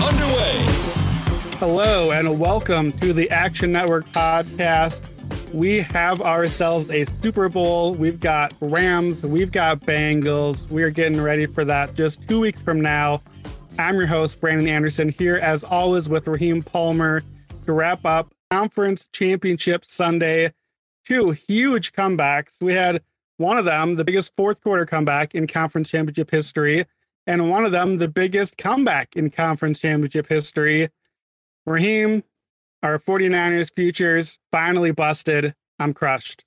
Underway. 0.00 0.64
Hello 1.58 2.12
and 2.12 2.38
welcome 2.38 2.92
to 2.92 3.12
the 3.12 3.28
Action 3.30 3.72
Network 3.72 4.06
podcast. 4.06 5.02
We 5.52 5.80
have 5.80 6.22
ourselves 6.22 6.90
a 6.90 7.04
Super 7.04 7.48
Bowl. 7.48 7.94
We've 7.94 8.18
got 8.18 8.54
Rams, 8.60 9.22
we've 9.22 9.52
got 9.52 9.80
Bengals. 9.80 10.70
We're 10.70 10.90
getting 10.90 11.20
ready 11.20 11.46
for 11.46 11.64
that 11.66 11.94
just 11.94 12.26
two 12.28 12.40
weeks 12.40 12.62
from 12.62 12.80
now. 12.80 13.18
I'm 13.78 13.96
your 13.96 14.06
host, 14.06 14.40
Brandon 14.40 14.66
Anderson, 14.68 15.10
here 15.10 15.36
as 15.36 15.62
always 15.62 16.08
with 16.08 16.26
Raheem 16.26 16.62
Palmer 16.62 17.20
to 17.64 17.72
wrap 17.72 18.04
up 18.06 18.32
Conference 18.50 19.08
Championship 19.12 19.84
Sunday. 19.84 20.52
Two 21.04 21.30
huge 21.30 21.92
comebacks. 21.92 22.62
We 22.62 22.72
had 22.72 23.02
one 23.36 23.58
of 23.58 23.64
them, 23.64 23.96
the 23.96 24.04
biggest 24.04 24.32
fourth 24.36 24.60
quarter 24.62 24.86
comeback 24.86 25.34
in 25.34 25.46
Conference 25.46 25.90
Championship 25.90 26.30
history, 26.30 26.86
and 27.26 27.50
one 27.50 27.64
of 27.64 27.72
them, 27.72 27.98
the 27.98 28.08
biggest 28.08 28.58
comeback 28.58 29.16
in 29.16 29.30
Conference 29.30 29.78
Championship 29.78 30.28
history. 30.28 30.90
Raheem, 31.66 32.24
our 32.82 32.98
49ers 32.98 33.72
futures 33.74 34.38
finally 34.50 34.90
busted. 34.90 35.54
I'm 35.78 35.94
crushed. 35.94 36.44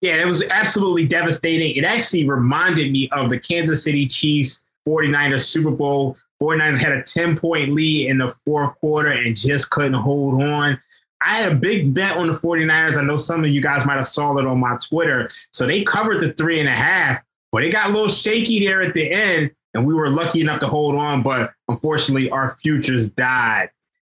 Yeah, 0.00 0.14
it 0.14 0.26
was 0.26 0.42
absolutely 0.44 1.06
devastating. 1.06 1.74
It 1.76 1.84
actually 1.84 2.28
reminded 2.28 2.92
me 2.92 3.08
of 3.10 3.30
the 3.30 3.40
Kansas 3.40 3.82
City 3.82 4.06
Chiefs 4.06 4.64
49ers 4.86 5.44
Super 5.44 5.72
Bowl. 5.72 6.16
49ers 6.40 6.78
had 6.78 6.92
a 6.92 7.02
10 7.02 7.36
point 7.36 7.72
lead 7.72 8.08
in 8.08 8.18
the 8.18 8.30
fourth 8.44 8.76
quarter 8.76 9.10
and 9.10 9.36
just 9.36 9.70
couldn't 9.70 9.94
hold 9.94 10.40
on. 10.42 10.78
I 11.20 11.38
had 11.38 11.52
a 11.52 11.56
big 11.56 11.92
bet 11.94 12.16
on 12.16 12.28
the 12.28 12.32
49ers. 12.32 12.96
I 12.96 13.02
know 13.02 13.16
some 13.16 13.42
of 13.42 13.50
you 13.50 13.60
guys 13.60 13.84
might 13.84 13.96
have 13.96 14.06
saw 14.06 14.36
it 14.38 14.46
on 14.46 14.60
my 14.60 14.76
Twitter. 14.88 15.28
So 15.52 15.66
they 15.66 15.82
covered 15.82 16.20
the 16.20 16.32
three 16.34 16.60
and 16.60 16.68
a 16.68 16.72
half, 16.72 17.20
but 17.50 17.64
it 17.64 17.70
got 17.70 17.90
a 17.90 17.92
little 17.92 18.08
shaky 18.08 18.60
there 18.60 18.82
at 18.82 18.94
the 18.94 19.10
end. 19.10 19.50
And 19.78 19.86
we 19.86 19.94
were 19.94 20.10
lucky 20.10 20.40
enough 20.40 20.58
to 20.60 20.66
hold 20.66 20.94
on. 20.94 21.22
But 21.22 21.54
unfortunately, 21.68 22.28
our 22.30 22.56
futures 22.56 23.08
died. 23.10 23.70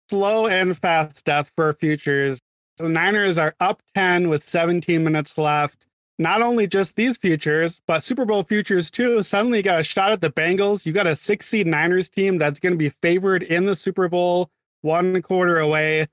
Slow 0.09 0.47
and 0.47 0.77
fast 0.77 1.25
death 1.25 1.51
for 1.55 1.73
futures. 1.73 2.39
So 2.77 2.87
Niners 2.87 3.37
are 3.37 3.55
up 3.59 3.81
10 3.95 4.29
with 4.29 4.43
17 4.43 5.03
minutes 5.03 5.37
left. 5.37 5.87
Not 6.19 6.43
only 6.43 6.67
just 6.67 6.95
these 6.95 7.17
futures, 7.17 7.81
but 7.87 8.03
Super 8.03 8.25
Bowl 8.25 8.43
futures 8.43 8.91
too. 8.91 9.21
Suddenly 9.23 9.63
got 9.63 9.79
a 9.79 9.83
shot 9.83 10.11
at 10.11 10.21
the 10.21 10.29
Bengals. 10.29 10.85
You 10.85 10.93
got 10.93 11.07
a 11.07 11.15
six 11.15 11.47
seed 11.47 11.65
Niners 11.65 12.09
team 12.09 12.37
that's 12.37 12.59
going 12.59 12.73
to 12.73 12.77
be 12.77 12.89
favored 13.01 13.41
in 13.41 13.65
the 13.65 13.75
Super 13.75 14.07
Bowl, 14.07 14.51
one 14.81 15.21
quarter 15.23 15.59
away 15.59 16.07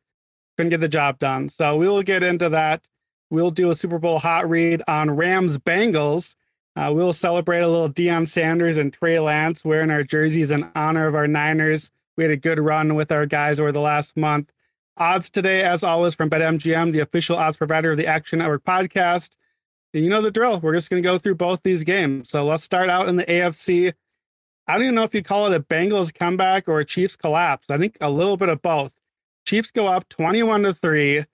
couldn't 0.60 0.70
get 0.70 0.80
the 0.80 0.88
job 0.88 1.18
done. 1.18 1.48
So 1.48 1.74
we 1.76 1.88
will 1.88 2.02
get 2.02 2.22
into 2.22 2.50
that. 2.50 2.86
We'll 3.30 3.50
do 3.50 3.70
a 3.70 3.74
Super 3.74 3.98
Bowl 3.98 4.18
hot 4.18 4.48
read 4.50 4.82
on 4.86 5.10
Rams 5.10 5.56
Bengals. 5.56 6.34
Uh, 6.80 6.90
we'll 6.90 7.12
celebrate 7.12 7.60
a 7.60 7.68
little 7.68 7.90
Deion 7.90 8.26
Sanders 8.26 8.78
and 8.78 8.90
Trey 8.90 9.18
Lance 9.18 9.66
wearing 9.66 9.90
our 9.90 10.02
jerseys 10.02 10.50
in 10.50 10.66
honor 10.74 11.06
of 11.06 11.14
our 11.14 11.28
Niners. 11.28 11.90
We 12.16 12.24
had 12.24 12.30
a 12.30 12.38
good 12.38 12.58
run 12.58 12.94
with 12.94 13.12
our 13.12 13.26
guys 13.26 13.60
over 13.60 13.70
the 13.70 13.82
last 13.82 14.16
month. 14.16 14.50
Odds 14.96 15.28
today, 15.28 15.62
as 15.62 15.84
always, 15.84 16.14
from 16.14 16.30
BetMGM, 16.30 16.94
the 16.94 17.00
official 17.00 17.36
odds 17.36 17.58
provider 17.58 17.90
of 17.90 17.98
the 17.98 18.06
Action 18.06 18.38
Network 18.38 18.64
podcast. 18.64 19.36
And 19.92 20.02
you 20.04 20.08
know 20.08 20.22
the 20.22 20.30
drill. 20.30 20.58
We're 20.58 20.72
just 20.72 20.88
going 20.88 21.02
to 21.02 21.06
go 21.06 21.19
through 21.19 21.34
both 21.34 21.62
these 21.62 21.84
games. 21.84 22.30
So 22.30 22.46
let's 22.46 22.64
start 22.64 22.88
out 22.88 23.10
in 23.10 23.16
the 23.16 23.26
AFC. 23.26 23.92
I 24.66 24.72
don't 24.72 24.84
even 24.84 24.94
know 24.94 25.02
if 25.02 25.14
you 25.14 25.22
call 25.22 25.52
it 25.52 25.54
a 25.54 25.60
Bengals 25.60 26.14
comeback 26.14 26.66
or 26.66 26.80
a 26.80 26.86
Chiefs 26.86 27.14
collapse. 27.14 27.69
I 27.69 27.76
think 27.76 27.98
a 28.00 28.08
little 28.08 28.38
bit 28.38 28.48
of 28.48 28.62
both. 28.62 28.94
Chiefs 29.44 29.70
go 29.70 29.86
up 29.86 30.08
21 30.08 30.62
to 30.62 30.72
3. 30.72 31.26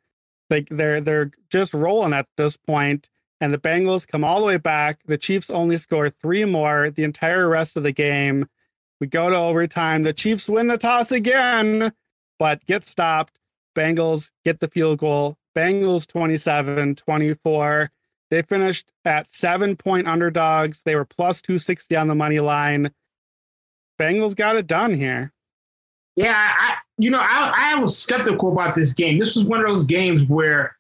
Like 0.51 0.71
they're 0.71 1.01
they're 1.01 1.31
just 1.51 1.73
rolling 1.73 2.15
at 2.15 2.27
this 2.37 2.57
point 2.57 3.09
and 3.41 3.53
the 3.53 3.59
Bengals 3.59 4.07
come 4.07 4.25
all 4.25 4.41
the 4.41 4.47
way 4.47 4.57
back. 4.57 5.01
The 5.07 5.19
Chiefs 5.19 5.51
only 5.51 5.77
score 5.77 6.11
3 6.11 6.45
more 6.47 6.91
the 6.91 7.05
entire 7.05 7.49
rest 7.49 7.77
of 7.77 7.83
the 7.83 7.93
game. 7.93 8.47
We 9.01 9.07
go 9.07 9.29
to 9.29 9.37
overtime. 9.37 10.03
The 10.03 10.13
Chiefs 10.13 10.49
win 10.49 10.69
the 10.69 10.79
toss 10.79 11.13
again, 11.13 11.93
but 12.39 12.65
get 12.67 12.87
stopped. 12.87 13.39
Bengals 13.77 14.31
get 14.45 14.61
the 14.61 14.69
field 14.69 14.99
goal. 14.99 15.37
Bengals 15.55 16.07
27 16.07 16.97
24. 16.97 17.91
They 18.31 18.43
finished 18.43 18.91
at 19.05 19.29
seven 19.29 19.77
point 19.77 20.09
underdogs. 20.09 20.83
They 20.83 20.97
were 20.97 21.05
plus 21.05 21.41
260 21.43 21.95
on 21.97 22.09
the 22.09 22.15
money 22.15 22.41
line. 22.41 22.91
Bengals 24.01 24.35
got 24.35 24.57
it 24.57 24.67
done 24.67 24.95
here. 24.95 25.33
Yeah, 26.17 26.35
I, 26.35 26.77
you 26.99 27.11
know, 27.11 27.21
I, 27.21 27.75
I 27.75 27.81
was 27.81 27.97
skeptical 27.97 28.53
about 28.53 28.75
this 28.75 28.95
game. 28.95 29.19
This 29.19 29.37
was 29.37 29.45
one 29.45 29.61
of 29.61 29.69
those 29.69 29.85
games 29.85 30.29
where, 30.29 30.76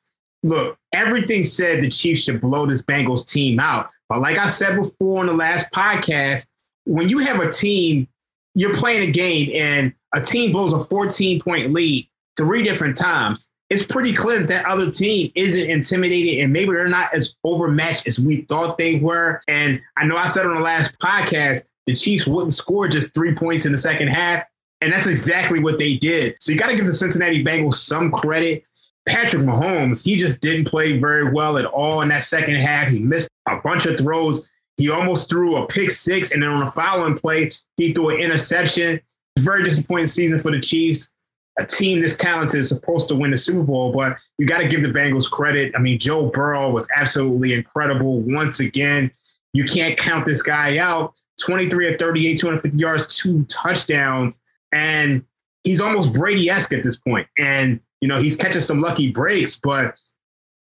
look, 0.46 0.78
everything 0.92 1.44
said 1.44 1.82
the 1.82 1.90
Chiefs 1.90 2.22
should 2.22 2.40
blow 2.40 2.66
this 2.66 2.82
Bengals 2.82 3.30
team 3.30 3.58
out. 3.58 3.90
But 4.08 4.20
like 4.20 4.38
I 4.38 4.46
said 4.46 4.76
before 4.76 5.20
on 5.20 5.26
the 5.26 5.32
last 5.32 5.70
podcast, 5.72 6.48
when 6.84 7.08
you 7.08 7.18
have 7.18 7.40
a 7.40 7.50
team, 7.50 8.08
you're 8.54 8.74
playing 8.74 9.02
a 9.02 9.10
game 9.10 9.50
and 9.54 9.92
a 10.14 10.20
team 10.20 10.52
blows 10.52 10.72
a 10.72 10.80
14 10.80 11.40
point 11.40 11.72
lead 11.72 12.08
three 12.36 12.62
different 12.62 12.96
times. 12.96 13.50
It's 13.68 13.84
pretty 13.84 14.12
clear 14.12 14.38
that 14.38 14.48
that 14.48 14.66
other 14.66 14.90
team 14.90 15.32
isn't 15.34 15.68
intimidated 15.68 16.42
and 16.42 16.52
maybe 16.52 16.70
they're 16.70 16.86
not 16.86 17.12
as 17.12 17.34
overmatched 17.42 18.06
as 18.06 18.20
we 18.20 18.42
thought 18.42 18.78
they 18.78 18.96
were. 18.96 19.40
And 19.48 19.80
I 19.98 20.06
know 20.06 20.16
I 20.16 20.26
said 20.26 20.46
on 20.46 20.54
the 20.54 20.60
last 20.60 20.96
podcast, 21.00 21.66
the 21.86 21.96
Chiefs 21.96 22.26
wouldn't 22.26 22.52
score 22.52 22.86
just 22.86 23.12
three 23.12 23.34
points 23.34 23.66
in 23.66 23.72
the 23.72 23.78
second 23.78 24.08
half. 24.08 24.44
And 24.80 24.92
that's 24.92 25.06
exactly 25.06 25.58
what 25.58 25.78
they 25.78 25.96
did. 25.96 26.36
So 26.38 26.52
you 26.52 26.58
got 26.58 26.68
to 26.68 26.76
give 26.76 26.86
the 26.86 26.94
Cincinnati 26.94 27.42
Bengals 27.42 27.74
some 27.74 28.12
credit. 28.12 28.64
Patrick 29.06 29.42
Mahomes, 29.42 30.04
he 30.04 30.16
just 30.16 30.40
didn't 30.40 30.66
play 30.66 30.98
very 30.98 31.30
well 31.30 31.58
at 31.58 31.64
all 31.64 32.02
in 32.02 32.08
that 32.08 32.24
second 32.24 32.56
half. 32.56 32.88
He 32.88 32.98
missed 32.98 33.30
a 33.48 33.56
bunch 33.56 33.86
of 33.86 33.96
throws. 33.96 34.50
He 34.76 34.90
almost 34.90 35.30
threw 35.30 35.56
a 35.56 35.66
pick 35.66 35.90
six, 35.90 36.32
and 36.32 36.42
then 36.42 36.50
on 36.50 36.64
the 36.64 36.70
following 36.70 37.16
play, 37.16 37.50
he 37.76 37.92
threw 37.92 38.10
an 38.10 38.20
interception. 38.20 39.00
Very 39.38 39.62
disappointing 39.62 40.08
season 40.08 40.38
for 40.38 40.50
the 40.50 40.60
Chiefs. 40.60 41.12
A 41.58 41.64
team 41.64 42.02
this 42.02 42.16
talented 42.16 42.60
is 42.60 42.68
supposed 42.68 43.08
to 43.08 43.14
win 43.14 43.30
the 43.30 43.36
Super 43.36 43.62
Bowl, 43.62 43.92
but 43.92 44.20
you 44.38 44.46
got 44.46 44.58
to 44.58 44.68
give 44.68 44.82
the 44.82 44.88
Bengals 44.88 45.30
credit. 45.30 45.72
I 45.74 45.78
mean, 45.78 45.98
Joe 45.98 46.28
Burrow 46.28 46.70
was 46.70 46.86
absolutely 46.94 47.54
incredible 47.54 48.20
once 48.20 48.60
again. 48.60 49.10
You 49.54 49.64
can't 49.64 49.96
count 49.96 50.26
this 50.26 50.42
guy 50.42 50.76
out. 50.76 51.18
23 51.40 51.92
at 51.92 51.98
38, 51.98 52.38
250 52.38 52.78
yards, 52.78 53.16
two 53.16 53.44
touchdowns 53.44 54.38
and 54.72 55.24
he's 55.64 55.80
almost 55.80 56.12
Brady 56.12 56.48
esque 56.48 56.72
at 56.72 56.82
this 56.82 56.96
point. 56.96 57.26
And 57.38 57.80
you 58.00 58.08
know 58.08 58.18
he's 58.18 58.36
catching 58.36 58.60
some 58.60 58.80
lucky 58.80 59.10
breaks, 59.10 59.56
but 59.56 59.98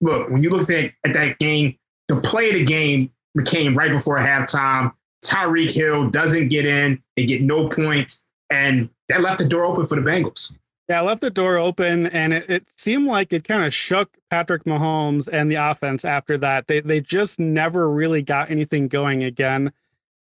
look, 0.01 0.29
when 0.31 0.43
you 0.43 0.51
look 0.51 0.71
at, 0.71 0.93
at 1.05 1.15
that 1.15 1.39
game, 1.39 1.77
the 2.09 2.21
play 2.21 2.51
of 2.51 2.55
the 2.55 2.65
game 2.65 3.11
became 3.35 3.77
right 3.77 3.91
before 3.91 4.19
halftime. 4.19 4.93
Tyreek 5.25 5.71
Hill 5.71 6.11
doesn't 6.11 6.49
get 6.49 6.67
in; 6.67 7.03
they 7.17 7.25
get 7.25 7.43
no 7.43 7.69
points, 7.69 8.23
and 8.51 8.91
that 9.09 9.23
left 9.23 9.39
the 9.39 9.49
door 9.49 9.65
open 9.65 9.87
for 9.87 9.95
the 9.97 10.03
Bengals. 10.03 10.53
Yeah, 10.89 11.01
left 11.01 11.23
the 11.23 11.31
door 11.31 11.57
open, 11.57 12.09
and 12.09 12.35
it, 12.35 12.51
it 12.51 12.67
seemed 12.77 13.07
like 13.07 13.33
it 13.33 13.45
kind 13.45 13.65
of 13.65 13.73
shook 13.73 14.19
Patrick 14.29 14.65
Mahomes 14.65 15.29
and 15.33 15.51
the 15.51 15.55
offense 15.55 16.05
after 16.05 16.37
that. 16.39 16.67
They 16.67 16.81
they 16.81 17.01
just 17.01 17.41
never 17.41 17.91
really 17.91 18.21
got 18.21 18.51
anything 18.51 18.89
going 18.89 19.25
again. 19.25 19.73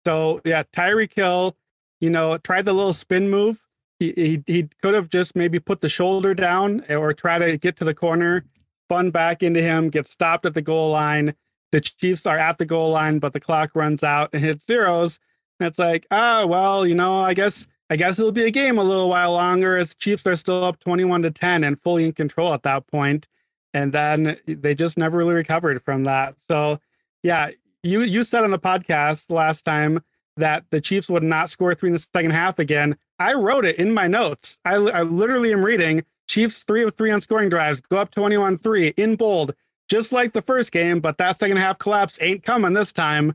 So 0.06 0.42
yeah, 0.44 0.64
Tyreek 0.74 1.14
Hill, 1.14 1.56
you 2.02 2.09
know, 2.09 2.38
tried 2.38 2.66
the 2.66 2.73
little 2.73 2.94
spin 2.94 3.29
move 3.29 3.62
he, 3.99 4.43
he, 4.47 4.69
could 4.81 4.93
have 4.93 5.09
just 5.09 5.35
maybe 5.35 5.59
put 5.59 5.81
the 5.81 5.90
shoulder 5.90 6.34
down 6.34 6.84
or 6.90 7.13
try 7.13 7.37
to 7.37 7.57
get 7.57 7.75
to 7.78 7.84
the 7.84 7.93
corner, 7.93 8.46
spun 8.87 9.11
back 9.11 9.43
into 9.43 9.61
him, 9.61 9.90
get 9.90 10.07
stopped 10.07 10.46
at 10.46 10.53
the 10.53 10.61
goal 10.61 10.91
line. 10.91 11.34
The 11.72 11.81
Chiefs 11.81 12.25
are 12.25 12.37
at 12.37 12.57
the 12.57 12.66
goal 12.66 12.91
line, 12.91 13.19
but 13.19 13.34
the 13.34 13.40
clock 13.40 13.72
runs 13.75 14.03
out 14.03 14.29
and 14.34 14.43
hits 14.43 14.66
zeros. 14.66 15.19
And 15.59 15.67
it's 15.67 15.78
like, 15.78 16.07
ah, 16.11 16.41
oh, 16.41 16.47
well, 16.47 16.87
you 16.87 16.96
know, 16.96 17.19
I 17.19 17.34
guess 17.34 17.67
I 17.90 17.96
guess 17.96 18.19
it'll 18.19 18.31
be 18.31 18.46
a 18.46 18.51
game 18.51 18.78
a 18.78 18.84
little 18.84 19.09
while 19.09 19.34
longer 19.34 19.75
as 19.75 19.96
Chiefs 19.96 20.25
are 20.28 20.35
still 20.35 20.63
up 20.63 20.79
21 20.79 21.23
to 21.23 21.31
10 21.31 21.63
and 21.63 21.79
fully 21.79 22.05
in 22.05 22.13
control 22.13 22.53
at 22.53 22.63
that 22.63 22.87
point. 22.87 23.28
And 23.73 23.91
then 23.91 24.37
they 24.46 24.75
just 24.75 24.97
never 24.97 25.17
really 25.17 25.34
recovered 25.34 25.81
from 25.84 26.05
that. 26.05 26.35
So 26.47 26.79
yeah, 27.23 27.49
you 27.84 28.01
you 28.01 28.23
said 28.23 28.43
on 28.43 28.51
the 28.51 28.59
podcast 28.59 29.29
last 29.29 29.66
time 29.66 30.01
that 30.37 30.66
the 30.69 30.79
Chiefs 30.79 31.09
would 31.09 31.23
not 31.23 31.49
score 31.49 31.75
three 31.75 31.90
in 31.90 31.93
the 31.93 31.99
second 31.99 32.31
half 32.31 32.59
again. 32.59 32.96
I 33.20 33.34
wrote 33.34 33.66
it 33.66 33.78
in 33.78 33.94
my 33.94 34.08
notes. 34.08 34.60
I, 34.66 34.76
I 34.76 35.04
literally 35.04 35.52
am 35.52 35.64
reading 35.64 36.04
Chiefs 36.30 36.64
three 36.64 36.84
of 36.84 36.96
three 36.96 37.12
on 37.12 37.22
scoring 37.22 37.50
drives, 37.50 37.82
go 37.82 37.98
up 37.98 38.12
21 38.12 38.60
3 38.60 38.90
in 38.90 39.16
bold, 39.16 39.56
just 39.90 40.12
like 40.12 40.34
the 40.34 40.44
first 40.44 40.72
game, 40.72 41.00
but 41.00 41.18
that 41.18 41.40
second 41.40 41.58
half 41.58 41.80
collapse 41.80 42.20
ain't 42.22 42.44
coming 42.44 42.74
this 42.74 42.94
time. 42.94 43.34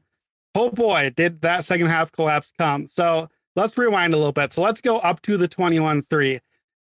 Oh 0.55 0.71
boy, 0.71 1.13
did 1.15 1.41
that 1.41 1.65
second 1.65 1.89
half 1.89 2.13
collapse 2.13 2.53
come. 2.57 2.87
So 2.87 3.29
let's 3.57 3.77
rewind 3.77 4.15
a 4.15 4.17
little 4.17 4.33
bit. 4.33 4.53
So 4.53 4.63
let's 4.63 4.81
go 4.81 4.99
up 4.99 5.21
to 5.23 5.37
the 5.37 5.49
21 5.49 6.03
3. 6.03 6.41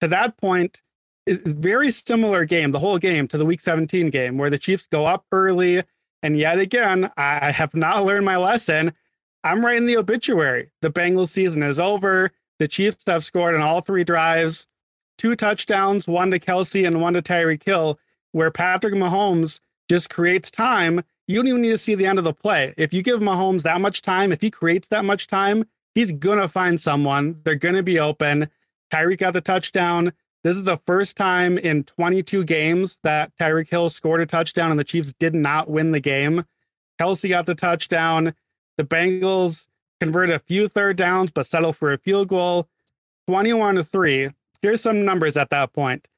To 0.01 0.09
that 0.09 0.39
point, 0.39 0.81
very 1.27 1.91
similar 1.91 2.47
game, 2.47 2.71
the 2.71 2.79
whole 2.79 2.99
game 2.99 3.29
to 3.29 3.37
the 3.37 3.45
week 3.45 3.61
17 3.61 4.09
game, 4.09 4.39
where 4.39 4.49
the 4.49 4.59
Chiefs 4.59 4.87
go 4.87 5.07
up 5.07 5.27
early. 5.31 5.83
And 6.23 6.39
yet 6.39 6.59
again, 6.59 7.11
I 7.19 7.51
have 7.53 7.75
not 7.75 8.07
learned 8.07 8.25
my 8.25 8.39
lesson. 8.39 8.93
I'm 9.45 9.65
writing 9.65 9.87
the 9.87 9.99
obituary. 9.99 10.71
The 10.81 10.91
Bengals 10.91 11.29
season 11.29 11.63
is 11.63 11.79
over. 11.79 12.33
The 12.61 12.69
Chiefs 12.69 13.05
have 13.07 13.25
scored 13.25 13.55
on 13.55 13.63
all 13.63 13.81
three 13.81 14.05
drives 14.05 14.69
two 15.19 15.35
touchdowns, 15.35 16.07
one 16.07 16.31
to 16.31 16.39
Kelce 16.39 16.87
and 16.87 17.01
one 17.01 17.15
to 17.15 17.23
Tyreek 17.23 17.63
Hill, 17.63 17.99
where 18.33 18.51
Patrick 18.51 18.95
Mahomes 18.95 19.61
just 19.89 20.09
creates 20.09 20.51
time. 20.51 21.03
You 21.27 21.37
don't 21.37 21.49
even 21.49 21.63
need 21.63 21.71
to 21.71 21.79
see 21.79 21.95
the 21.95 22.07
end 22.07 22.19
of 22.19 22.25
the 22.25 22.33
play. 22.33 22.75
If 22.77 22.95
you 22.95 23.03
give 23.03 23.21
Mahomes 23.21 23.63
that 23.63 23.81
much 23.81 24.03
time, 24.03 24.31
if 24.31 24.41
he 24.41 24.51
creates 24.51 24.89
that 24.89 25.05
much 25.05 25.27
time, 25.27 25.65
he's 25.95 26.13
to 26.41 26.49
find 26.49 26.81
someone. 26.81 27.41
They're 27.45 27.57
to 27.75 27.83
be 27.83 27.99
open. 27.99 28.49
Tyreek 28.93 29.19
got 29.19 29.33
the 29.33 29.41
touchdown. 29.41 30.13
This 30.45 30.57
is 30.57 30.65
the 30.65 30.79
first 30.87 31.17
time 31.17 31.59
in 31.59 31.85
22 31.85 32.45
games 32.45 32.99
that 33.03 33.33
Tyreek 33.39 33.69
Hill 33.69 33.89
scored 33.89 34.21
a 34.21 34.27
touchdown 34.27 34.71
and 34.71 34.81
the 34.81 34.85
Chiefs 34.85 35.13
did 35.13 35.35
not 35.35 35.71
win 35.71 35.93
the 35.93 36.01
game. 36.01 36.45
Kelce 37.01 37.29
got 37.29 37.47
the 37.47 37.55
touchdown. 37.55 38.35
The 38.77 38.85
Bengals 38.85 39.67
converted 40.01 40.35
a 40.35 40.41
few 40.41 40.69
third 40.69 40.97
downs, 40.97 41.31
but 41.31 41.47
settle 41.47 41.73
for 41.73 41.93
a 41.93 41.99
field 41.99 42.29
goal. 42.29 42.69
21 43.29 43.77
to 43.77 43.85
3. 43.85 44.31
Here's 44.63 44.81
some 44.81 45.05
numbers 45.05 45.37
at 45.37 45.51
that 45.51 45.73
point. 45.73 46.09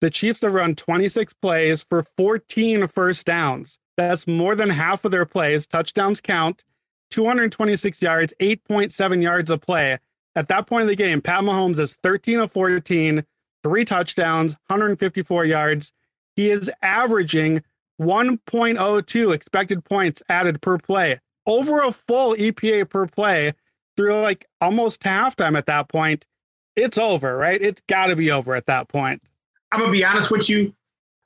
The 0.00 0.10
Chiefs 0.10 0.42
have 0.42 0.54
run 0.54 0.74
26 0.74 1.32
plays 1.34 1.84
for 1.84 2.02
14 2.02 2.86
first 2.88 3.26
downs. 3.26 3.78
That's 3.96 4.26
more 4.26 4.54
than 4.54 4.70
half 4.70 5.04
of 5.04 5.12
their 5.12 5.26
plays. 5.26 5.66
Touchdowns 5.66 6.20
count. 6.20 6.64
226 7.10 8.02
yards, 8.02 8.34
8.7 8.40 9.22
yards 9.22 9.50
a 9.50 9.58
play. 9.58 9.98
At 10.34 10.48
that 10.48 10.66
point 10.66 10.82
in 10.82 10.88
the 10.88 10.96
game, 10.96 11.20
Pat 11.20 11.42
Mahomes 11.42 11.78
is 11.78 11.94
13 11.94 12.40
of 12.40 12.50
14, 12.50 13.24
three 13.62 13.84
touchdowns, 13.84 14.56
154 14.66 15.44
yards. 15.44 15.92
He 16.34 16.50
is 16.50 16.70
averaging 16.82 17.62
1.02 18.00 19.32
expected 19.32 19.84
points 19.84 20.22
added 20.28 20.60
per 20.60 20.76
play, 20.76 21.20
over 21.46 21.80
a 21.80 21.92
full 21.92 22.34
EPA 22.34 22.88
per 22.88 23.06
play 23.06 23.52
through 23.96 24.20
like 24.20 24.46
almost 24.60 25.02
halftime 25.02 25.56
at 25.56 25.66
that 25.66 25.88
point 25.88 26.26
it's 26.76 26.98
over, 26.98 27.36
right? 27.36 27.60
It's 27.60 27.82
got 27.88 28.06
to 28.06 28.16
be 28.16 28.30
over 28.30 28.54
at 28.54 28.66
that 28.66 28.88
point. 28.88 29.22
I'm 29.72 29.80
gonna 29.80 29.92
be 29.92 30.04
honest 30.04 30.30
with 30.30 30.48
you. 30.48 30.74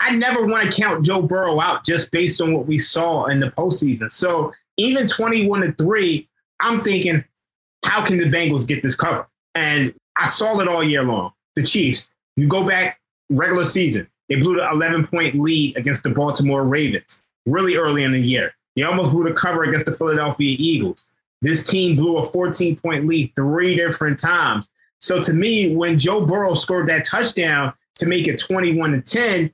I 0.00 0.11
never 0.11 0.47
want 0.47 0.70
to 0.70 0.81
count 0.81 1.05
Joe 1.05 1.23
Burrow 1.23 1.61
out 1.61 1.85
just 1.85 2.11
based 2.12 2.41
on 2.41 2.55
what 2.55 2.67
we 2.67 2.79
saw 2.79 3.26
in 3.26 3.41
the 3.41 3.50
postseason. 3.50 4.12
So 4.12 4.53
even 4.76 5.06
21 5.06 5.61
to 5.62 5.73
three, 5.73 6.29
I'm 6.61 6.82
thinking, 6.82 7.25
how 7.85 8.05
can 8.05 8.19
the 8.19 8.25
Bengals 8.25 8.67
get 8.67 8.82
this 8.82 8.94
cover? 8.94 9.26
And 9.55 9.93
I 10.17 10.26
saw 10.26 10.61
it 10.61 10.69
all 10.69 10.85
year 10.85 11.03
long. 11.03 11.32
The 11.56 11.62
Chiefs. 11.64 12.11
You 12.37 12.47
go 12.47 12.64
back 12.64 13.00
regular 13.29 13.64
season, 13.64 14.09
they 14.29 14.37
blew 14.37 14.56
the 14.56 14.71
11 14.71 15.09
point 15.09 15.35
lead 15.35 15.76
against 15.76 16.05
the 16.05 16.11
Baltimore 16.11 16.64
Ravens 16.64 17.21
really 17.47 17.76
early 17.76 18.05
in 18.05 18.12
the 18.12 18.21
year. 18.21 18.55
They 18.78 18.84
almost 18.84 19.10
blew 19.10 19.25
the 19.25 19.32
cover 19.32 19.64
against 19.64 19.86
the 19.86 19.92
Philadelphia 19.92 20.56
Eagles. 20.58 21.10
This 21.42 21.64
team 21.64 21.96
blew 21.96 22.19
a 22.19 22.25
14 22.25 22.76
point 22.76 23.06
lead 23.06 23.32
three 23.34 23.76
different 23.76 24.19
times. 24.19 24.66
So 25.00 25.20
to 25.22 25.32
me, 25.32 25.75
when 25.75 25.98
Joe 25.98 26.25
Burrow 26.25 26.54
scored 26.54 26.88
that 26.88 27.04
touchdown 27.04 27.72
to 27.96 28.06
make 28.06 28.26
it 28.26 28.40
21 28.40 28.92
to 28.92 29.00
10, 29.00 29.50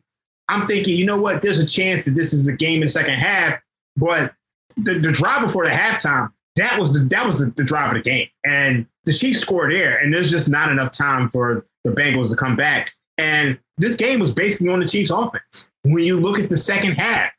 I'm 0.49 0.67
thinking, 0.67 0.97
you 0.97 1.07
know 1.07 1.21
what? 1.21 1.43
There's 1.43 1.59
a 1.59 1.67
chance 1.67 2.05
that 2.05 2.13
this 2.13 2.33
is 2.33 2.49
a 2.49 2.53
game 2.53 2.77
in 2.77 2.87
the 2.87 2.89
second 2.89 3.15
half. 3.15 3.61
But 3.97 4.35
the, 4.77 4.99
the 4.99 5.13
drive 5.13 5.43
before 5.43 5.65
the 5.65 5.71
halftime, 5.71 6.31
that 6.57 6.79
was 6.79 6.93
the 6.93 7.01
that 7.07 7.27
was 7.27 7.39
the, 7.39 7.53
the 7.57 7.65
drive 7.65 7.95
of 7.97 8.03
the 8.03 8.09
game. 8.09 8.29
And 8.45 8.87
the 9.05 9.13
Chiefs 9.13 9.41
scored 9.41 9.73
there, 9.73 9.99
and 9.99 10.13
there's 10.13 10.31
just 10.31 10.49
not 10.49 10.71
enough 10.71 10.93
time 10.93 11.29
for 11.29 11.67
the 11.85 11.91
Bengals 11.91 12.31
to 12.31 12.37
come 12.37 12.57
back. 12.57 12.93
And 13.19 13.59
this 13.79 13.97
game 13.97 14.21
was 14.21 14.33
basically 14.33 14.73
on 14.73 14.81
the 14.81 14.89
Chiefs' 14.89 15.11
offense. 15.11 15.71
When 15.85 16.05
you 16.05 16.19
look 16.19 16.39
at 16.39 16.49
the 16.49 16.57
second 16.57 16.93
half, 16.93 17.31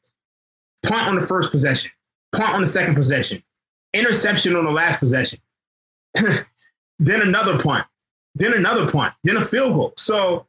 punt 0.88 1.08
on 1.08 1.16
the 1.16 1.26
first 1.26 1.52
possession, 1.52 1.92
punt 2.32 2.54
on 2.54 2.62
the 2.62 2.68
second 2.68 2.96
possession, 2.96 3.42
interception 3.94 4.56
on 4.56 4.66
the 4.66 4.72
last 4.72 5.00
possession, 5.00 5.40
then 7.00 7.22
another 7.22 7.58
punt, 7.60 7.86
then 8.36 8.54
another 8.54 8.90
punt, 8.90 9.14
then 9.24 9.38
a 9.38 9.46
field 9.46 9.74
goal. 9.74 9.94
So 9.98 10.48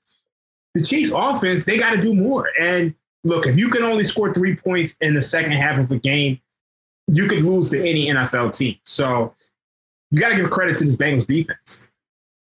the 0.74 0.82
Chiefs 0.82 1.10
offense, 1.14 1.64
they 1.64 1.78
got 1.78 1.90
to 1.90 2.00
do 2.00 2.14
more. 2.14 2.50
And 2.60 2.94
look, 3.24 3.46
if 3.46 3.58
you 3.58 3.68
can 3.68 3.82
only 3.82 4.04
score 4.04 4.32
three 4.32 4.56
points 4.56 4.96
in 5.00 5.14
the 5.14 5.22
second 5.22 5.52
half 5.52 5.78
of 5.78 5.90
a 5.90 5.96
game, 5.96 6.40
you 7.08 7.26
could 7.26 7.42
lose 7.42 7.70
to 7.70 7.80
any 7.80 8.06
NFL 8.06 8.56
team. 8.56 8.76
So 8.84 9.34
you 10.10 10.20
got 10.20 10.30
to 10.30 10.36
give 10.36 10.50
credit 10.50 10.76
to 10.78 10.84
this 10.84 10.96
Bengals 10.96 11.26
defense. 11.26 11.82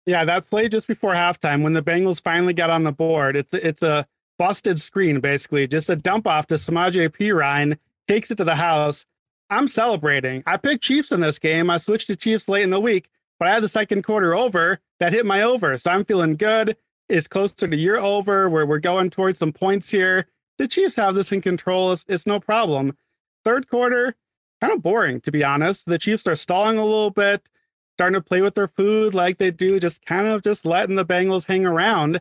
Yeah, 0.06 0.24
that 0.24 0.48
play 0.48 0.68
just 0.68 0.86
before 0.86 1.12
halftime 1.12 1.62
when 1.62 1.72
the 1.72 1.82
Bengals 1.82 2.22
finally 2.22 2.54
got 2.54 2.70
on 2.70 2.84
the 2.84 2.92
board, 2.92 3.36
it's 3.36 3.54
it's 3.54 3.82
a 3.82 4.06
busted 4.40 4.80
screen 4.80 5.20
basically, 5.20 5.68
just 5.68 5.90
a 5.90 5.96
dump 5.96 6.26
off 6.26 6.46
to 6.46 6.54
Samaje 6.54 7.10
Perine, 7.10 7.76
takes 8.08 8.30
it 8.30 8.38
to 8.38 8.44
the 8.44 8.56
house. 8.56 9.04
I'm 9.50 9.68
celebrating. 9.68 10.42
I 10.46 10.56
picked 10.56 10.82
Chiefs 10.82 11.12
in 11.12 11.20
this 11.20 11.38
game. 11.38 11.68
I 11.68 11.76
switched 11.76 12.06
to 12.06 12.16
Chiefs 12.16 12.48
late 12.48 12.62
in 12.62 12.70
the 12.70 12.80
week 12.80 13.10
but 13.40 13.48
I 13.48 13.54
had 13.54 13.62
the 13.62 13.68
second 13.68 14.02
quarter 14.04 14.36
over 14.36 14.78
that 15.00 15.14
hit 15.14 15.26
my 15.26 15.42
over. 15.42 15.76
So 15.78 15.90
I'm 15.90 16.04
feeling 16.04 16.36
good. 16.36 16.76
It's 17.08 17.26
closer 17.26 17.66
to 17.66 17.76
your 17.76 17.96
over 17.96 18.48
where 18.48 18.66
we're 18.66 18.78
going 18.78 19.10
towards 19.10 19.38
some 19.38 19.52
points 19.52 19.90
here. 19.90 20.26
The 20.58 20.68
Chiefs 20.68 20.96
have 20.96 21.14
this 21.14 21.32
in 21.32 21.40
control. 21.40 21.90
It's, 21.90 22.04
it's 22.06 22.26
no 22.26 22.38
problem. 22.38 22.96
Third 23.42 23.68
quarter, 23.68 24.14
kind 24.60 24.74
of 24.74 24.82
boring, 24.82 25.22
to 25.22 25.32
be 25.32 25.42
honest. 25.42 25.86
The 25.86 25.98
Chiefs 25.98 26.28
are 26.28 26.36
stalling 26.36 26.76
a 26.76 26.84
little 26.84 27.10
bit, 27.10 27.48
starting 27.96 28.20
to 28.20 28.20
play 28.20 28.42
with 28.42 28.54
their 28.54 28.68
food 28.68 29.14
like 29.14 29.38
they 29.38 29.50
do, 29.50 29.80
just 29.80 30.04
kind 30.04 30.28
of 30.28 30.42
just 30.42 30.66
letting 30.66 30.96
the 30.96 31.06
Bengals 31.06 31.46
hang 31.46 31.64
around. 31.64 32.20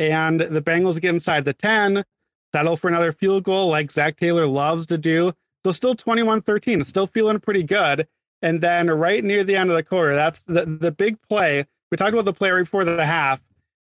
And 0.00 0.40
the 0.40 0.62
Bengals 0.62 0.98
get 0.98 1.14
inside 1.14 1.44
the 1.44 1.52
10, 1.52 2.04
settle 2.54 2.76
for 2.76 2.88
another 2.88 3.12
field 3.12 3.44
goal 3.44 3.68
like 3.68 3.90
Zac 3.90 4.16
Taylor 4.16 4.46
loves 4.46 4.86
to 4.86 4.96
do. 4.96 5.34
So 5.64 5.72
still 5.72 5.94
21 5.94 6.40
13, 6.40 6.82
still 6.84 7.06
feeling 7.06 7.38
pretty 7.38 7.62
good. 7.62 8.08
And 8.40 8.62
then 8.62 8.88
right 8.88 9.22
near 9.22 9.44
the 9.44 9.56
end 9.56 9.68
of 9.68 9.76
the 9.76 9.82
quarter, 9.82 10.14
that's 10.14 10.40
the, 10.40 10.64
the 10.64 10.90
big 10.90 11.20
play. 11.28 11.66
We 11.90 11.98
talked 11.98 12.14
about 12.14 12.24
the 12.24 12.32
play 12.32 12.50
right 12.50 12.62
before 12.62 12.86
the 12.86 13.04
half, 13.04 13.42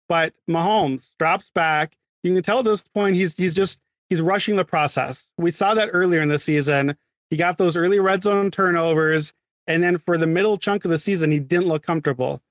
but 0.10 0.34
Mahomes 0.50 1.14
drops 1.20 1.52
back. 1.52 1.96
You 2.24 2.34
can 2.34 2.42
tell 2.42 2.60
at 2.60 2.66
this 2.66 2.82
point 2.82 3.16
he's 3.16 3.38
he's 3.38 3.54
just 3.54 3.80
he's 4.10 4.22
rushing 4.22 4.56
the 4.56 4.66
process. 4.66 5.30
We 5.38 5.52
saw 5.52 5.76
that 5.76 5.90
earlier 5.94 6.22
in 6.22 6.30
the 6.30 6.40
season. 6.40 6.98
He 7.30 7.38
got 7.38 7.60
those 7.60 7.78
early 7.78 8.00
red 8.00 8.24
zone 8.24 8.50
turnovers, 8.50 9.34
and 9.68 9.84
then 9.84 10.00
for 10.00 10.18
the 10.18 10.26
middle 10.26 10.58
chunk 10.58 10.84
of 10.84 10.90
the 10.90 10.98
season, 10.98 11.30
he 11.30 11.40
didn't 11.40 11.68
look 11.68 11.84
comfortable. 11.84 12.42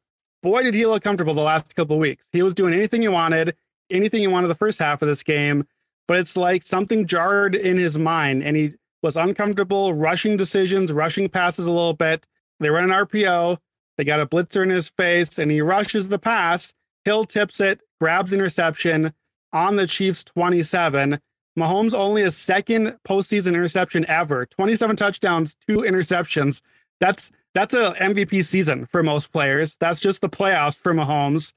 Boy, 0.42 0.62
did 0.62 0.74
he 0.74 0.86
look 0.86 1.02
comfortable 1.02 1.34
the 1.34 1.42
last 1.42 1.74
couple 1.74 1.98
weeks. 1.98 2.28
He 2.32 2.42
was 2.42 2.54
doing 2.54 2.74
anything 2.74 3.02
he 3.02 3.08
wanted, 3.08 3.56
anything 3.90 4.20
he 4.20 4.26
wanted 4.26 4.48
the 4.48 4.54
first 4.54 4.78
half 4.78 5.02
of 5.02 5.08
this 5.08 5.22
game, 5.22 5.66
but 6.06 6.18
it's 6.18 6.36
like 6.36 6.62
something 6.62 7.06
jarred 7.06 7.54
in 7.54 7.76
his 7.76 7.98
mind, 7.98 8.42
and 8.42 8.56
he 8.56 8.74
was 9.02 9.16
uncomfortable 9.16 9.94
rushing 9.94 10.36
decisions, 10.36 10.92
rushing 10.92 11.28
passes 11.28 11.66
a 11.66 11.70
little 11.70 11.94
bit. 11.94 12.26
They 12.60 12.70
run 12.70 12.84
an 12.84 12.90
RPO. 12.90 13.58
They 13.96 14.04
got 14.04 14.20
a 14.20 14.26
blitzer 14.26 14.62
in 14.62 14.70
his 14.70 14.88
face, 14.90 15.38
and 15.38 15.50
he 15.50 15.60
rushes 15.60 16.08
the 16.08 16.18
pass. 16.18 16.74
Hill 17.04 17.24
tips 17.24 17.60
it, 17.60 17.80
grabs 18.00 18.32
interception 18.32 19.12
on 19.52 19.76
the 19.76 19.86
Chiefs 19.86 20.24
27. 20.24 21.20
Mahomes 21.58 21.94
only 21.94 22.22
a 22.22 22.30
second 22.30 22.98
postseason 23.08 23.54
interception 23.54 24.04
ever. 24.06 24.44
27 24.46 24.96
touchdowns, 24.96 25.56
two 25.66 25.78
interceptions. 25.78 26.60
That's 27.00 27.30
that's 27.56 27.72
a 27.72 27.92
MVP 27.92 28.44
season 28.44 28.84
for 28.84 29.02
most 29.02 29.32
players. 29.32 29.76
That's 29.80 29.98
just 29.98 30.20
the 30.20 30.28
playoffs 30.28 30.78
for 30.78 30.92
Mahomes. 30.92 31.54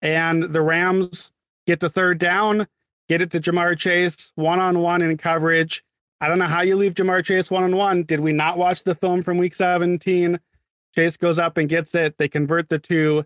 And 0.00 0.44
the 0.44 0.62
Rams 0.62 1.32
get 1.66 1.80
to 1.80 1.88
third 1.88 2.18
down, 2.18 2.68
get 3.08 3.20
it 3.20 3.32
to 3.32 3.40
Ja'Marr 3.40 3.76
Chase, 3.76 4.30
one 4.36 4.60
on 4.60 4.78
one 4.78 5.02
in 5.02 5.16
coverage. 5.16 5.82
I 6.20 6.28
don't 6.28 6.38
know 6.38 6.46
how 6.46 6.62
you 6.62 6.76
leave 6.76 6.94
Ja'Marr 6.94 7.24
Chase 7.24 7.50
one 7.50 7.64
on 7.64 7.74
one. 7.74 8.04
Did 8.04 8.20
we 8.20 8.32
not 8.32 8.58
watch 8.58 8.84
the 8.84 8.94
film 8.94 9.24
from 9.24 9.38
week 9.38 9.54
17? 9.54 10.38
Chase 10.94 11.16
goes 11.16 11.40
up 11.40 11.56
and 11.56 11.68
gets 11.68 11.96
it. 11.96 12.16
They 12.16 12.28
convert 12.28 12.68
the 12.68 12.78
two. 12.78 13.24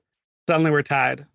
Suddenly 0.49 0.71
we're 0.71 0.83
tied. 0.83 1.27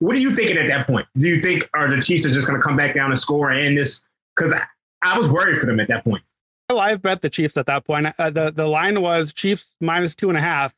What 0.00 0.16
are 0.16 0.18
you 0.18 0.34
thinking 0.34 0.56
at 0.56 0.66
that 0.66 0.88
point? 0.88 1.06
Do 1.18 1.28
you 1.28 1.40
think 1.40 1.70
are 1.72 1.88
the 1.88 2.02
Chiefs 2.02 2.26
are 2.26 2.30
just 2.30 2.48
going 2.48 2.60
to 2.60 2.66
come 2.66 2.76
back 2.76 2.96
down 2.96 3.10
and 3.12 3.18
score 3.18 3.50
and 3.50 3.60
end 3.60 3.78
this? 3.78 4.02
Because 4.34 4.52
I, 4.52 4.64
I, 5.02 5.16
was 5.16 5.28
worried 5.28 5.60
for 5.60 5.66
them 5.66 5.78
at 5.78 5.86
that 5.86 6.02
point. 6.02 6.24
Live 6.74 7.02
bet 7.02 7.22
the 7.22 7.30
Chiefs 7.30 7.56
at 7.56 7.66
that 7.66 7.84
point. 7.84 8.08
Uh, 8.18 8.30
the 8.30 8.50
the 8.50 8.66
line 8.66 9.00
was 9.00 9.32
Chiefs 9.32 9.74
minus 9.80 10.14
two 10.14 10.28
and 10.28 10.38
a 10.38 10.40
half, 10.40 10.74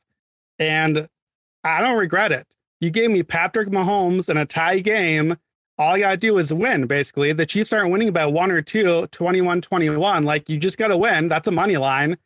and 0.59 1.07
I 1.63 1.81
don't 1.81 1.97
regret 1.97 2.31
it. 2.31 2.47
You 2.79 2.89
gave 2.89 3.11
me 3.11 3.23
Patrick 3.23 3.69
Mahomes 3.69 4.29
in 4.29 4.37
a 4.37 4.45
tie 4.45 4.79
game 4.79 5.37
all 5.77 5.97
you 5.97 6.03
got 6.03 6.11
to 6.11 6.17
do 6.17 6.37
is 6.37 6.53
win, 6.53 6.87
basically. 6.87 7.33
The 7.33 7.45
Chiefs 7.45 7.73
aren't 7.73 7.91
winning 7.91 8.11
by 8.11 8.25
one 8.25 8.51
or 8.51 8.61
two, 8.61 9.07
21 9.07 9.61
21. 9.61 10.23
Like, 10.23 10.49
you 10.49 10.57
just 10.57 10.77
got 10.77 10.87
to 10.87 10.97
win. 10.97 11.27
That's 11.27 11.47
a 11.47 11.51
money 11.51 11.77
line. 11.77 12.17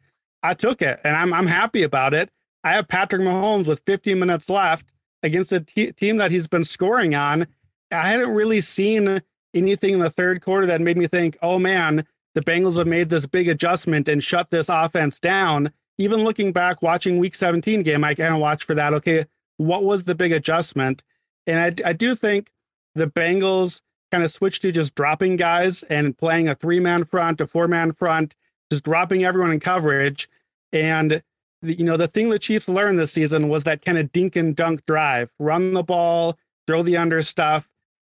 I 0.44 0.54
took 0.54 0.82
it 0.82 1.00
and 1.04 1.16
I'm, 1.16 1.34
I'm 1.34 1.48
happy 1.48 1.84
about 1.84 2.14
it. 2.14 2.30
I 2.64 2.74
have 2.74 2.88
Patrick 2.88 3.22
Mahomes 3.22 3.66
with 3.66 3.82
15 3.86 4.20
minutes 4.20 4.50
left 4.50 4.86
against 5.24 5.52
a 5.52 5.62
t- 5.62 5.92
team 5.92 6.18
that 6.18 6.32
he's 6.32 6.48
been 6.48 6.64
scoring 6.64 7.16
on. 7.16 7.48
I 7.92 8.08
hadn't 8.08 8.30
really 8.30 8.62
seen 8.62 9.22
anything 9.54 9.94
in 9.94 10.00
the 10.00 10.10
third 10.10 10.42
quarter 10.42 10.68
that 10.68 10.82
made 10.82 10.98
me 10.98 11.08
think, 11.08 11.38
oh 11.42 11.58
man, 11.58 12.06
the 12.40 12.52
Bengals 12.52 12.78
have 12.78 12.88
made 12.88 13.10
this 13.10 13.26
big 13.26 13.50
adjustment 13.50 14.08
and 14.08 14.24
shut 14.24 14.50
this 14.50 14.70
offense 14.70 15.20
down. 15.20 15.72
Even 15.98 16.24
looking 16.24 16.54
back, 16.54 16.82
watching 16.82 17.20
week 17.20 17.36
17 17.36 17.84
game, 17.84 18.04
I 18.04 18.14
kind 18.14 18.34
of 18.34 18.40
watch 18.40 18.64
for 18.64 18.74
that. 18.76 18.94
Okay, 18.94 19.26
what 19.58 19.84
was 19.84 20.06
the 20.06 20.16
big 20.16 20.32
adjustment? 20.32 21.04
And 21.46 21.60
I, 21.60 21.90
I 21.90 21.94
do 21.94 22.16
think 22.16 22.52
the 22.96 23.08
Bengals 23.08 23.82
kind 24.12 24.24
of 24.24 24.32
switched 24.32 24.62
to 24.62 24.72
just 24.72 24.96
dropping 24.96 25.36
guys 25.36 25.84
and 25.84 26.18
playing 26.18 26.48
a 26.48 26.56
three 26.56 26.80
man 26.80 27.04
front, 27.04 27.42
a 27.42 27.48
four 27.48 27.68
man 27.68 27.92
front, 27.92 28.36
just 28.72 28.84
dropping 28.84 29.26
everyone 29.26 29.52
in 29.52 29.60
coverage. 29.60 30.30
And 30.72 31.22
the, 31.62 31.78
you 31.78 31.84
know, 31.84 31.98
the 31.98 32.08
thing 32.08 32.30
the 32.30 32.40
Chiefs 32.40 32.70
learned 32.70 33.00
this 33.00 33.12
season 33.12 33.50
was 33.50 33.66
that 33.66 33.84
kind 33.84 33.98
of 33.98 34.14
dink 34.14 34.38
and 34.38 34.56
dunk 34.56 34.86
drive, 34.86 35.34
run 35.40 35.74
the 35.74 35.84
ball, 35.84 36.38
throw 36.68 36.84
the 36.84 36.96
under 36.96 37.22
stuff. 37.22 37.68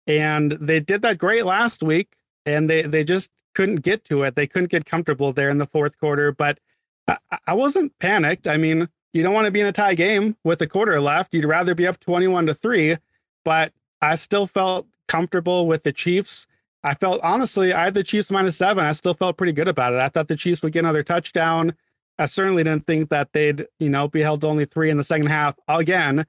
And 0.07 0.53
they 0.53 0.79
did 0.79 1.03
that 1.03 1.19
great 1.19 1.45
last 1.45 1.83
week 1.83 2.15
and 2.43 2.67
they, 2.67 2.81
they 2.81 3.03
just 3.03 3.29
couldn't 3.55 3.77
get 3.77 4.05
to 4.05 4.23
it. 4.23 4.35
They 4.35 4.45
couldn't 4.45 4.69
get 4.69 4.85
comfortable 4.85 5.33
there 5.33 5.49
in 5.49 5.57
the 5.57 5.65
fourth 5.65 5.97
quarter. 5.97 6.31
But 6.31 6.59
I, 7.07 7.17
I 7.47 7.53
wasn't 7.53 7.97
panicked. 7.99 8.47
I 8.47 8.57
mean, 8.57 8.87
you 9.13 9.23
don't 9.23 9.33
want 9.33 9.45
to 9.45 9.51
be 9.51 9.61
in 9.61 9.67
a 9.67 9.71
tie 9.71 9.95
game 9.95 10.37
with 10.43 10.61
a 10.61 10.67
quarter 10.67 10.99
left. 10.99 11.33
You'd 11.33 11.45
rather 11.45 11.73
be 11.73 11.87
up 11.87 11.99
21 11.99 12.47
to 12.47 12.53
3, 12.53 12.97
but 13.43 13.73
I 14.01 14.15
still 14.15 14.45
felt 14.45 14.87
comfortable 15.07 15.67
with 15.67 15.83
the 15.83 15.93
Chiefs. 15.93 16.45
I 16.83 16.93
felt 16.93 17.19
honestly, 17.23 17.73
I 17.73 17.85
had 17.85 17.95
the 17.95 18.03
Chiefs 18.03 18.29
minus 18.29 18.57
seven. 18.57 18.85
I 18.85 18.91
still 18.91 19.15
felt 19.15 19.37
pretty 19.37 19.53
good 19.53 19.67
about 19.67 19.93
it. 19.93 19.99
I 19.99 20.09
thought 20.09 20.27
the 20.27 20.35
Chiefs 20.35 20.61
would 20.61 20.73
get 20.73 20.79
another 20.79 21.01
touchdown. 21.01 21.73
I 22.19 22.27
certainly 22.27 22.63
didn't 22.63 22.85
think 22.85 23.09
that 23.09 23.33
they'd, 23.33 23.65
you 23.79 23.89
know, 23.89 24.07
be 24.07 24.21
held 24.21 24.45
only 24.45 24.65
three 24.65 24.89
in 24.89 24.97
the 24.97 25.03
second 25.03 25.27
half 25.27 25.55
again. 25.67 26.25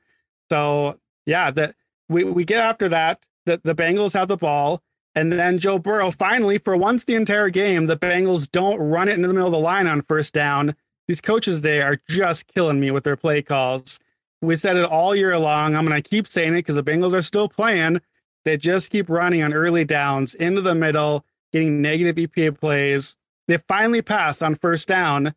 So 0.48 0.98
yeah, 1.26 1.50
that 1.50 1.74
we, 2.08 2.24
we 2.24 2.44
get 2.44 2.64
after 2.64 2.88
that. 2.88 3.20
The, 3.44 3.60
the 3.62 3.74
Bengals 3.74 4.14
have 4.14 4.28
the 4.28 4.36
ball. 4.36 4.82
And 5.16 5.32
then 5.32 5.58
Joe 5.58 5.78
Burrow 5.78 6.10
finally, 6.10 6.58
for 6.58 6.76
once 6.76 7.04
the 7.04 7.14
entire 7.14 7.48
game, 7.48 7.86
the 7.86 7.96
Bengals 7.96 8.50
don't 8.50 8.78
run 8.78 9.08
it 9.08 9.14
into 9.14 9.26
the 9.26 9.34
middle 9.34 9.48
of 9.48 9.52
the 9.52 9.58
line 9.58 9.86
on 9.86 10.02
first 10.02 10.34
down. 10.34 10.76
These 11.08 11.22
coaches 11.22 11.56
today 11.56 11.80
are 11.80 11.98
just 12.06 12.46
killing 12.48 12.78
me 12.78 12.90
with 12.90 13.04
their 13.04 13.16
play 13.16 13.40
calls. 13.40 13.98
We 14.42 14.56
said 14.56 14.76
it 14.76 14.84
all 14.84 15.16
year 15.16 15.38
long. 15.38 15.74
I'm 15.74 15.86
going 15.86 16.00
to 16.00 16.08
keep 16.08 16.28
saying 16.28 16.52
it 16.52 16.58
because 16.58 16.74
the 16.74 16.82
Bengals 16.82 17.14
are 17.14 17.22
still 17.22 17.48
playing. 17.48 18.02
They 18.44 18.58
just 18.58 18.90
keep 18.90 19.08
running 19.08 19.42
on 19.42 19.54
early 19.54 19.86
downs 19.86 20.34
into 20.34 20.60
the 20.60 20.74
middle, 20.74 21.24
getting 21.50 21.80
negative 21.80 22.16
EPA 22.16 22.60
plays. 22.60 23.16
They 23.48 23.56
finally 23.56 24.02
pass 24.02 24.42
on 24.42 24.54
first 24.54 24.86
down. 24.86 25.34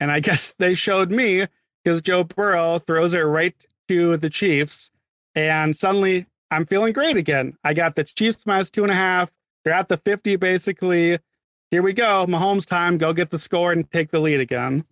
And 0.00 0.10
I 0.10 0.18
guess 0.20 0.54
they 0.58 0.74
showed 0.74 1.12
me 1.12 1.46
because 1.84 2.02
Joe 2.02 2.24
Burrow 2.24 2.80
throws 2.80 3.14
it 3.14 3.20
right 3.20 3.54
to 3.86 4.16
the 4.16 4.28
Chiefs. 4.28 4.90
And 5.36 5.76
suddenly 5.76 6.26
I'm 6.50 6.66
feeling 6.66 6.92
great 6.92 7.16
again. 7.16 7.56
I 7.64 7.74
got 7.74 7.94
the 7.94 8.04
Chiefs 8.04 8.44
minus 8.46 8.70
two 8.70 8.82
and 8.82 8.90
a 8.90 8.94
half. 8.94 9.30
They're 9.64 9.74
at 9.74 9.88
the 9.88 9.96
50 9.98 10.36
basically. 10.36 11.18
Here 11.70 11.82
we 11.82 11.92
go. 11.92 12.26
Mahomes 12.26 12.66
time. 12.66 12.98
Go 12.98 13.12
get 13.12 13.30
the 13.30 13.38
score 13.38 13.72
and 13.72 13.90
take 13.92 14.10
the 14.10 14.20
lead 14.20 14.40
again. 14.40 14.84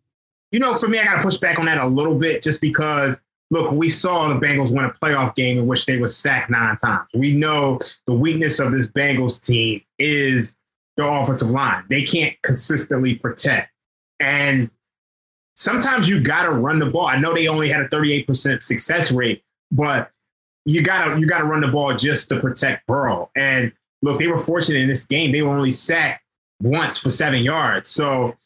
You 0.53 0.61
know, 0.61 0.75
for 0.75 0.89
me, 0.89 0.99
I 0.99 1.05
got 1.05 1.17
to 1.17 1.23
push 1.23 1.37
back 1.37 1.59
on 1.59 1.67
that 1.67 1.79
a 1.79 1.87
little 1.87 2.15
bit 2.15 2.43
just 2.43 2.61
because, 2.61 3.21
look, 3.51 3.73
we 3.73 3.89
saw 3.89 4.29
the 4.29 4.35
Bengals 4.37 4.73
win 4.73 4.85
a 4.85 4.91
playoff 4.91 5.35
game 5.35 5.59
in 5.59 5.67
which 5.67 5.87
they 5.87 5.99
were 5.99 6.07
sacked 6.07 6.51
nine 6.51 6.77
times. 6.77 7.09
We 7.15 7.33
know 7.35 7.79
the 8.07 8.15
weakness 8.15 8.61
of 8.61 8.73
this 8.73 8.87
Bengals 8.87 9.45
team 9.45 9.83
is 9.99 10.57
the 10.97 11.07
offensive 11.07 11.51
line. 11.51 11.85
They 11.91 12.03
can't 12.03 12.35
consistently 12.43 13.17
protect. 13.17 13.71
And 14.21 14.71
sometimes 15.55 16.09
you 16.09 16.21
got 16.21 16.45
to 16.45 16.53
run 16.53 16.79
the 16.79 16.87
ball. 16.87 17.07
I 17.07 17.19
know 17.19 17.35
they 17.35 17.49
only 17.49 17.69
had 17.69 17.81
a 17.81 17.89
38% 17.89 18.63
success 18.63 19.13
rate, 19.13 19.43
but 19.71 20.11
you 20.69 20.83
gotta 20.83 21.19
you 21.19 21.27
gotta 21.27 21.47
run 21.47 21.63
the 21.63 21.69
ball 21.69 21.95
just 21.95 22.29
to 22.29 22.39
protect 22.39 22.87
Burrow. 22.87 23.31
And 23.35 23.73
look, 24.03 24.19
they 24.19 24.27
were 24.27 24.39
fortunate 24.39 24.81
in 24.81 24.89
this 24.89 25.07
game. 25.07 25.33
They 25.33 25.41
were 25.41 25.57
only 25.57 25.73
sacked 25.73 26.23
once 26.61 26.99
for 26.99 27.09
seven 27.09 27.43
yards. 27.43 27.89
So 27.89 28.37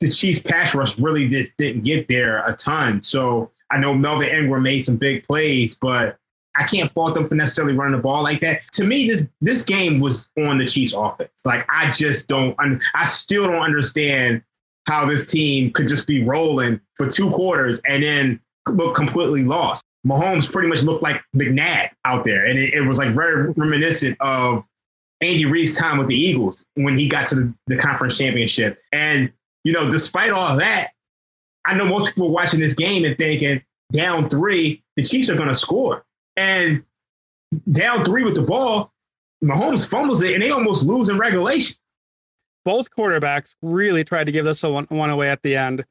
the 0.00 0.10
Chiefs 0.10 0.40
pass 0.40 0.74
rush 0.74 0.98
really 0.98 1.28
just 1.28 1.56
didn't 1.58 1.84
get 1.84 2.08
there 2.08 2.38
a 2.44 2.56
ton. 2.56 3.02
So 3.04 3.52
I 3.70 3.78
know 3.78 3.94
Melvin 3.94 4.30
Ingram 4.30 4.64
made 4.64 4.80
some 4.80 4.96
big 4.96 5.22
plays, 5.22 5.76
but 5.76 6.18
I 6.56 6.64
can't 6.64 6.92
fault 6.92 7.14
them 7.14 7.28
for 7.28 7.36
necessarily 7.36 7.74
running 7.74 7.96
the 7.96 8.02
ball 8.02 8.24
like 8.24 8.40
that. 8.40 8.62
To 8.72 8.84
me, 8.84 9.06
this 9.06 9.28
this 9.40 9.62
game 9.62 10.00
was 10.00 10.28
on 10.38 10.58
the 10.58 10.66
Chiefs 10.66 10.92
offense. 10.92 11.42
Like 11.44 11.64
I 11.72 11.92
just 11.92 12.26
don't 12.26 12.56
I 12.96 13.04
still 13.04 13.46
don't 13.46 13.62
understand 13.62 14.42
how 14.88 15.06
this 15.06 15.24
team 15.24 15.70
could 15.70 15.86
just 15.86 16.08
be 16.08 16.24
rolling 16.24 16.80
for 16.96 17.08
two 17.08 17.30
quarters 17.30 17.80
and 17.86 18.02
then 18.02 18.40
look 18.68 18.96
completely 18.96 19.44
lost. 19.44 19.84
Mahomes 20.06 20.50
pretty 20.50 20.68
much 20.68 20.82
looked 20.82 21.02
like 21.02 21.22
McNabb 21.36 21.90
out 22.04 22.24
there. 22.24 22.46
And 22.46 22.58
it, 22.58 22.74
it 22.74 22.80
was 22.82 22.98
like 22.98 23.14
very 23.14 23.52
reminiscent 23.52 24.16
of 24.20 24.64
Andy 25.20 25.44
Reid's 25.44 25.76
time 25.76 25.98
with 25.98 26.08
the 26.08 26.16
Eagles 26.16 26.64
when 26.74 26.96
he 26.96 27.08
got 27.08 27.26
to 27.28 27.34
the, 27.34 27.54
the 27.66 27.76
conference 27.76 28.16
championship. 28.16 28.78
And 28.92 29.32
you 29.64 29.72
know, 29.72 29.90
despite 29.90 30.30
all 30.30 30.56
that, 30.56 30.90
I 31.66 31.74
know 31.74 31.84
most 31.84 32.14
people 32.14 32.30
watching 32.30 32.60
this 32.60 32.74
game 32.74 33.04
and 33.04 33.16
thinking 33.18 33.62
down 33.92 34.30
three, 34.30 34.82
the 34.96 35.02
Chiefs 35.02 35.28
are 35.28 35.36
going 35.36 35.48
to 35.48 35.54
score. 35.54 36.04
And 36.36 36.82
down 37.70 38.04
three 38.04 38.24
with 38.24 38.34
the 38.34 38.42
ball, 38.42 38.92
Mahomes 39.44 39.86
fumbles 39.86 40.22
it 40.22 40.34
and 40.34 40.42
they 40.42 40.50
almost 40.50 40.86
lose 40.86 41.08
in 41.08 41.18
regulation. 41.18 41.76
Both 42.64 42.90
quarterbacks 42.90 43.54
really 43.62 44.04
tried 44.04 44.24
to 44.24 44.32
give 44.32 44.44
this 44.44 44.62
one, 44.62 44.86
one 44.88 45.10
away 45.10 45.30
at 45.30 45.42
the 45.42 45.56
end. 45.56 45.84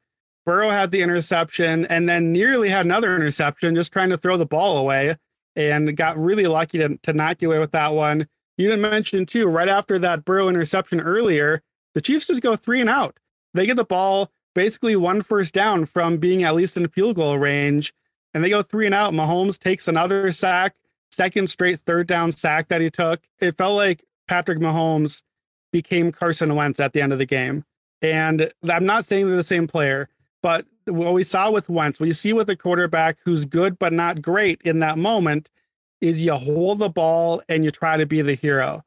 Burrow 0.46 0.70
had 0.70 0.90
the 0.90 1.02
interception 1.02 1.86
and 1.86 2.08
then 2.08 2.32
nearly 2.32 2.68
had 2.68 2.86
another 2.86 3.14
interception, 3.14 3.74
just 3.74 3.92
trying 3.92 4.10
to 4.10 4.18
throw 4.18 4.36
the 4.36 4.46
ball 4.46 4.78
away 4.78 5.16
and 5.56 5.96
got 5.96 6.16
really 6.18 6.46
lucky 6.46 6.78
to, 6.78 6.96
to 7.02 7.12
not 7.12 7.38
get 7.38 7.46
away 7.46 7.58
with 7.58 7.72
that 7.72 7.94
one. 7.94 8.26
You 8.56 8.66
didn't 8.66 8.82
mention, 8.82 9.26
too, 9.26 9.46
right 9.46 9.68
after 9.68 9.98
that 9.98 10.24
Burrow 10.24 10.48
interception 10.48 11.00
earlier, 11.00 11.62
the 11.94 12.00
Chiefs 12.00 12.26
just 12.26 12.42
go 12.42 12.56
three 12.56 12.80
and 12.80 12.90
out. 12.90 13.18
They 13.54 13.66
get 13.66 13.76
the 13.76 13.84
ball 13.84 14.30
basically 14.54 14.96
one 14.96 15.22
first 15.22 15.54
down 15.54 15.86
from 15.86 16.18
being 16.18 16.42
at 16.42 16.54
least 16.54 16.76
in 16.76 16.88
field 16.88 17.16
goal 17.16 17.38
range, 17.38 17.92
and 18.34 18.44
they 18.44 18.50
go 18.50 18.62
three 18.62 18.86
and 18.86 18.94
out. 18.94 19.12
Mahomes 19.12 19.58
takes 19.58 19.88
another 19.88 20.30
sack, 20.32 20.74
second 21.10 21.48
straight 21.50 21.80
third 21.80 22.06
down 22.06 22.32
sack 22.32 22.68
that 22.68 22.80
he 22.80 22.90
took. 22.90 23.20
It 23.40 23.56
felt 23.56 23.76
like 23.76 24.04
Patrick 24.28 24.58
Mahomes 24.58 25.22
became 25.72 26.12
Carson 26.12 26.54
Wentz 26.54 26.80
at 26.80 26.92
the 26.92 27.00
end 27.00 27.12
of 27.12 27.18
the 27.18 27.26
game. 27.26 27.64
And 28.02 28.52
I'm 28.68 28.86
not 28.86 29.04
saying 29.04 29.26
they're 29.26 29.36
the 29.36 29.42
same 29.42 29.66
player, 29.66 30.08
but 30.42 30.66
what 30.86 31.12
we 31.12 31.24
saw 31.24 31.50
with 31.50 31.68
Wentz, 31.68 32.00
what 32.00 32.06
you 32.06 32.12
see 32.12 32.32
with 32.32 32.48
a 32.50 32.56
quarterback 32.56 33.18
who's 33.24 33.44
good 33.44 33.78
but 33.78 33.92
not 33.92 34.22
great 34.22 34.60
in 34.62 34.80
that 34.80 34.98
moment, 34.98 35.50
is 36.00 36.22
you 36.22 36.34
hold 36.34 36.78
the 36.78 36.88
ball 36.88 37.42
and 37.48 37.64
you 37.64 37.70
try 37.70 37.96
to 37.96 38.06
be 38.06 38.22
the 38.22 38.34
hero. 38.34 38.82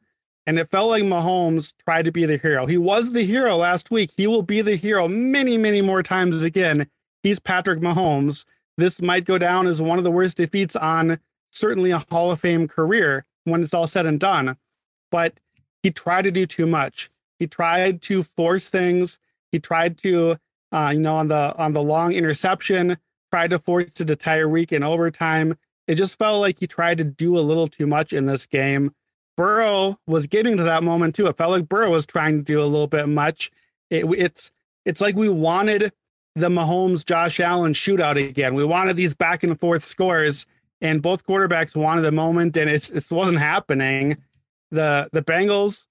And 0.45 0.59
it 0.59 0.69
felt 0.69 0.89
like 0.89 1.03
Mahomes 1.03 1.73
tried 1.85 2.05
to 2.05 2.11
be 2.11 2.25
the 2.25 2.37
hero. 2.37 2.65
He 2.65 2.77
was 2.77 3.13
the 3.13 3.23
hero 3.23 3.55
last 3.55 3.91
week. 3.91 4.11
He 4.17 4.27
will 4.27 4.41
be 4.41 4.61
the 4.61 4.75
hero 4.75 5.07
many, 5.07 5.57
many 5.57 5.81
more 5.81 6.03
times 6.03 6.41
again. 6.43 6.87
He's 7.21 7.39
Patrick 7.39 7.79
Mahomes. 7.79 8.43
This 8.77 9.01
might 9.01 9.25
go 9.25 9.37
down 9.37 9.67
as 9.67 9.81
one 9.81 9.99
of 9.99 10.03
the 10.03 10.11
worst 10.11 10.37
defeats 10.37 10.75
on 10.75 11.19
certainly 11.51 11.91
a 11.91 12.03
Hall 12.09 12.31
of 12.31 12.41
Fame 12.41 12.67
career 12.67 13.25
when 13.45 13.61
it's 13.61 13.73
all 13.73 13.87
said 13.87 14.05
and 14.05 14.19
done. 14.19 14.57
But 15.11 15.39
he 15.81 15.91
tried 15.91 16.23
to 16.23 16.31
do 16.31 16.45
too 16.45 16.67
much. 16.67 17.09
He 17.39 17.47
tried 17.47 18.01
to 18.03 18.23
force 18.23 18.69
things. 18.69 19.19
He 19.51 19.59
tried 19.59 19.97
to, 19.99 20.37
uh, 20.73 20.91
you 20.93 20.99
know, 20.99 21.15
on 21.15 21.27
the 21.29 21.55
on 21.57 21.73
the 21.73 21.81
long 21.81 22.11
interception, 22.13 22.97
tried 23.31 23.51
to 23.51 23.59
force 23.59 24.01
it 24.01 24.07
to 24.07 24.15
Tyreek 24.15 24.71
in 24.71 24.83
overtime. 24.83 25.55
It 25.87 25.95
just 25.95 26.17
felt 26.17 26.41
like 26.41 26.59
he 26.59 26.67
tried 26.67 26.97
to 26.97 27.03
do 27.03 27.37
a 27.37 27.41
little 27.41 27.67
too 27.67 27.87
much 27.87 28.11
in 28.11 28.25
this 28.25 28.45
game. 28.45 28.93
Burrow 29.37 29.99
was 30.07 30.27
getting 30.27 30.57
to 30.57 30.63
that 30.63 30.83
moment 30.83 31.15
too. 31.15 31.27
It 31.27 31.37
felt 31.37 31.51
like 31.51 31.69
Burrow 31.69 31.91
was 31.91 32.05
trying 32.05 32.37
to 32.39 32.43
do 32.43 32.61
a 32.61 32.65
little 32.65 32.87
bit 32.87 33.07
much. 33.07 33.51
It, 33.89 34.05
it's 34.17 34.51
it's 34.85 35.01
like 35.01 35.15
we 35.15 35.29
wanted 35.29 35.91
the 36.35 36.49
Mahomes 36.49 37.05
Josh 37.05 37.39
Allen 37.39 37.73
shootout 37.73 38.23
again. 38.23 38.55
We 38.55 38.65
wanted 38.65 38.97
these 38.97 39.13
back 39.13 39.43
and 39.43 39.59
forth 39.59 39.83
scores, 39.83 40.45
and 40.81 41.01
both 41.01 41.25
quarterbacks 41.25 41.75
wanted 41.75 42.01
the 42.01 42.11
moment, 42.11 42.57
and 42.57 42.69
it's 42.69 42.89
it 42.89 43.05
wasn't 43.11 43.39
happening. 43.39 44.17
The 44.71 45.09
the 45.11 45.21
Bengals 45.21 45.85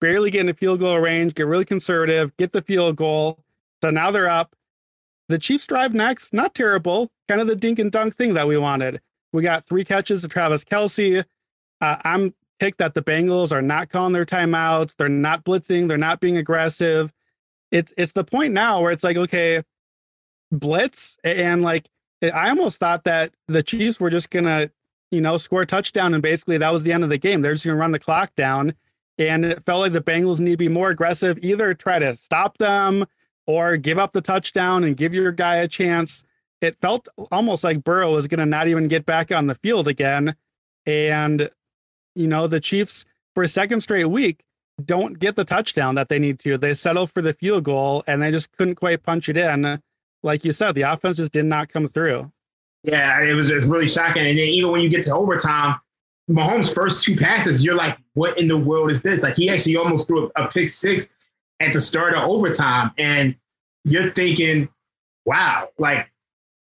barely 0.00 0.30
get 0.30 0.40
in 0.40 0.46
the 0.46 0.54
field 0.54 0.80
goal 0.80 0.98
range, 0.98 1.34
get 1.34 1.46
really 1.46 1.64
conservative, 1.64 2.36
get 2.36 2.52
the 2.52 2.62
field 2.62 2.96
goal. 2.96 3.38
So 3.86 3.90
now 3.90 4.10
they're 4.10 4.28
up. 4.28 4.56
The 5.28 5.38
Chiefs 5.38 5.64
drive 5.64 5.94
next, 5.94 6.34
not 6.34 6.56
terrible, 6.56 7.08
kind 7.28 7.40
of 7.40 7.46
the 7.46 7.54
dink 7.54 7.78
and 7.78 7.92
dunk 7.92 8.16
thing 8.16 8.34
that 8.34 8.48
we 8.48 8.56
wanted. 8.56 9.00
We 9.32 9.44
got 9.44 9.64
three 9.64 9.84
catches 9.84 10.22
to 10.22 10.28
Travis 10.28 10.64
Kelce. 10.64 11.24
Uh, 11.80 11.96
I'm 12.02 12.34
pick 12.58 12.78
that 12.78 12.94
the 12.94 13.02
Bengals 13.02 13.52
are 13.52 13.62
not 13.62 13.88
calling 13.88 14.12
their 14.12 14.24
timeouts, 14.24 14.96
they're 14.96 15.08
not 15.08 15.44
blitzing, 15.44 15.86
they're 15.86 15.98
not 15.98 16.18
being 16.18 16.36
aggressive. 16.36 17.12
It's 17.70 17.94
it's 17.96 18.10
the 18.10 18.24
point 18.24 18.54
now 18.54 18.80
where 18.80 18.90
it's 18.90 19.04
like, 19.04 19.16
okay, 19.16 19.62
blitz 20.50 21.16
and 21.22 21.62
like 21.62 21.86
I 22.20 22.48
almost 22.48 22.78
thought 22.78 23.04
that 23.04 23.34
the 23.46 23.62
Chiefs 23.62 24.00
were 24.00 24.10
just 24.10 24.30
gonna, 24.30 24.70
you 25.12 25.20
know, 25.20 25.36
score 25.36 25.62
a 25.62 25.66
touchdown 25.66 26.12
and 26.12 26.24
basically 26.24 26.58
that 26.58 26.72
was 26.72 26.82
the 26.82 26.92
end 26.92 27.04
of 27.04 27.10
the 27.10 27.18
game. 27.18 27.40
They're 27.40 27.52
just 27.52 27.64
gonna 27.64 27.78
run 27.78 27.92
the 27.92 28.00
clock 28.00 28.34
down. 28.34 28.74
And 29.16 29.44
it 29.44 29.64
felt 29.64 29.80
like 29.80 29.92
the 29.92 30.02
Bengals 30.02 30.40
need 30.40 30.50
to 30.50 30.56
be 30.56 30.68
more 30.68 30.90
aggressive, 30.90 31.38
either 31.40 31.72
try 31.72 32.00
to 32.00 32.16
stop 32.16 32.58
them 32.58 33.06
or 33.46 33.76
give 33.76 33.98
up 33.98 34.12
the 34.12 34.20
touchdown 34.20 34.84
and 34.84 34.96
give 34.96 35.14
your 35.14 35.32
guy 35.32 35.56
a 35.56 35.68
chance. 35.68 36.24
It 36.60 36.76
felt 36.80 37.08
almost 37.30 37.62
like 37.64 37.84
Burrow 37.84 38.12
was 38.12 38.26
going 38.26 38.40
to 38.40 38.46
not 38.46 38.68
even 38.68 38.88
get 38.88 39.06
back 39.06 39.30
on 39.30 39.46
the 39.46 39.54
field 39.56 39.88
again. 39.88 40.34
And 40.86 41.50
you 42.14 42.26
know, 42.26 42.46
the 42.46 42.60
Chiefs 42.60 43.04
for 43.34 43.42
a 43.42 43.48
second 43.48 43.82
straight 43.82 44.06
week 44.06 44.42
don't 44.84 45.18
get 45.18 45.36
the 45.36 45.44
touchdown 45.44 45.94
that 45.94 46.08
they 46.08 46.18
need 46.18 46.38
to. 46.40 46.58
They 46.58 46.74
settle 46.74 47.06
for 47.06 47.22
the 47.22 47.32
field 47.32 47.64
goal 47.64 48.02
and 48.06 48.22
they 48.22 48.30
just 48.30 48.52
couldn't 48.56 48.74
quite 48.76 49.02
punch 49.02 49.28
it 49.28 49.36
in. 49.36 49.80
Like 50.22 50.44
you 50.44 50.52
said, 50.52 50.74
the 50.74 50.82
offense 50.82 51.18
just 51.18 51.32
did 51.32 51.44
not 51.44 51.68
come 51.68 51.86
through. 51.86 52.30
Yeah, 52.82 53.22
it 53.22 53.32
was, 53.32 53.50
it 53.50 53.54
was 53.54 53.66
really 53.66 53.88
shocking. 53.88 54.26
And 54.26 54.38
then 54.38 54.48
even 54.48 54.70
when 54.70 54.80
you 54.80 54.88
get 54.88 55.04
to 55.04 55.14
overtime, 55.14 55.76
Mahomes' 56.30 56.72
first 56.72 57.04
two 57.04 57.16
passes, 57.16 57.64
you're 57.64 57.74
like, 57.74 57.98
what 58.14 58.38
in 58.40 58.48
the 58.48 58.56
world 58.56 58.90
is 58.90 59.02
this? 59.02 59.22
Like 59.22 59.36
he 59.36 59.48
actually 59.48 59.76
almost 59.76 60.08
threw 60.08 60.30
a, 60.36 60.44
a 60.44 60.48
pick 60.48 60.68
six 60.68 61.12
at 61.60 61.72
the 61.72 61.80
start 61.80 62.14
of 62.14 62.28
overtime. 62.28 62.90
And 62.98 63.36
you're 63.84 64.10
thinking, 64.12 64.68
wow, 65.24 65.68
like 65.78 66.10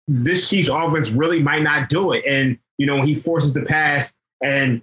this 0.08 0.50
Chiefs 0.50 0.70
offense 0.70 1.10
really 1.10 1.42
might 1.42 1.64
not 1.64 1.90
do 1.90 2.12
it. 2.14 2.24
And, 2.28 2.58
you 2.78 2.86
know, 2.86 3.02
he 3.02 3.16
forces 3.16 3.54
the 3.54 3.64
pass 3.64 4.16
and 4.44 4.82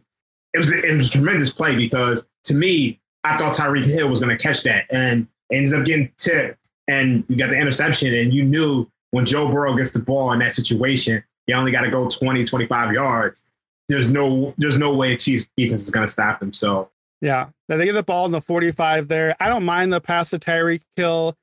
it 0.54 0.58
was, 0.58 0.72
it 0.72 0.90
was 0.92 1.08
a 1.08 1.12
tremendous 1.12 1.50
play 1.50 1.76
because 1.76 2.26
to 2.44 2.54
me, 2.54 3.00
I 3.24 3.36
thought 3.36 3.54
Tyreek 3.54 3.86
Hill 3.86 4.08
was 4.08 4.20
going 4.20 4.36
to 4.36 4.42
catch 4.42 4.62
that 4.64 4.84
and 4.90 5.26
ends 5.52 5.72
up 5.72 5.84
getting 5.84 6.10
tipped 6.18 6.68
and 6.88 7.24
you 7.28 7.36
got 7.36 7.50
the 7.50 7.56
interception 7.56 8.14
and 8.14 8.34
you 8.34 8.44
knew 8.44 8.90
when 9.12 9.24
Joe 9.24 9.48
Burrow 9.48 9.76
gets 9.76 9.92
the 9.92 10.00
ball 10.00 10.32
in 10.32 10.40
that 10.40 10.52
situation, 10.52 11.22
you 11.46 11.54
only 11.54 11.70
got 11.70 11.82
to 11.82 11.90
go 11.90 12.08
20, 12.08 12.44
25 12.44 12.92
yards. 12.92 13.44
There's 13.88 14.10
no, 14.10 14.54
there's 14.58 14.78
no 14.78 14.94
way 14.96 15.16
Chiefs 15.16 15.46
defense 15.56 15.82
is 15.82 15.90
going 15.90 16.06
to 16.06 16.12
stop 16.12 16.40
them. 16.40 16.52
So 16.52 16.90
yeah, 17.22 17.50
they 17.68 17.84
get 17.84 17.92
the 17.92 18.02
ball 18.02 18.26
in 18.26 18.32
the 18.32 18.40
45 18.40 19.06
there. 19.06 19.36
I 19.38 19.48
don't 19.48 19.64
mind 19.64 19.92
the 19.92 20.00
pass 20.00 20.30
to 20.30 20.40
Tyreek 20.40 20.82
Hill. 20.96 21.36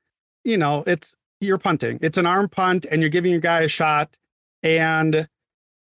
You 0.44 0.58
know, 0.58 0.84
it's 0.86 1.16
you're 1.40 1.58
punting. 1.58 1.98
It's 2.02 2.18
an 2.18 2.26
arm 2.26 2.50
punt, 2.50 2.86
and 2.90 3.00
you're 3.00 3.08
giving 3.08 3.32
your 3.32 3.40
guy 3.40 3.62
a 3.62 3.68
shot. 3.68 4.16
And 4.62 5.26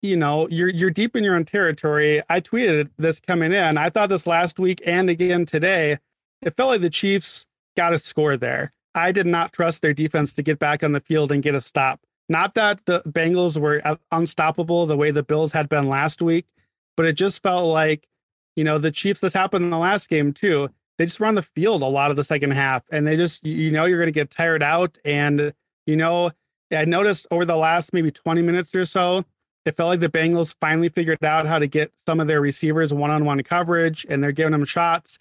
you 0.04 0.16
know, 0.16 0.48
you're 0.50 0.70
you're 0.70 0.92
deep 0.92 1.16
in 1.16 1.24
your 1.24 1.36
own 1.36 1.44
territory. 1.44 2.22
I 2.30 2.40
tweeted 2.40 2.92
this 2.98 3.20
coming 3.20 3.52
in. 3.52 3.78
I 3.78 3.90
thought 3.90 4.10
this 4.10 4.28
last 4.28 4.60
week 4.60 4.82
and 4.86 5.10
again 5.10 5.46
today. 5.46 5.98
It 6.44 6.56
felt 6.56 6.70
like 6.70 6.82
the 6.82 6.90
Chiefs 6.90 7.48
got 7.76 7.92
a 7.92 8.00
score 8.00 8.38
there. 8.38 8.72
I 8.94 9.12
did 9.12 9.26
not 9.26 9.54
trust 9.54 9.82
their 9.82 9.94
defense 9.94 10.32
to 10.34 10.44
get 10.44 10.60
back 10.60 10.84
on 10.84 10.94
the 10.94 11.02
field 11.02 11.32
and 11.32 11.44
get 11.44 11.56
a 11.56 11.62
stop. 11.62 12.00
Not 12.30 12.54
that 12.54 12.86
the 12.86 13.02
Bengals 13.02 13.60
were 13.60 13.82
uh, 13.84 13.96
unstoppable 14.12 14.86
the 14.86 14.96
way 14.96 15.12
the 15.12 15.24
Bills 15.24 15.52
had 15.52 15.68
been 15.68 15.90
last 15.90 16.22
week, 16.22 16.46
but 16.96 17.06
it 17.06 17.14
just 17.14 17.42
felt 17.42 17.66
like 17.66 18.08
you 18.60 18.66
know, 18.66 18.78
the 18.78 18.92
Chiefs, 18.92 19.22
this 19.22 19.34
happened 19.34 19.64
in 19.64 19.72
the 19.72 19.78
last 19.78 20.10
game 20.10 20.34
too. 20.34 20.68
They 20.98 21.06
just 21.06 21.22
run 21.22 21.36
the 21.36 21.42
field 21.42 21.82
a 21.82 21.86
lot 21.86 22.12
of 22.12 22.18
the 22.18 22.26
second 22.26 22.52
half 22.52 22.84
and 22.92 23.08
they 23.08 23.16
just, 23.16 23.46
you 23.48 23.72
know, 23.72 23.86
you're 23.86 24.00
going 24.00 24.10
to 24.10 24.12
get 24.12 24.30
tired 24.30 24.62
out. 24.62 24.98
And, 25.06 25.54
you 25.86 25.96
know, 25.96 26.32
I 26.70 26.84
noticed 26.84 27.26
over 27.32 27.46
the 27.46 27.56
last 27.56 27.94
maybe 27.94 28.12
20 28.12 28.42
minutes 28.42 28.76
or 28.76 28.84
so, 28.84 29.24
it 29.64 29.78
felt 29.78 29.88
like 29.88 30.02
the 30.02 30.10
Bengals 30.10 30.54
finally 30.60 30.90
figured 30.90 31.24
out 31.24 31.48
how 31.48 31.58
to 31.58 31.68
get 31.68 31.94
some 32.06 32.20
of 32.20 32.28
their 32.28 32.42
receivers 32.42 32.94
one 32.94 33.12
on 33.12 33.24
one 33.24 33.42
coverage 33.44 34.06
and 34.10 34.22
they're 34.22 34.34
giving 34.34 34.52
them 34.52 34.66
shots. 34.66 35.20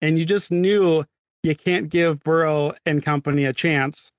And 0.00 0.16
you 0.16 0.24
just 0.24 0.52
knew 0.52 1.04
you 1.42 1.56
can't 1.56 1.88
give 1.88 2.22
Burrow 2.22 2.72
and 2.84 3.02
company 3.02 3.46
a 3.46 3.52
chance. 3.52 4.12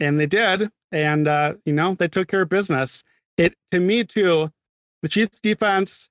And 0.00 0.18
they 0.18 0.26
did. 0.26 0.70
And, 0.90 1.28
uh, 1.28 1.56
you 1.66 1.74
know, 1.74 1.94
they 1.94 2.08
took 2.08 2.28
care 2.28 2.42
of 2.42 2.48
business. 2.48 3.04
It, 3.36 3.54
to 3.70 3.80
me, 3.80 4.02
too, 4.02 4.48
the 5.02 5.10
Chiefs 5.10 5.40
defense 5.42 6.08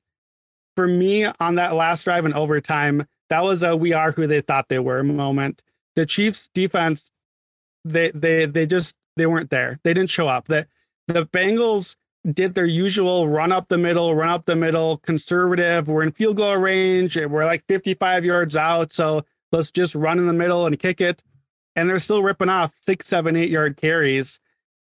for 0.75 0.88
me 0.88 1.25
on 1.25 1.56
that 1.56 1.75
last 1.75 2.03
drive 2.03 2.25
in 2.25 2.34
overtime, 2.34 3.06
that 3.30 3.44
was 3.44 3.63
a 3.63 3.75
we 3.75 3.94
are 3.94 4.12
who 4.12 4.27
they 4.27 4.42
thought 4.42 4.70
they 4.70 4.80
were 4.80 5.03
moment. 5.03 5.62
The 5.96 6.06
Chiefs 6.06 6.50
defense, 6.53 7.12
they 7.86 8.12
they 8.12 8.46
they 8.46 8.65
just 8.65 8.96
they 9.15 9.25
weren't 9.25 9.50
there. 9.50 9.80
They 9.84 9.94
didn't 9.94 10.10
show 10.10 10.27
up. 10.27 10.48
The 10.48 10.68
the 11.08 11.25
Bengals 11.25 11.96
did 12.32 12.56
their 12.56 12.65
usual 12.65 13.27
run 13.27 13.51
up 13.51 13.68
the 13.68 13.77
middle, 13.77 14.15
run 14.15 14.30
up 14.30 14.46
the 14.46 14.56
middle, 14.56 14.98
conservative. 14.98 15.88
We're 15.88 16.03
in 16.03 16.12
field 16.12 16.38
goal 16.38 16.56
range. 16.58 17.18
We're 17.18 17.46
like 17.46 17.65
55 17.68 18.24
yards 18.24 18.56
out. 18.56 18.94
So 18.94 19.25
let's 19.51 19.72
just 19.72 19.94
run 19.94 20.20
in 20.20 20.27
the 20.27 20.34
middle 20.34 20.65
and 20.65 20.80
kick 20.80 21.01
it. 21.01 21.22
And 21.75 21.89
they're 21.89 22.00
still 22.00 22.24
ripping 22.24 22.50
off 22.50 22.72
six, 22.75 23.08
seven, 23.08 23.36
eight 23.36 23.50
yard 23.50 23.77
carries 23.77 24.39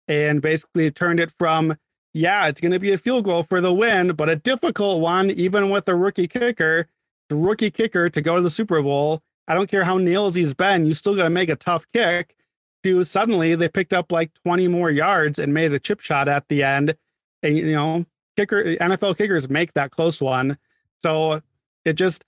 and 0.06 0.42
basically 0.42 0.90
turned 0.90 1.20
it 1.20 1.30
from 1.38 1.76
yeah, 2.12 2.48
it's 2.48 2.60
going 2.60 2.72
to 2.72 2.78
be 2.78 2.92
a 2.92 2.98
field 2.98 3.24
goal 3.24 3.42
for 3.42 3.60
the 3.60 3.72
win, 3.72 4.12
but 4.12 4.28
a 4.28 4.36
difficult 4.36 5.00
one, 5.00 5.30
even 5.30 5.70
with 5.70 5.84
the 5.84 5.94
rookie 5.94 6.26
kicker. 6.26 6.88
The 7.28 7.36
rookie 7.36 7.70
kicker 7.70 8.10
to 8.10 8.20
go 8.20 8.36
to 8.36 8.42
the 8.42 8.50
Super 8.50 8.82
Bowl. 8.82 9.22
I 9.46 9.54
don't 9.54 9.70
care 9.70 9.84
how 9.84 9.98
nails 9.98 10.34
he's 10.34 10.54
been, 10.54 10.86
you 10.86 10.94
still 10.94 11.16
got 11.16 11.24
to 11.24 11.30
make 11.30 11.48
a 11.48 11.56
tough 11.56 11.86
kick. 11.92 12.36
To 12.82 13.04
suddenly 13.04 13.54
they 13.54 13.68
picked 13.68 13.92
up 13.92 14.10
like 14.10 14.32
20 14.44 14.66
more 14.68 14.90
yards 14.90 15.38
and 15.38 15.52
made 15.52 15.72
a 15.72 15.78
chip 15.78 16.00
shot 16.00 16.28
at 16.28 16.48
the 16.48 16.62
end. 16.62 16.96
And 17.42 17.56
you 17.56 17.72
know, 17.72 18.06
kicker 18.36 18.64
NFL 18.76 19.18
kickers 19.18 19.48
make 19.48 19.74
that 19.74 19.90
close 19.90 20.20
one. 20.20 20.56
So 20.98 21.42
it 21.84 21.94
just, 21.94 22.24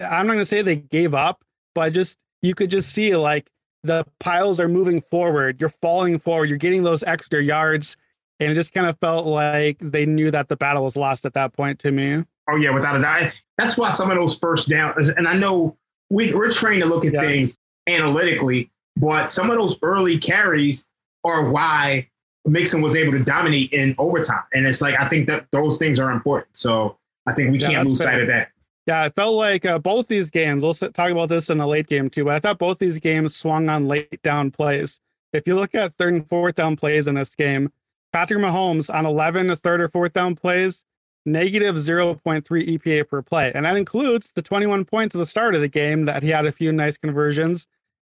I'm 0.00 0.26
not 0.26 0.34
going 0.34 0.38
to 0.38 0.46
say 0.46 0.62
they 0.62 0.76
gave 0.76 1.14
up, 1.14 1.44
but 1.74 1.92
just 1.92 2.16
you 2.40 2.54
could 2.54 2.70
just 2.70 2.90
see 2.90 3.14
like 3.16 3.50
the 3.82 4.06
piles 4.18 4.58
are 4.60 4.68
moving 4.68 5.00
forward. 5.00 5.60
You're 5.60 5.68
falling 5.68 6.18
forward. 6.18 6.48
You're 6.48 6.58
getting 6.58 6.84
those 6.84 7.02
extra 7.02 7.42
yards 7.42 7.96
and 8.42 8.52
it 8.52 8.54
just 8.54 8.74
kind 8.74 8.86
of 8.86 8.98
felt 8.98 9.26
like 9.26 9.78
they 9.80 10.06
knew 10.06 10.30
that 10.30 10.48
the 10.48 10.56
battle 10.56 10.84
was 10.84 10.96
lost 10.96 11.24
at 11.26 11.34
that 11.34 11.52
point 11.52 11.78
to 11.80 11.92
me. 11.92 12.24
Oh 12.50 12.56
yeah, 12.56 12.70
without 12.70 12.96
a 12.96 13.00
doubt. 13.00 13.40
That's 13.56 13.76
why 13.76 13.90
some 13.90 14.10
of 14.10 14.18
those 14.18 14.36
first 14.36 14.68
downs, 14.68 15.08
and 15.10 15.28
I 15.28 15.34
know 15.34 15.76
we, 16.10 16.34
we're 16.34 16.50
trained 16.50 16.82
to 16.82 16.88
look 16.88 17.04
at 17.04 17.12
yeah. 17.12 17.20
things 17.20 17.56
analytically, 17.88 18.70
but 18.96 19.30
some 19.30 19.50
of 19.50 19.56
those 19.56 19.76
early 19.82 20.18
carries 20.18 20.88
are 21.24 21.50
why 21.50 22.08
Mixon 22.44 22.82
was 22.82 22.96
able 22.96 23.12
to 23.12 23.24
dominate 23.24 23.72
in 23.72 23.94
overtime. 23.98 24.42
And 24.52 24.66
it's 24.66 24.82
like 24.82 25.00
I 25.00 25.08
think 25.08 25.28
that 25.28 25.46
those 25.52 25.78
things 25.78 25.98
are 26.00 26.10
important. 26.10 26.56
So 26.56 26.98
I 27.26 27.32
think 27.32 27.52
we 27.52 27.58
yeah, 27.58 27.70
can't 27.70 27.88
lose 27.88 27.98
fair. 27.98 28.12
sight 28.12 28.22
of 28.22 28.28
that. 28.28 28.48
Yeah, 28.86 29.04
it 29.04 29.14
felt 29.14 29.36
like 29.36 29.64
uh, 29.64 29.78
both 29.78 30.08
these 30.08 30.28
games. 30.28 30.64
We'll 30.64 30.74
talk 30.74 31.10
about 31.10 31.28
this 31.28 31.50
in 31.50 31.58
the 31.58 31.66
late 31.66 31.86
game 31.86 32.10
too. 32.10 32.24
But 32.24 32.34
I 32.34 32.40
thought 32.40 32.58
both 32.58 32.78
these 32.78 32.98
games 32.98 33.36
swung 33.36 33.68
on 33.68 33.86
late 33.86 34.22
down 34.22 34.50
plays. 34.50 34.98
If 35.32 35.46
you 35.46 35.54
look 35.54 35.74
at 35.74 35.96
third 35.96 36.14
and 36.14 36.28
fourth 36.28 36.56
down 36.56 36.76
plays 36.76 37.06
in 37.06 37.14
this 37.14 37.34
game, 37.34 37.72
Patrick 38.12 38.40
Mahomes 38.40 38.92
on 38.92 39.06
11 39.06 39.54
third 39.56 39.80
or 39.80 39.88
fourth 39.88 40.12
down 40.12 40.34
plays, 40.36 40.84
negative 41.24 41.76
0.3 41.76 42.42
EPA 42.42 43.08
per 43.08 43.22
play. 43.22 43.52
And 43.54 43.64
that 43.64 43.76
includes 43.76 44.32
the 44.34 44.42
21 44.42 44.84
points 44.84 45.14
at 45.14 45.18
the 45.18 45.26
start 45.26 45.54
of 45.54 45.60
the 45.60 45.68
game 45.68 46.04
that 46.04 46.22
he 46.22 46.30
had 46.30 46.46
a 46.46 46.52
few 46.52 46.72
nice 46.72 46.96
conversions. 46.96 47.66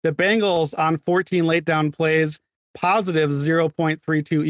The 0.03 0.13
Bengals 0.13 0.79
on 0.79 0.99
14 0.99 1.45
late 1.47 1.65
down 1.65 1.91
plays, 1.91 2.41
positive 2.75 3.31
0.32 3.31 4.01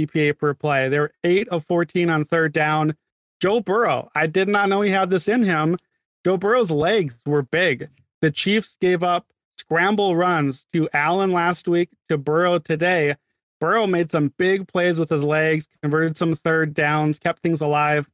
EPA 0.06 0.38
per 0.38 0.54
play. 0.54 0.88
They 0.88 0.98
were 0.98 1.12
8 1.24 1.48
of 1.48 1.64
14 1.64 2.10
on 2.10 2.24
third 2.24 2.52
down. 2.52 2.94
Joe 3.40 3.60
Burrow, 3.60 4.10
I 4.14 4.26
did 4.26 4.48
not 4.48 4.68
know 4.68 4.82
he 4.82 4.90
had 4.90 5.10
this 5.10 5.28
in 5.28 5.44
him. 5.44 5.78
Joe 6.24 6.36
Burrow's 6.36 6.70
legs 6.70 7.16
were 7.24 7.42
big. 7.42 7.88
The 8.20 8.30
Chiefs 8.30 8.76
gave 8.80 9.02
up 9.02 9.28
scramble 9.56 10.16
runs 10.16 10.66
to 10.72 10.88
Allen 10.92 11.32
last 11.32 11.68
week, 11.68 11.90
to 12.08 12.18
Burrow 12.18 12.58
today. 12.58 13.14
Burrow 13.60 13.86
made 13.86 14.10
some 14.10 14.32
big 14.38 14.68
plays 14.68 14.98
with 14.98 15.10
his 15.10 15.24
legs, 15.24 15.68
converted 15.82 16.16
some 16.16 16.34
third 16.34 16.74
downs, 16.74 17.18
kept 17.18 17.42
things 17.42 17.60
alive. 17.60 18.08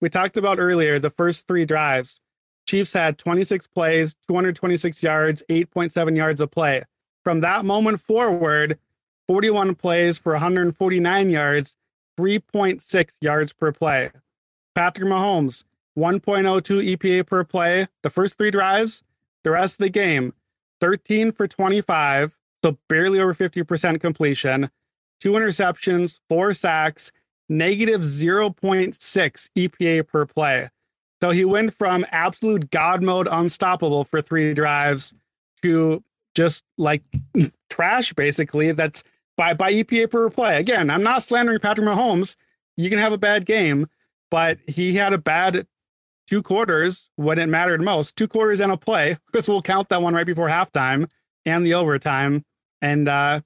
We 0.00 0.08
talked 0.08 0.36
about 0.36 0.58
earlier 0.58 0.98
the 0.98 1.10
first 1.10 1.46
three 1.46 1.64
drives. 1.64 2.20
Chiefs 2.66 2.92
had 2.92 3.18
26 3.18 3.66
plays, 3.68 4.14
226 4.28 5.02
yards, 5.02 5.42
8.7 5.48 6.16
yards 6.16 6.40
a 6.40 6.46
play. 6.46 6.84
From 7.24 7.40
that 7.40 7.64
moment 7.64 8.00
forward, 8.00 8.78
41 9.26 9.74
plays 9.74 10.18
for 10.18 10.32
149 10.32 11.30
yards, 11.30 11.76
3.6 12.18 13.16
yards 13.20 13.52
per 13.52 13.72
play. 13.72 14.10
Patrick 14.74 15.08
Mahomes, 15.08 15.64
1.02 15.98 16.96
EPA 16.96 17.26
per 17.26 17.44
play. 17.44 17.88
The 18.02 18.10
first 18.10 18.38
three 18.38 18.50
drives, 18.50 19.02
the 19.44 19.50
rest 19.50 19.74
of 19.74 19.78
the 19.78 19.90
game, 19.90 20.34
13 20.80 21.32
for 21.32 21.48
25, 21.48 22.37
so 22.62 22.78
barely 22.88 23.20
over 23.20 23.34
50% 23.34 24.00
completion, 24.00 24.70
two 25.20 25.32
interceptions, 25.32 26.18
four 26.28 26.52
sacks, 26.52 27.12
negative 27.48 28.02
0.6 28.02 29.50
EPA 29.56 30.06
per 30.06 30.26
play. 30.26 30.70
So 31.20 31.30
he 31.30 31.44
went 31.44 31.74
from 31.74 32.06
absolute 32.10 32.70
God 32.70 33.02
mode 33.02 33.28
unstoppable 33.30 34.04
for 34.04 34.22
three 34.22 34.54
drives 34.54 35.12
to 35.62 36.02
just 36.34 36.62
like 36.76 37.02
trash, 37.70 38.12
basically. 38.12 38.72
That's 38.72 39.02
by, 39.36 39.54
by 39.54 39.72
EPA 39.72 40.10
per 40.10 40.30
play. 40.30 40.58
Again, 40.58 40.90
I'm 40.90 41.02
not 41.02 41.22
slandering 41.22 41.58
Patrick 41.58 41.86
Mahomes. 41.86 42.36
You 42.76 42.90
can 42.90 42.98
have 42.98 43.12
a 43.12 43.18
bad 43.18 43.46
game, 43.46 43.88
but 44.30 44.58
he 44.68 44.94
had 44.94 45.12
a 45.12 45.18
bad 45.18 45.66
two 46.28 46.42
quarters 46.42 47.10
when 47.16 47.38
it 47.38 47.48
mattered 47.48 47.80
most. 47.80 48.16
Two 48.16 48.28
quarters 48.28 48.60
and 48.60 48.70
a 48.70 48.76
play, 48.76 49.16
because 49.26 49.48
we'll 49.48 49.62
count 49.62 49.88
that 49.88 50.02
one 50.02 50.14
right 50.14 50.26
before 50.26 50.48
halftime 50.48 51.10
and 51.44 51.66
the 51.66 51.74
overtime 51.74 52.44
and 52.82 53.08
uh, 53.08 53.40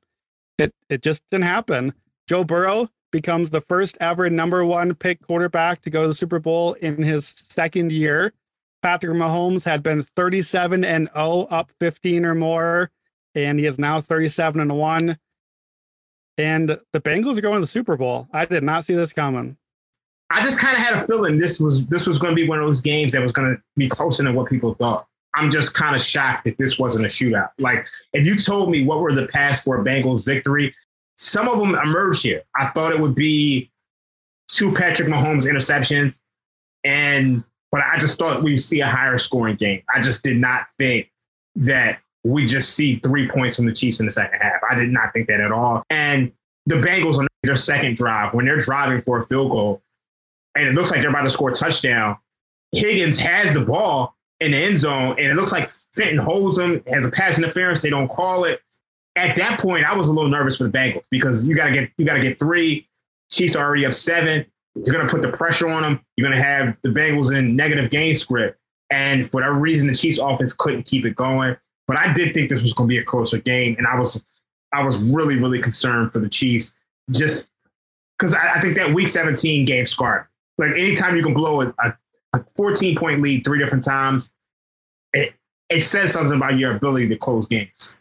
it 0.59 0.75
it 0.89 1.03
just 1.03 1.23
didn't 1.31 1.45
happen. 1.45 1.95
Joe 2.27 2.45
Burrow 2.45 2.89
becomes 3.11 3.51
the 3.51 3.61
first 3.61 3.97
ever 4.01 4.29
number 4.31 4.65
one 4.65 4.95
pick 4.95 5.21
quarterback 5.27 5.83
to 5.83 5.91
go 5.91 6.03
to 6.03 6.09
the 6.09 6.15
Super 6.15 6.39
Bowl 6.39 6.75
in 6.75 7.03
his 7.03 7.27
second 7.27 7.93
year. 7.93 8.33
Patrick 8.83 9.17
Mahomes 9.17 9.65
had 9.65 9.83
been 9.83 10.03
37 10.03 10.85
and 10.85 11.09
0, 11.15 11.47
up 11.51 11.71
15 11.79 12.25
or 12.25 12.35
more, 12.35 12.91
and 13.35 13.61
he 13.61 13.67
is 13.67 13.79
now 13.79 14.01
37 14.01 14.61
and 14.61 14.77
1. 14.77 15.19
And 16.39 16.69
the 16.69 17.01
Bengals 17.01 17.39
are 17.39 17.43
going 17.43 17.57
to 17.57 17.61
the 17.61 17.67
Super 17.67 17.97
Bowl. 17.97 18.27
I 18.33 18.45
did 18.45 18.65
not 18.65 18.85
see 18.85 18.95
this 18.95 19.13
coming. 19.13 19.57
I 20.31 20.43
just 20.43 20.59
kind 20.59 20.77
of 20.77 20.83
had 20.83 20.95
a 20.95 21.07
feeling 21.07 21.39
this 21.39 21.61
was 21.61 21.87
this 21.87 22.07
was 22.07 22.19
going 22.19 22.35
to 22.35 22.43
be 22.43 22.49
one 22.49 22.59
of 22.59 22.67
those 22.67 22.81
games 22.81 23.13
that 23.13 23.23
was 23.23 23.33
going 23.33 23.55
to 23.55 23.63
be 23.77 23.89
closer 23.89 24.23
than 24.23 24.35
what 24.35 24.49
people 24.49 24.75
thought. 24.75 25.07
I'm 25.35 25.51
just 25.51 25.75
kind 25.75 25.97
of 25.97 26.03
shocked 26.03 26.45
that 26.45 26.59
this 26.59 26.79
wasn't 26.79 27.07
a 27.07 27.09
shootout. 27.09 27.51
Like, 27.59 27.87
if 28.13 28.27
you 28.27 28.37
told 28.37 28.71
me 28.71 28.85
what 28.85 29.01
were 29.01 29.13
the 29.13 29.27
paths 29.29 29.61
for 29.61 29.81
a 29.81 29.85
Bengals 29.85 30.25
victory, 30.25 30.75
some 31.17 31.49
of 31.49 31.59
them 31.59 31.75
emerged 31.75 32.23
here. 32.23 32.43
I 32.57 32.69
thought 32.69 32.93
it 32.93 33.01
would 33.01 33.15
be 33.15 33.71
two 34.49 34.73
Patrick 34.73 35.09
Mahomes 35.09 35.47
interceptions, 35.47 36.21
and 36.85 37.45
but 37.71 37.83
I 37.83 37.99
just 37.99 38.19
thought 38.19 38.43
we'd 38.43 38.59
see 38.59 38.81
a 38.81 38.87
higher 38.87 39.19
scoring 39.19 39.57
game. 39.57 39.83
I 39.95 40.01
just 40.01 40.23
did 40.23 40.39
not 40.39 40.67
think 40.79 41.11
that 41.57 42.01
we 42.25 42.47
just 42.47 42.75
see 42.75 42.97
three 42.97 43.29
points 43.29 43.57
from 43.57 43.67
the 43.67 43.73
Chiefs 43.73 44.01
in 44.01 44.07
the 44.07 44.13
second 44.13 44.39
half. 44.41 44.61
I 44.69 44.75
did 44.75 44.91
not 44.91 45.13
think 45.13 45.29
that 45.29 45.41
at 45.41 45.53
all. 45.53 45.83
And 45.91 46.33
the 46.67 46.77
Bengals 46.77 47.19
on 47.19 47.27
their 47.43 47.57
second 47.57 47.97
drive, 47.97 48.35
when 48.35 48.45
they're 48.45 48.59
driving 48.59 49.01
for 49.01 49.19
a 49.19 49.27
field 49.27 49.51
goal, 49.51 49.83
and 50.55 50.69
it 50.69 50.75
looks 50.75 50.91
like 50.91 51.01
they're 51.01 51.11
about 51.11 51.23
to 51.23 51.31
score 51.31 51.51
a 51.51 51.55
touchdown, 51.55 52.17
Higgins 52.73 53.19
has 53.19 53.55
the 53.55 53.61
ball 53.61 54.15
in 54.43 54.51
the 54.51 54.59
end 54.59 54.77
zone, 54.77 55.17
and 55.19 55.31
it 55.31 55.35
looks 55.35 55.53
like 55.53 55.71
Fenton 55.95 56.19
holds 56.19 56.59
him, 56.59 56.83
has 56.89 57.07
a 57.07 57.11
pass 57.11 57.39
interference. 57.39 57.81
They 57.81 57.91
don't 57.91 58.09
call 58.09 58.45
it. 58.45 58.61
At 59.15 59.37
that 59.37 59.61
point, 59.61 59.85
I 59.85 59.95
was 59.95 60.09
a 60.09 60.13
little 60.13 60.31
nervous 60.31 60.57
for 60.57 60.65
the 60.65 60.71
Bengals 60.71 61.05
because 61.11 61.47
you 61.47 61.55
got 61.55 61.67
to 61.67 61.73
get 61.73 61.91
you 61.97 62.05
got 62.05 62.15
to 62.15 62.21
get 62.21 62.39
three. 62.39 62.89
Chiefs 63.31 63.55
are 63.57 63.65
already 63.65 63.87
up 63.87 63.95
seven. 63.95 64.45
Going 64.91 65.07
to 65.07 65.13
put 65.13 65.23
the 65.23 65.29
pressure 65.29 65.69
on 65.69 65.83
them. 65.83 66.01
You're 66.17 66.29
going 66.29 66.39
to 66.39 66.45
have 66.45 66.77
the 66.83 66.89
Bengals 66.89 67.37
in 67.37 67.55
negative 67.55 67.91
game 67.91 68.15
script, 68.15 68.59
and 68.91 69.31
for 69.31 69.43
that 69.43 69.53
reason, 69.53 69.87
the 69.87 69.95
Chiefs 69.95 70.19
offense 70.19 70.53
couldn't 70.53 70.85
keep 70.85 71.05
it 71.05 71.15
going. 71.15 71.57
But 71.87 71.99
I 71.99 72.13
did 72.13 72.35
think 72.35 72.49
this 72.49 72.63
was 72.63 72.73
going 72.73 72.89
to 72.89 72.93
be 72.93 72.99
a 72.99 73.05
closer 73.05 73.39
game, 73.39 73.77
and 73.79 73.87
I 73.87 73.99
was 73.99 74.43
I 74.73 74.83
was 74.83 75.01
really 75.03 75.37
really 75.37 75.61
concerned 75.61 76.13
for 76.13 76.19
the 76.19 76.29
Chiefs 76.29 76.75
just 77.11 77.51
because 78.19 78.35
I, 78.35 78.55
I, 78.55 78.61
think 78.61 78.77
that 78.77 78.95
Week 78.95 79.09
17 79.09 79.65
game 79.65 79.85
scarred. 79.85 80.27
Like 80.57 80.71
anytime 80.71 81.17
you 81.17 81.23
can 81.23 81.35
blow 81.35 81.63
a, 81.63 81.75
a 81.81 81.95
a 82.35 82.43
14 82.57 82.97
point 82.97 83.23
lead 83.23 83.45
three 83.45 83.59
different 83.59 83.85
times, 83.85 84.33
it 85.13 85.35
it 85.69 85.83
says 85.83 86.13
something 86.13 86.37
about 86.37 86.59
your 86.59 86.77
ability 86.77 87.09
to 87.09 87.17
close 87.17 87.47
games. 87.47 87.95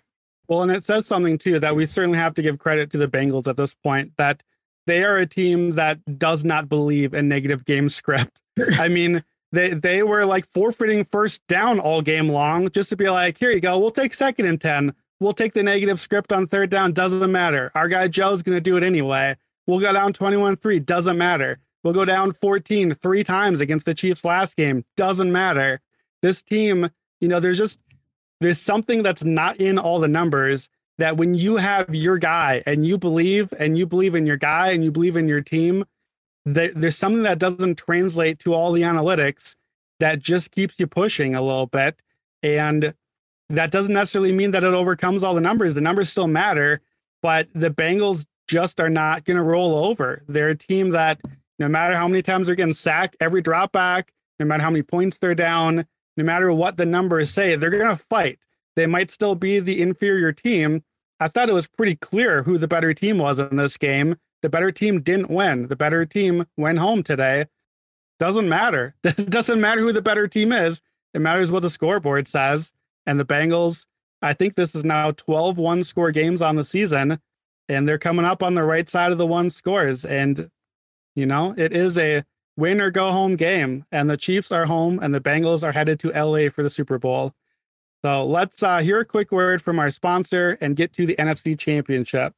Well, 0.47 0.63
and 0.63 0.71
it 0.71 0.83
says 0.83 1.07
something 1.07 1.37
too 1.37 1.59
that 1.59 1.75
we 1.75 1.85
certainly 1.85 2.17
have 2.17 2.33
to 2.35 2.41
give 2.41 2.59
credit 2.59 2.91
to 2.91 2.97
the 2.97 3.07
Bengals 3.07 3.47
at 3.47 3.57
this 3.57 3.73
point 3.73 4.11
that 4.17 4.43
they 4.87 5.03
are 5.03 5.17
a 5.17 5.25
team 5.25 5.71
that 5.71 6.19
does 6.19 6.43
not 6.43 6.67
believe 6.67 7.13
in 7.13 7.29
negative 7.29 7.65
game 7.65 7.87
script. 7.87 8.41
I 8.77 8.89
mean, 8.89 9.23
they 9.51 9.73
they 9.73 10.03
were 10.03 10.25
like 10.25 10.45
forfeiting 10.45 11.05
first 11.05 11.45
down 11.47 11.79
all 11.79 12.01
game 12.01 12.27
long 12.27 12.69
just 12.69 12.89
to 12.89 12.97
be 12.97 13.09
like, 13.09 13.37
here 13.37 13.51
you 13.51 13.59
go, 13.59 13.79
we'll 13.79 13.91
take 13.91 14.13
second 14.13 14.45
and 14.45 14.59
10. 14.59 14.93
We'll 15.19 15.33
take 15.33 15.53
the 15.53 15.63
negative 15.63 16.01
script 16.01 16.33
on 16.33 16.47
third 16.47 16.71
down, 16.71 16.93
doesn't 16.93 17.31
matter. 17.31 17.71
Our 17.75 17.87
guy 17.87 18.07
Joe's 18.07 18.41
going 18.41 18.57
to 18.57 18.61
do 18.61 18.75
it 18.75 18.83
anyway. 18.83 19.37
We'll 19.67 19.79
go 19.79 19.93
down 19.93 20.13
21 20.13 20.57
3, 20.57 20.79
doesn't 20.79 21.17
matter. 21.17 21.59
We'll 21.83 21.93
go 21.93 22.05
down 22.05 22.31
14 22.31 22.93
three 22.95 23.23
times 23.23 23.61
against 23.61 23.85
the 23.85 23.93
Chiefs 23.93 24.23
last 24.23 24.55
game. 24.55 24.85
Doesn't 24.97 25.31
matter. 25.31 25.81
This 26.21 26.41
team, 26.41 26.89
you 27.19 27.27
know, 27.27 27.39
there's 27.39 27.57
just 27.57 27.79
there's 28.39 28.59
something 28.59 29.03
that's 29.03 29.23
not 29.23 29.57
in 29.57 29.77
all 29.77 29.99
the 29.99 30.07
numbers 30.07 30.69
that 30.97 31.17
when 31.17 31.33
you 31.33 31.57
have 31.57 31.93
your 31.93 32.17
guy 32.17 32.63
and 32.65 32.85
you 32.85 32.97
believe 32.97 33.53
and 33.59 33.77
you 33.77 33.85
believe 33.87 34.15
in 34.15 34.25
your 34.25 34.37
guy 34.37 34.69
and 34.69 34.83
you 34.83 34.91
believe 34.91 35.15
in 35.15 35.27
your 35.27 35.41
team, 35.41 35.85
that 36.45 36.73
there's 36.75 36.97
something 36.97 37.23
that 37.23 37.39
doesn't 37.39 37.77
translate 37.77 38.39
to 38.39 38.53
all 38.53 38.71
the 38.71 38.81
analytics 38.81 39.55
that 39.99 40.19
just 40.19 40.51
keeps 40.51 40.79
you 40.79 40.87
pushing 40.87 41.35
a 41.35 41.41
little 41.41 41.67
bit. 41.67 41.99
And 42.43 42.93
that 43.49 43.71
doesn't 43.71 43.93
necessarily 43.93 44.31
mean 44.31 44.51
that 44.51 44.63
it 44.63 44.73
overcomes 44.73 45.23
all 45.23 45.33
the 45.33 45.41
numbers. 45.41 45.73
The 45.73 45.81
numbers 45.81 46.09
still 46.09 46.27
matter, 46.27 46.81
but 47.21 47.47
the 47.53 47.69
Bengals 47.69 48.25
just 48.47 48.79
are 48.79 48.89
not 48.89 49.23
going 49.25 49.37
to 49.37 49.43
roll 49.43 49.85
over. 49.85 50.23
They're 50.27 50.49
a 50.49 50.57
team 50.57 50.89
that 50.91 51.19
no 51.61 51.69
matter 51.69 51.95
how 51.95 52.07
many 52.07 52.23
times 52.23 52.47
they're 52.47 52.55
getting 52.55 52.73
sacked, 52.73 53.15
every 53.19 53.39
drop 53.39 53.71
back, 53.71 54.11
no 54.39 54.47
matter 54.47 54.63
how 54.63 54.71
many 54.71 54.81
points 54.81 55.19
they're 55.19 55.35
down, 55.35 55.85
no 56.17 56.23
matter 56.23 56.51
what 56.51 56.75
the 56.75 56.87
numbers 56.87 57.29
say, 57.29 57.55
they're 57.55 57.69
going 57.69 57.87
to 57.87 58.03
fight. 58.09 58.39
They 58.75 58.87
might 58.87 59.11
still 59.11 59.35
be 59.35 59.59
the 59.59 59.79
inferior 59.79 60.31
team. 60.31 60.83
I 61.19 61.27
thought 61.27 61.49
it 61.49 61.53
was 61.53 61.67
pretty 61.67 61.95
clear 61.95 62.41
who 62.41 62.57
the 62.57 62.67
better 62.67 62.95
team 62.95 63.19
was 63.19 63.39
in 63.39 63.57
this 63.57 63.77
game. 63.77 64.15
The 64.41 64.49
better 64.49 64.71
team 64.71 65.01
didn't 65.01 65.29
win. 65.29 65.67
The 65.67 65.75
better 65.75 66.03
team 66.03 66.47
went 66.57 66.79
home 66.79 67.03
today. 67.03 67.45
Doesn't 68.17 68.49
matter. 68.49 68.95
It 69.03 69.29
doesn't 69.29 69.61
matter 69.61 69.81
who 69.81 69.93
the 69.93 70.01
better 70.01 70.27
team 70.27 70.51
is. 70.51 70.81
It 71.13 71.21
matters 71.21 71.51
what 71.51 71.61
the 71.61 71.69
scoreboard 71.69 72.27
says. 72.27 72.71
And 73.05 73.19
the 73.19 73.25
Bengals, 73.25 73.85
I 74.23 74.33
think 74.33 74.55
this 74.55 74.73
is 74.73 74.83
now 74.83 75.11
12 75.11 75.59
one 75.59 75.83
score 75.83 76.09
games 76.09 76.41
on 76.41 76.55
the 76.55 76.63
season, 76.63 77.19
and 77.69 77.87
they're 77.87 77.99
coming 77.99 78.25
up 78.25 78.41
on 78.41 78.55
the 78.55 78.63
right 78.63 78.89
side 78.89 79.11
of 79.11 79.19
the 79.19 79.27
one 79.27 79.51
scores. 79.51 80.03
And 80.03 80.49
you 81.15 81.25
know, 81.25 81.53
it 81.57 81.73
is 81.73 81.97
a 81.97 82.23
win 82.57 82.81
or 82.81 82.91
go 82.91 83.11
home 83.11 83.35
game, 83.35 83.85
and 83.91 84.09
the 84.09 84.17
Chiefs 84.17 84.51
are 84.51 84.65
home, 84.65 84.99
and 85.01 85.13
the 85.13 85.21
Bengals 85.21 85.63
are 85.63 85.71
headed 85.71 85.99
to 86.01 86.11
LA 86.11 86.49
for 86.49 86.63
the 86.63 86.69
Super 86.69 86.97
Bowl. 86.97 87.33
So 88.03 88.25
let's 88.25 88.63
uh, 88.63 88.79
hear 88.79 88.99
a 88.99 89.05
quick 89.05 89.31
word 89.31 89.61
from 89.61 89.77
our 89.77 89.91
sponsor 89.91 90.57
and 90.59 90.75
get 90.75 90.91
to 90.93 91.05
the 91.05 91.15
NFC 91.15 91.57
Championship. 91.57 92.33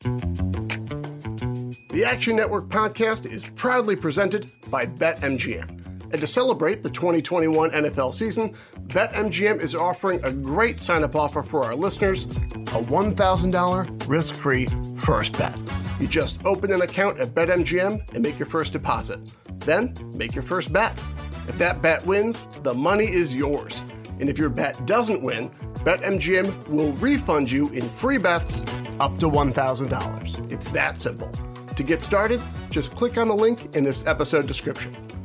The 0.00 2.04
Action 2.04 2.34
Network 2.34 2.68
podcast 2.68 3.30
is 3.30 3.48
proudly 3.50 3.94
presented 3.94 4.50
by 4.68 4.86
BetMGM. 4.86 5.83
And 6.12 6.20
to 6.20 6.26
celebrate 6.26 6.82
the 6.82 6.90
2021 6.90 7.70
NFL 7.70 8.14
season, 8.14 8.54
BetMGM 8.88 9.60
is 9.60 9.74
offering 9.74 10.22
a 10.24 10.30
great 10.30 10.80
sign 10.80 11.04
up 11.04 11.16
offer 11.16 11.42
for 11.42 11.64
our 11.64 11.74
listeners 11.74 12.24
a 12.24 12.82
$1,000 12.82 14.08
risk 14.08 14.34
free 14.34 14.66
first 14.98 15.36
bet. 15.38 15.58
You 16.00 16.08
just 16.08 16.44
open 16.44 16.72
an 16.72 16.82
account 16.82 17.18
at 17.20 17.28
BetMGM 17.28 18.14
and 18.14 18.22
make 18.22 18.38
your 18.38 18.46
first 18.46 18.72
deposit. 18.72 19.20
Then 19.60 19.94
make 20.14 20.34
your 20.34 20.42
first 20.42 20.72
bet. 20.72 20.92
If 21.48 21.58
that 21.58 21.82
bet 21.82 22.04
wins, 22.06 22.46
the 22.62 22.74
money 22.74 23.04
is 23.04 23.34
yours. 23.34 23.84
And 24.20 24.28
if 24.28 24.38
your 24.38 24.48
bet 24.48 24.86
doesn't 24.86 25.22
win, 25.22 25.50
BetMGM 25.84 26.68
will 26.68 26.92
refund 26.92 27.50
you 27.50 27.68
in 27.70 27.88
free 27.88 28.18
bets 28.18 28.60
up 29.00 29.18
to 29.18 29.28
$1,000. 29.28 30.52
It's 30.52 30.68
that 30.68 30.98
simple. 30.98 31.30
To 31.76 31.82
get 31.82 32.02
started, 32.02 32.40
just 32.70 32.94
click 32.94 33.18
on 33.18 33.28
the 33.28 33.34
link 33.34 33.74
in 33.74 33.84
this 33.84 34.06
episode 34.06 34.46
description. 34.46 34.94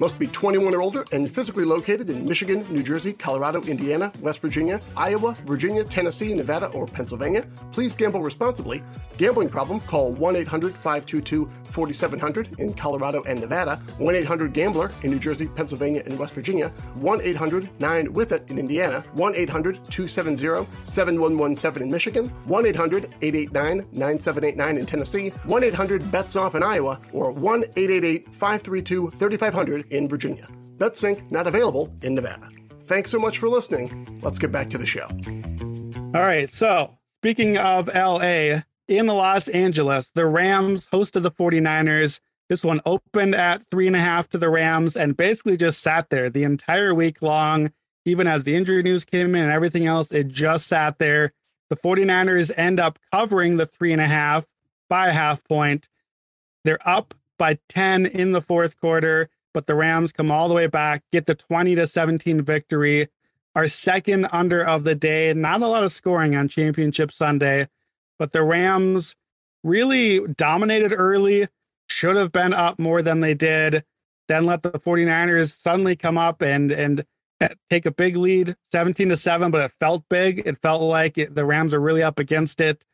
Must 0.00 0.18
be 0.18 0.26
21 0.26 0.74
or 0.74 0.82
older 0.82 1.04
and 1.12 1.32
physically 1.32 1.64
located 1.64 2.10
in 2.10 2.24
Michigan, 2.24 2.66
New 2.68 2.82
Jersey, 2.82 3.12
Colorado, 3.12 3.62
Indiana, 3.62 4.10
West 4.20 4.40
Virginia, 4.40 4.80
Iowa, 4.96 5.36
Virginia, 5.46 5.84
Tennessee, 5.84 6.34
Nevada, 6.34 6.66
or 6.68 6.86
Pennsylvania. 6.86 7.46
Please 7.70 7.94
gamble 7.94 8.20
responsibly. 8.20 8.82
Gambling 9.18 9.48
problem? 9.48 9.80
Call 9.80 10.12
1 10.12 10.36
800 10.36 10.74
522 10.74 11.48
4700 11.74 12.60
in 12.60 12.72
Colorado 12.72 13.22
and 13.24 13.40
Nevada, 13.40 13.76
1 13.98 14.14
800 14.14 14.52
Gambler 14.52 14.92
in 15.02 15.10
New 15.10 15.18
Jersey, 15.18 15.48
Pennsylvania, 15.48 16.02
and 16.06 16.18
West 16.18 16.32
Virginia, 16.32 16.68
1 16.94 17.20
800 17.20 17.68
9 17.80 18.12
with 18.12 18.32
it 18.32 18.48
in 18.50 18.58
Indiana, 18.58 19.04
1 19.14 19.34
800 19.34 19.74
270 19.90 20.66
7117 20.84 21.82
in 21.82 21.90
Michigan, 21.90 22.28
1 22.28 22.66
800 22.66 23.14
889 23.20 23.86
9789 23.92 24.78
in 24.78 24.86
Tennessee, 24.86 25.30
1 25.30 25.64
800 25.64 26.12
bets 26.12 26.36
off 26.36 26.54
in 26.54 26.62
Iowa, 26.62 27.00
or 27.12 27.32
1 27.32 27.64
888 27.76 28.34
532 28.34 29.10
3500 29.10 29.92
in 29.92 30.08
Virginia. 30.08 30.48
BetSync 30.76 31.30
not 31.30 31.46
available 31.46 31.92
in 32.02 32.14
Nevada. 32.14 32.48
Thanks 32.86 33.10
so 33.10 33.18
much 33.18 33.38
for 33.38 33.48
listening. 33.48 34.18
Let's 34.22 34.38
get 34.38 34.52
back 34.52 34.70
to 34.70 34.78
the 34.78 34.86
show. 34.86 35.06
All 36.14 36.22
right. 36.22 36.48
So, 36.50 36.98
speaking 37.20 37.56
of 37.58 37.88
LA, 37.94 38.62
in 38.88 39.06
the 39.06 39.14
Los 39.14 39.48
Angeles, 39.48 40.10
the 40.14 40.26
Rams 40.26 40.86
hosted 40.92 41.22
the 41.22 41.30
49ers. 41.30 42.20
This 42.48 42.64
one 42.64 42.80
opened 42.84 43.34
at 43.34 43.62
three 43.70 43.86
and 43.86 43.96
a 43.96 44.00
half 44.00 44.28
to 44.30 44.38
the 44.38 44.50
Rams 44.50 44.96
and 44.96 45.16
basically 45.16 45.56
just 45.56 45.80
sat 45.80 46.10
there 46.10 46.28
the 46.28 46.44
entire 46.44 46.94
week 46.94 47.22
long. 47.22 47.72
Even 48.04 48.26
as 48.26 48.44
the 48.44 48.54
injury 48.54 48.82
news 48.82 49.04
came 49.04 49.34
in 49.34 49.42
and 49.42 49.52
everything 49.52 49.86
else, 49.86 50.12
it 50.12 50.28
just 50.28 50.66
sat 50.66 50.98
there. 50.98 51.32
The 51.70 51.76
49ers 51.76 52.52
end 52.56 52.78
up 52.78 52.98
covering 53.10 53.56
the 53.56 53.66
three 53.66 53.92
and 53.92 54.00
a 54.00 54.06
half 54.06 54.46
by 54.90 55.08
a 55.08 55.12
half 55.12 55.42
point. 55.44 55.88
They're 56.64 56.86
up 56.86 57.14
by 57.38 57.58
10 57.70 58.04
in 58.06 58.32
the 58.32 58.42
fourth 58.42 58.78
quarter 58.78 59.30
but 59.54 59.66
the 59.66 59.74
Rams 59.74 60.12
come 60.12 60.30
all 60.30 60.48
the 60.48 60.54
way 60.54 60.66
back, 60.66 61.04
get 61.12 61.24
the 61.24 61.34
20 61.34 61.76
to 61.76 61.86
17 61.86 62.42
victory. 62.42 63.08
Our 63.54 63.68
second 63.68 64.26
under 64.32 64.62
of 64.62 64.82
the 64.82 64.96
day. 64.96 65.32
Not 65.32 65.62
a 65.62 65.68
lot 65.68 65.84
of 65.84 65.92
scoring 65.92 66.34
on 66.34 66.48
Championship 66.48 67.12
Sunday, 67.12 67.68
but 68.18 68.32
the 68.32 68.42
Rams 68.42 69.14
really 69.62 70.26
dominated 70.36 70.92
early, 70.92 71.48
should 71.88 72.16
have 72.16 72.32
been 72.32 72.54
up 72.54 72.78
more 72.78 73.02
than 73.02 73.20
they 73.20 73.34
did. 73.34 73.84
Then 74.28 74.44
let 74.44 74.62
the 74.62 74.72
49ers 74.72 75.54
suddenly 75.54 75.96
come 75.96 76.16
up 76.16 76.42
and 76.42 76.72
and 76.72 77.04
eh, 77.40 77.48
take 77.68 77.86
a 77.86 77.90
big 77.90 78.16
lead, 78.16 78.56
17 78.72 79.10
to 79.10 79.16
7, 79.16 79.50
but 79.50 79.64
it 79.64 79.72
felt 79.80 80.04
big. 80.08 80.42
It 80.46 80.58
felt 80.58 80.82
like 80.82 81.18
it, 81.18 81.34
the 81.34 81.44
Rams 81.44 81.74
are 81.74 81.80
really 81.80 82.02
up 82.02 82.18
against 82.18 82.60
it. 82.60 82.84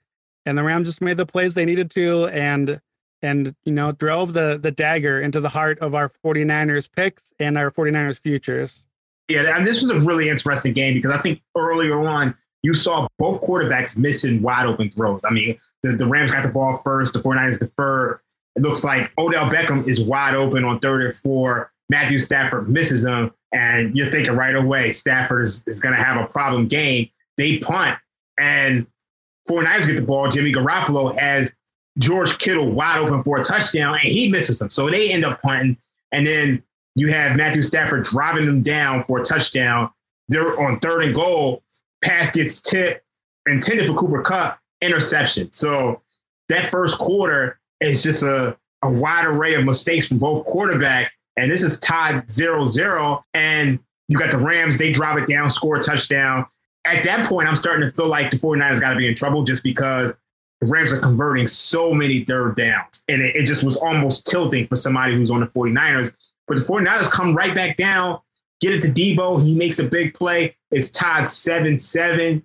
And 0.46 0.56
the 0.56 0.64
Rams 0.64 0.88
just 0.88 1.00
made 1.00 1.18
the 1.18 1.26
plays 1.26 1.54
they 1.54 1.64
needed 1.64 1.90
to. 1.92 2.26
And 2.28 2.80
and 3.22 3.54
you 3.64 3.72
know 3.72 3.92
drove 3.92 4.32
the 4.32 4.58
the 4.58 4.70
dagger 4.70 5.20
into 5.20 5.40
the 5.40 5.48
heart 5.48 5.78
of 5.80 5.94
our 5.94 6.10
49ers 6.24 6.90
picks 6.90 7.32
and 7.38 7.58
our 7.58 7.70
49ers 7.70 8.20
futures 8.20 8.84
Yeah, 9.28 9.56
and 9.56 9.66
this 9.66 9.82
was 9.82 9.90
a 9.90 10.00
really 10.00 10.28
interesting 10.28 10.72
game 10.72 10.94
because 10.94 11.10
I 11.10 11.18
think 11.18 11.42
earlier 11.56 12.06
on 12.06 12.34
you 12.62 12.74
saw 12.74 13.08
both 13.18 13.40
quarterbacks 13.42 13.96
missing 13.96 14.42
wide 14.42 14.66
open 14.66 14.90
throws. 14.90 15.22
I 15.24 15.30
mean, 15.30 15.56
the, 15.82 15.92
the 15.92 16.06
Rams 16.06 16.32
got 16.32 16.42
the 16.42 16.50
ball 16.50 16.78
first, 16.78 17.14
the 17.14 17.20
49ers 17.20 17.58
defer. 17.58 18.20
It 18.56 18.62
looks 18.62 18.84
like 18.84 19.10
Odell 19.18 19.50
Beckham 19.50 19.86
is 19.88 20.02
wide 20.02 20.34
open 20.34 20.64
on 20.64 20.78
third 20.80 21.02
and 21.02 21.16
four. 21.16 21.72
Matthew 21.88 22.18
Stafford 22.18 22.68
misses 22.68 23.04
him, 23.04 23.32
and 23.52 23.96
you're 23.96 24.10
thinking 24.10 24.34
right 24.34 24.54
away 24.54 24.92
Stafford 24.92 25.42
is, 25.42 25.64
is 25.66 25.80
going 25.80 25.96
to 25.96 26.02
have 26.02 26.20
a 26.20 26.26
problem 26.26 26.68
game. 26.68 27.08
They 27.36 27.58
punt, 27.58 27.98
and 28.38 28.86
49ers 29.48 29.86
get 29.86 29.96
the 29.96 30.02
ball. 30.02 30.28
Jimmy 30.28 30.52
Garoppolo 30.52 31.18
has 31.18 31.56
George 31.98 32.38
Kittle 32.38 32.70
wide 32.70 32.98
open 32.98 33.22
for 33.22 33.40
a 33.40 33.44
touchdown, 33.44 33.94
and 33.94 34.02
he 34.02 34.28
misses 34.30 34.60
him. 34.60 34.70
So 34.70 34.88
they 34.90 35.10
end 35.10 35.24
up 35.24 35.40
punting, 35.42 35.76
and 36.12 36.26
then 36.26 36.62
you 36.94 37.08
have 37.08 37.36
Matthew 37.36 37.62
Stafford 37.62 38.04
driving 38.04 38.46
them 38.46 38.62
down 38.62 39.04
for 39.04 39.20
a 39.20 39.24
touchdown. 39.24 39.90
They're 40.28 40.60
on 40.60 40.78
third 40.80 41.04
and 41.04 41.14
goal. 41.14 41.62
Pass 42.02 42.32
gets 42.32 42.60
tipped, 42.60 43.02
intended 43.46 43.86
for 43.86 43.94
Cooper 43.94 44.22
Kupp, 44.22 44.58
interception. 44.80 45.50
So 45.52 46.02
that 46.48 46.70
first 46.70 46.98
quarter 46.98 47.60
is 47.80 48.02
just 48.02 48.22
a, 48.22 48.56
a 48.82 48.92
wide 48.92 49.24
array 49.24 49.54
of 49.54 49.64
mistakes 49.64 50.08
from 50.08 50.18
both 50.18 50.46
quarterbacks. 50.46 51.10
And 51.36 51.50
this 51.50 51.62
is 51.62 51.78
tied 51.80 52.30
0 52.30 52.66
0. 52.66 53.22
And 53.34 53.78
you 54.08 54.18
got 54.18 54.30
the 54.30 54.38
Rams, 54.38 54.76
they 54.76 54.90
drive 54.90 55.18
it 55.18 55.28
down, 55.28 55.48
score 55.50 55.76
a 55.76 55.82
touchdown. 55.82 56.46
At 56.84 57.04
that 57.04 57.26
point, 57.26 57.48
I'm 57.48 57.56
starting 57.56 57.86
to 57.86 57.94
feel 57.94 58.08
like 58.08 58.30
the 58.30 58.36
49ers 58.36 58.80
got 58.80 58.90
to 58.90 58.96
be 58.96 59.06
in 59.06 59.14
trouble 59.14 59.44
just 59.44 59.62
because 59.62 60.16
the 60.60 60.68
Rams 60.68 60.92
are 60.92 60.98
converting 60.98 61.46
so 61.46 61.94
many 61.94 62.24
third 62.24 62.56
downs. 62.56 63.02
And 63.08 63.22
it, 63.22 63.36
it 63.36 63.44
just 63.46 63.62
was 63.62 63.76
almost 63.76 64.26
tilting 64.26 64.66
for 64.66 64.76
somebody 64.76 65.14
who's 65.14 65.30
on 65.30 65.40
the 65.40 65.46
49ers. 65.46 66.16
But 66.48 66.58
the 66.58 66.64
49ers 66.64 67.10
come 67.10 67.34
right 67.34 67.54
back 67.54 67.76
down, 67.76 68.18
get 68.60 68.72
it 68.72 68.82
to 68.82 68.88
Deebo. 68.88 69.42
He 69.42 69.54
makes 69.54 69.78
a 69.78 69.84
big 69.84 70.14
play. 70.14 70.54
It's 70.70 70.90
tied 70.90 71.28
7 71.28 71.78
7. 71.78 72.42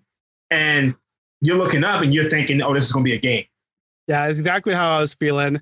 And 0.49 0.95
you're 1.41 1.58
looking 1.58 1.84
up 1.84 2.01
and 2.01 2.13
you're 2.13 2.30
thinking, 2.30 2.62
oh, 2.62 2.73
this 2.73 2.86
is 2.86 2.91
going 2.91 3.06
to 3.06 3.10
be 3.10 3.15
a 3.15 3.19
game. 3.19 3.45
Yeah, 4.08 4.28
it's 4.28 4.38
exactly 4.38 4.73
how 4.73 4.97
I 4.97 4.99
was 4.99 5.13
feeling. 5.13 5.62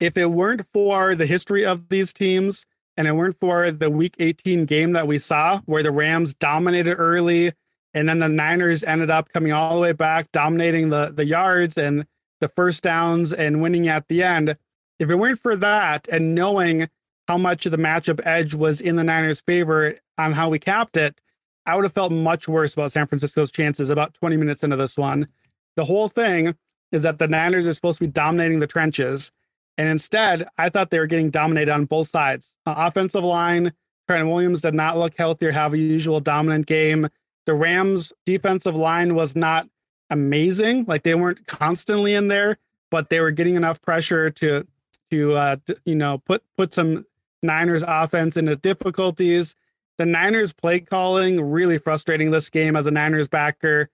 If 0.00 0.16
it 0.16 0.30
weren't 0.30 0.66
for 0.72 1.14
the 1.14 1.26
history 1.26 1.64
of 1.64 1.88
these 1.88 2.12
teams 2.12 2.66
and 2.96 3.08
it 3.08 3.12
weren't 3.12 3.38
for 3.38 3.70
the 3.70 3.90
week 3.90 4.16
18 4.18 4.66
game 4.66 4.92
that 4.92 5.06
we 5.06 5.18
saw 5.18 5.60
where 5.66 5.82
the 5.82 5.92
Rams 5.92 6.34
dominated 6.34 6.94
early 6.94 7.52
and 7.94 8.08
then 8.08 8.18
the 8.18 8.28
Niners 8.28 8.82
ended 8.82 9.10
up 9.10 9.32
coming 9.32 9.52
all 9.52 9.76
the 9.76 9.80
way 9.80 9.92
back, 9.92 10.30
dominating 10.32 10.90
the, 10.90 11.12
the 11.14 11.24
yards 11.24 11.78
and 11.78 12.06
the 12.40 12.48
first 12.48 12.82
downs 12.82 13.32
and 13.32 13.62
winning 13.62 13.86
at 13.86 14.08
the 14.08 14.22
end. 14.22 14.56
If 14.98 15.10
it 15.10 15.14
weren't 15.14 15.40
for 15.40 15.56
that 15.56 16.08
and 16.10 16.34
knowing 16.34 16.88
how 17.28 17.38
much 17.38 17.66
of 17.66 17.72
the 17.72 17.78
matchup 17.78 18.20
edge 18.24 18.54
was 18.54 18.80
in 18.80 18.96
the 18.96 19.04
Niners' 19.04 19.40
favor 19.40 19.96
on 20.18 20.32
how 20.32 20.48
we 20.48 20.58
capped 20.58 20.96
it, 20.96 21.20
I 21.66 21.74
would 21.74 21.84
have 21.84 21.92
felt 21.92 22.12
much 22.12 22.46
worse 22.46 22.74
about 22.74 22.92
San 22.92 23.06
Francisco's 23.06 23.50
chances 23.50 23.90
about 23.90 24.14
20 24.14 24.36
minutes 24.36 24.62
into 24.62 24.76
this 24.76 24.98
one. 24.98 25.28
The 25.76 25.84
whole 25.84 26.08
thing 26.08 26.54
is 26.92 27.02
that 27.02 27.18
the 27.18 27.28
Niners 27.28 27.66
are 27.66 27.72
supposed 27.72 27.98
to 27.98 28.04
be 28.04 28.12
dominating 28.12 28.60
the 28.60 28.66
trenches. 28.66 29.32
And 29.78 29.88
instead, 29.88 30.46
I 30.58 30.68
thought 30.68 30.90
they 30.90 30.98
were 30.98 31.06
getting 31.06 31.30
dominated 31.30 31.72
on 31.72 31.86
both 31.86 32.08
sides. 32.08 32.54
Uh, 32.66 32.74
offensive 32.76 33.24
line, 33.24 33.72
Trent 34.06 34.28
Williams 34.28 34.60
did 34.60 34.74
not 34.74 34.98
look 34.98 35.16
healthy 35.16 35.46
or 35.46 35.52
have 35.52 35.72
a 35.72 35.78
usual 35.78 36.20
dominant 36.20 36.66
game. 36.66 37.08
The 37.46 37.54
Rams' 37.54 38.12
defensive 38.24 38.76
line 38.76 39.14
was 39.14 39.34
not 39.34 39.68
amazing. 40.10 40.84
Like 40.86 41.02
they 41.02 41.14
weren't 41.14 41.46
constantly 41.46 42.14
in 42.14 42.28
there, 42.28 42.58
but 42.90 43.08
they 43.08 43.20
were 43.20 43.30
getting 43.30 43.56
enough 43.56 43.80
pressure 43.82 44.30
to 44.30 44.66
to 45.10 45.32
uh, 45.34 45.56
you 45.84 45.94
know 45.94 46.18
put 46.18 46.42
put 46.56 46.74
some 46.74 47.04
Niners 47.44 47.84
offense 47.86 48.36
into 48.36 48.56
difficulties. 48.56 49.54
The 49.98 50.06
Niners 50.06 50.52
play 50.52 50.80
calling 50.80 51.50
really 51.52 51.78
frustrating 51.78 52.32
this 52.32 52.50
game 52.50 52.74
as 52.74 52.88
a 52.88 52.90
Niners 52.90 53.28
backer. 53.28 53.90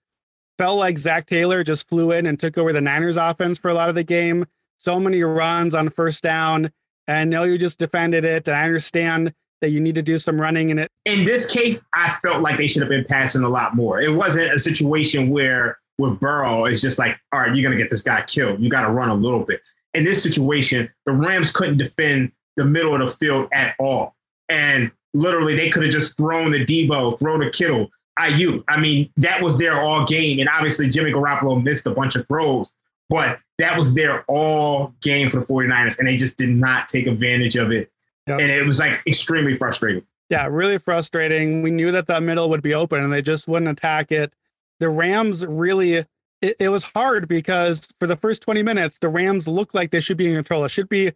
Felt 0.57 0.79
like 0.79 0.97
Zac 0.97 1.27
Taylor 1.27 1.63
just 1.63 1.87
flew 1.87 2.11
in 2.11 2.25
and 2.25 2.39
took 2.39 2.57
over 2.57 2.73
the 2.73 2.81
Niners 2.81 3.17
offense 3.17 3.59
for 3.59 3.69
a 3.69 3.73
lot 3.73 3.89
of 3.89 3.95
the 3.95 4.03
game. 4.03 4.45
So 4.77 4.99
many 4.99 5.21
runs 5.21 5.75
on 5.75 5.89
first 5.89 6.23
down. 6.23 6.71
And 7.07 7.29
know 7.29 7.43
you 7.43 7.57
just 7.57 7.77
defended 7.77 8.25
it. 8.25 8.47
And 8.47 8.55
I 8.55 8.63
understand 8.63 9.33
that 9.59 9.69
you 9.69 9.79
need 9.79 9.95
to 9.95 10.01
do 10.01 10.17
some 10.17 10.41
running 10.41 10.69
in 10.69 10.79
it. 10.79 10.87
In 11.05 11.23
this 11.23 11.51
case, 11.51 11.83
I 11.93 12.15
felt 12.21 12.41
like 12.41 12.57
they 12.57 12.67
should 12.67 12.81
have 12.81 12.89
been 12.89 13.05
passing 13.05 13.43
a 13.43 13.49
lot 13.49 13.75
more. 13.75 14.01
It 14.01 14.13
wasn't 14.13 14.53
a 14.53 14.59
situation 14.59 15.29
where 15.29 15.77
with 15.97 16.19
Burrow, 16.19 16.65
it's 16.65 16.81
just 16.81 16.97
like, 16.97 17.15
all 17.31 17.41
right, 17.41 17.55
you're 17.55 17.63
gonna 17.63 17.79
get 17.79 17.89
this 17.89 18.01
guy 18.01 18.23
killed. 18.23 18.59
You 18.59 18.69
got 18.69 18.87
to 18.87 18.91
run 18.91 19.09
a 19.09 19.15
little 19.15 19.43
bit. 19.43 19.61
In 19.93 20.03
this 20.03 20.23
situation, 20.23 20.89
the 21.05 21.11
Rams 21.11 21.51
couldn't 21.51 21.77
defend 21.77 22.31
the 22.57 22.65
middle 22.65 22.93
of 22.93 22.99
the 22.99 23.07
field 23.07 23.47
at 23.53 23.75
all. 23.79 24.15
And 24.49 24.91
literally 25.13 25.55
they 25.55 25.69
could 25.69 25.83
have 25.83 25.91
just 25.91 26.17
thrown 26.17 26.51
the 26.51 26.65
Deebo, 26.65 27.17
thrown 27.19 27.39
the 27.39 27.49
Kittle, 27.49 27.89
Aiyuk. 28.19 28.63
I 28.67 28.79
mean, 28.79 29.09
that 29.17 29.41
was 29.41 29.57
their 29.57 29.79
all 29.79 30.05
game. 30.05 30.39
And 30.39 30.49
obviously 30.49 30.89
Jimmy 30.89 31.11
Garoppolo 31.11 31.61
missed 31.61 31.87
a 31.87 31.91
bunch 31.91 32.15
of 32.15 32.27
throws, 32.27 32.73
but 33.09 33.39
that 33.57 33.77
was 33.77 33.93
their 33.93 34.23
all 34.27 34.93
game 35.01 35.29
for 35.29 35.39
the 35.39 35.45
49ers. 35.45 35.99
And 35.99 36.07
they 36.07 36.17
just 36.17 36.37
did 36.37 36.49
not 36.49 36.87
take 36.87 37.07
advantage 37.07 37.55
of 37.55 37.71
it. 37.71 37.91
Yep. 38.27 38.39
And 38.39 38.51
it 38.51 38.65
was 38.65 38.79
like 38.79 39.01
extremely 39.07 39.55
frustrating. 39.55 40.03
Yeah, 40.29 40.47
really 40.47 40.77
frustrating. 40.77 41.61
We 41.61 41.71
knew 41.71 41.91
that 41.91 42.07
the 42.07 42.21
middle 42.21 42.49
would 42.49 42.61
be 42.61 42.73
open 42.73 43.03
and 43.03 43.11
they 43.11 43.21
just 43.21 43.47
wouldn't 43.47 43.69
attack 43.69 44.11
it. 44.11 44.33
The 44.79 44.89
Rams 44.89 45.45
really 45.45 46.05
it, 46.41 46.55
it 46.59 46.69
was 46.69 46.83
hard 46.83 47.27
because 47.27 47.87
for 47.99 48.07
the 48.07 48.15
first 48.15 48.41
20 48.41 48.63
minutes, 48.63 48.97
the 48.97 49.09
Rams 49.09 49.47
looked 49.47 49.75
like 49.75 49.91
they 49.91 50.01
should 50.01 50.17
be 50.17 50.27
in 50.27 50.35
control. 50.35 50.65
It 50.65 50.69
should 50.69 50.89
be 50.89 51.11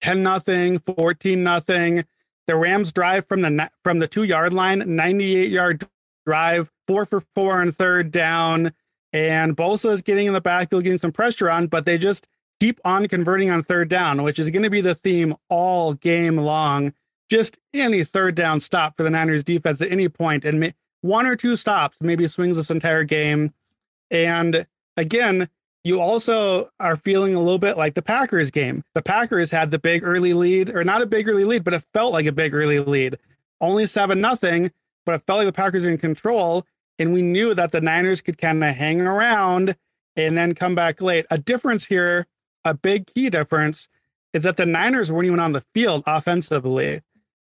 10 0.00 0.22
nothing, 0.22 0.78
14 0.78 1.42
nothing. 1.42 2.04
The 2.46 2.56
Rams 2.56 2.92
drive 2.92 3.26
from 3.26 3.42
the 3.42 3.70
from 3.84 3.98
the 3.98 4.08
2-yard 4.08 4.54
line, 4.54 4.80
98-yard 4.82 5.86
drive, 6.26 6.70
4 6.86 7.06
for 7.06 7.22
4 7.34 7.60
on 7.60 7.72
third 7.72 8.10
down, 8.10 8.72
and 9.12 9.56
Bosa 9.56 9.90
is 9.90 10.02
getting 10.02 10.26
in 10.26 10.32
the 10.32 10.40
backfield 10.40 10.84
getting 10.84 10.98
some 10.98 11.12
pressure 11.12 11.50
on, 11.50 11.66
but 11.66 11.84
they 11.84 11.98
just 11.98 12.26
keep 12.60 12.80
on 12.84 13.06
converting 13.08 13.50
on 13.50 13.62
third 13.62 13.88
down, 13.88 14.22
which 14.22 14.38
is 14.38 14.50
going 14.50 14.62
to 14.62 14.70
be 14.70 14.80
the 14.80 14.94
theme 14.94 15.34
all 15.48 15.94
game 15.94 16.36
long. 16.36 16.92
Just 17.30 17.58
any 17.74 18.04
third 18.04 18.34
down 18.34 18.60
stop 18.60 18.96
for 18.96 19.02
the 19.02 19.10
Niners 19.10 19.44
defense 19.44 19.82
at 19.82 19.92
any 19.92 20.08
point 20.08 20.44
and 20.44 20.72
one 21.00 21.26
or 21.26 21.36
two 21.36 21.56
stops 21.56 21.98
maybe 22.00 22.26
swings 22.26 22.56
this 22.56 22.70
entire 22.70 23.04
game. 23.04 23.52
And 24.10 24.66
again, 24.96 25.48
you 25.84 26.00
also 26.00 26.70
are 26.80 26.96
feeling 26.96 27.34
a 27.34 27.40
little 27.40 27.58
bit 27.58 27.76
like 27.76 27.94
the 27.94 28.02
Packers 28.02 28.50
game. 28.50 28.82
The 28.94 29.02
Packers 29.02 29.50
had 29.50 29.70
the 29.70 29.78
big 29.78 30.02
early 30.04 30.34
lead, 30.34 30.74
or 30.74 30.84
not 30.84 31.02
a 31.02 31.06
big 31.06 31.28
early 31.28 31.44
lead, 31.44 31.64
but 31.64 31.74
it 31.74 31.84
felt 31.92 32.12
like 32.12 32.26
a 32.26 32.32
big 32.32 32.54
early 32.54 32.80
lead. 32.80 33.18
Only 33.60 33.86
seven 33.86 34.20
nothing, 34.20 34.70
but 35.06 35.14
it 35.14 35.22
felt 35.26 35.38
like 35.38 35.46
the 35.46 35.52
Packers 35.52 35.84
in 35.84 35.98
control. 35.98 36.66
And 36.98 37.12
we 37.12 37.22
knew 37.22 37.54
that 37.54 37.72
the 37.72 37.80
Niners 37.80 38.20
could 38.20 38.38
kind 38.38 38.62
of 38.64 38.74
hang 38.74 39.00
around 39.00 39.76
and 40.16 40.36
then 40.36 40.54
come 40.54 40.74
back 40.74 41.00
late. 41.00 41.26
A 41.30 41.38
difference 41.38 41.86
here, 41.86 42.26
a 42.64 42.74
big 42.74 43.06
key 43.06 43.30
difference, 43.30 43.88
is 44.32 44.42
that 44.42 44.56
the 44.56 44.66
Niners 44.66 45.10
weren't 45.10 45.26
even 45.26 45.40
on 45.40 45.52
the 45.52 45.64
field 45.74 46.02
offensively. 46.06 47.02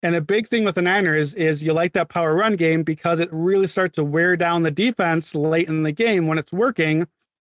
And 0.02 0.14
a 0.14 0.20
big 0.20 0.46
thing 0.46 0.64
with 0.64 0.76
the 0.76 0.82
Niners 0.82 1.34
is 1.34 1.64
you 1.64 1.72
like 1.72 1.92
that 1.94 2.08
power 2.08 2.34
run 2.34 2.54
game 2.56 2.84
because 2.84 3.18
it 3.18 3.28
really 3.32 3.66
starts 3.66 3.96
to 3.96 4.04
wear 4.04 4.36
down 4.36 4.62
the 4.62 4.70
defense 4.70 5.34
late 5.34 5.68
in 5.68 5.82
the 5.82 5.92
game 5.92 6.28
when 6.28 6.38
it's 6.38 6.52
working 6.52 7.08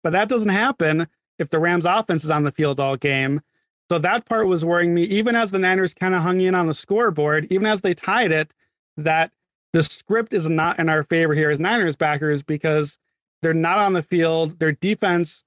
but 0.05 0.11
that 0.11 0.29
doesn't 0.29 0.49
happen 0.49 1.07
if 1.39 1.49
the 1.49 1.57
Rams 1.57 1.83
offense 1.83 2.23
is 2.23 2.29
on 2.29 2.43
the 2.43 2.51
field 2.51 2.79
all 2.79 2.95
game. 2.95 3.41
So 3.89 3.97
that 3.97 4.25
part 4.25 4.45
was 4.45 4.63
worrying 4.63 4.93
me, 4.93 5.01
even 5.01 5.35
as 5.35 5.49
the 5.49 5.57
Niners 5.57 5.95
kind 5.95 6.13
of 6.13 6.21
hung 6.21 6.41
in 6.41 6.53
on 6.53 6.67
the 6.67 6.75
scoreboard, 6.75 7.47
even 7.49 7.65
as 7.65 7.81
they 7.81 7.95
tied 7.95 8.31
it, 8.31 8.53
that 8.97 9.31
the 9.73 9.81
script 9.81 10.31
is 10.31 10.47
not 10.47 10.77
in 10.77 10.89
our 10.89 11.05
favor 11.05 11.33
here 11.33 11.49
as 11.49 11.59
Niners 11.59 11.95
backers 11.95 12.43
because 12.43 12.99
they're 13.41 13.51
not 13.51 13.79
on 13.79 13.93
the 13.93 14.03
field. 14.03 14.59
Their 14.59 14.73
defense 14.73 15.43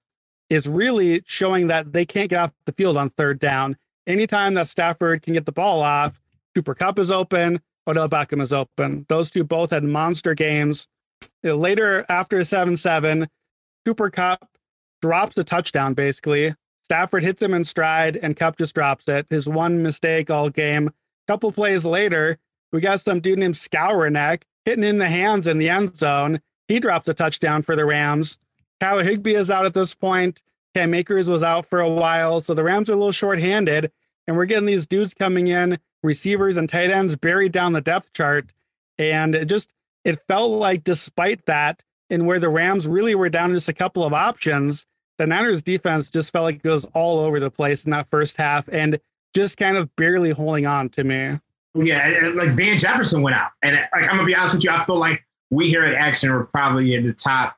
is 0.51 0.67
really 0.67 1.23
showing 1.25 1.69
that 1.69 1.93
they 1.93 2.05
can't 2.05 2.29
get 2.29 2.41
off 2.41 2.53
the 2.65 2.73
field 2.73 2.97
on 2.97 3.11
third 3.11 3.39
down. 3.39 3.77
Anytime 4.09 4.55
that 4.55 4.67
Stafford 4.67 5.23
can 5.23 5.35
get 5.35 5.47
the 5.47 5.53
ball 5.53 5.83
off, 5.83 6.21
Cooper 6.57 6.75
Kupp 6.75 6.99
is 6.99 7.13
open, 7.13 7.61
Odell 7.87 8.09
Beckham 8.09 8.43
is 8.43 8.53
open. 8.53 9.07
Those 9.09 9.31
two 9.31 9.45
both 9.45 9.71
had 9.71 9.85
monster 9.85 10.35
games. 10.35 10.89
Later, 11.45 12.05
after 12.09 12.43
7 12.43 12.77
7, 12.77 13.29
Cooper 13.85 14.11
Kupp 14.11 14.49
drops 15.01 15.39
a 15.39 15.45
touchdown 15.45 15.95
basically. 15.95 16.55
Stafford 16.85 17.23
hits 17.23 17.43
him 17.43 17.55
in 17.55 17.65
stride 17.65 18.17
and 18.17 18.37
Kupp 18.37 18.57
just 18.57 18.75
drops 18.75 19.09
it. 19.09 19.27
His 19.31 19.49
one 19.49 19.83
mistake 19.83 20.31
all 20.31 20.51
game. 20.51 20.91
Couple 21.27 21.53
plays 21.53 21.85
later, 21.85 22.39
we 22.73 22.81
got 22.81 23.01
some 23.01 23.21
dude 23.21 23.39
named 23.39 23.55
Skowronek 23.55 24.43
hitting 24.65 24.85
in 24.85 24.99
the 24.99 25.09
hands 25.09 25.47
in 25.47 25.59
the 25.59 25.69
end 25.69 25.97
zone. 25.99 26.41
He 26.67 26.81
drops 26.81 27.09
a 27.09 27.15
touchdown 27.15 27.63
for 27.63 27.77
the 27.77 27.85
Rams. 27.85 28.39
Kyle 28.81 29.01
Higbee 29.01 29.35
is 29.35 29.51
out 29.51 29.67
at 29.67 29.75
this 29.75 29.95
point. 29.95 30.43
Cam 30.75 30.95
Akers 30.95 31.29
was 31.29 31.43
out 31.43 31.67
for 31.67 31.81
a 31.81 31.89
while. 31.89 32.41
So 32.41 32.55
the 32.55 32.63
Rams 32.65 32.89
are 32.89 32.95
a 32.95 32.97
little 32.97 33.13
short-handed. 33.13 33.91
And 34.27 34.37
we're 34.37 34.47
getting 34.47 34.67
these 34.67 34.87
dudes 34.87 35.15
coming 35.15 35.47
in, 35.47 35.79
receivers 36.03 36.57
and 36.57 36.69
tight 36.69 36.91
ends 36.91 37.17
buried 37.17 37.53
down 37.53 37.73
the 37.73 37.81
depth 37.81 38.13
chart. 38.13 38.53
And 38.99 39.35
it 39.35 39.47
just 39.47 39.73
it 40.05 40.21
felt 40.29 40.53
like 40.53 40.85
despite 40.85 41.47
that, 41.47 41.83
and 42.11 42.27
where 42.27 42.39
the 42.39 42.49
Rams 42.49 42.87
really 42.87 43.15
were 43.15 43.29
down 43.29 43.51
just 43.51 43.69
a 43.69 43.75
couple 43.75 44.05
of 44.05 44.13
options, 44.13 44.87
the 45.19 45.27
Niners 45.27 45.63
defense 45.63 46.09
just 46.09 46.33
felt 46.33 46.45
like 46.45 46.57
it 46.57 46.63
goes 46.63 46.85
all 46.87 47.19
over 47.19 47.41
the 47.41 47.51
place 47.51 47.85
in 47.85 47.91
that 47.91 48.09
first 48.09 48.37
half 48.37 48.69
and 48.69 48.99
just 49.35 49.59
kind 49.59 49.77
of 49.77 49.95
barely 49.97 50.31
holding 50.31 50.67
on 50.67 50.89
to 50.91 51.05
me. 51.05 51.39
Yeah, 51.75 52.07
and, 52.07 52.37
like 52.37 52.51
Van 52.51 52.79
Jefferson 52.79 53.23
went 53.23 53.37
out, 53.37 53.51
and 53.63 53.77
like 53.77 54.05
I'm 54.05 54.17
gonna 54.17 54.25
be 54.25 54.35
honest 54.35 54.55
with 54.55 54.65
you, 54.65 54.71
I 54.71 54.85
feel 54.85 54.99
like 54.99 55.25
we 55.51 55.69
here 55.69 55.85
at 55.85 55.95
Action 55.95 56.31
are 56.31 56.45
probably 56.45 56.95
in 56.95 57.07
the 57.07 57.13
top 57.13 57.57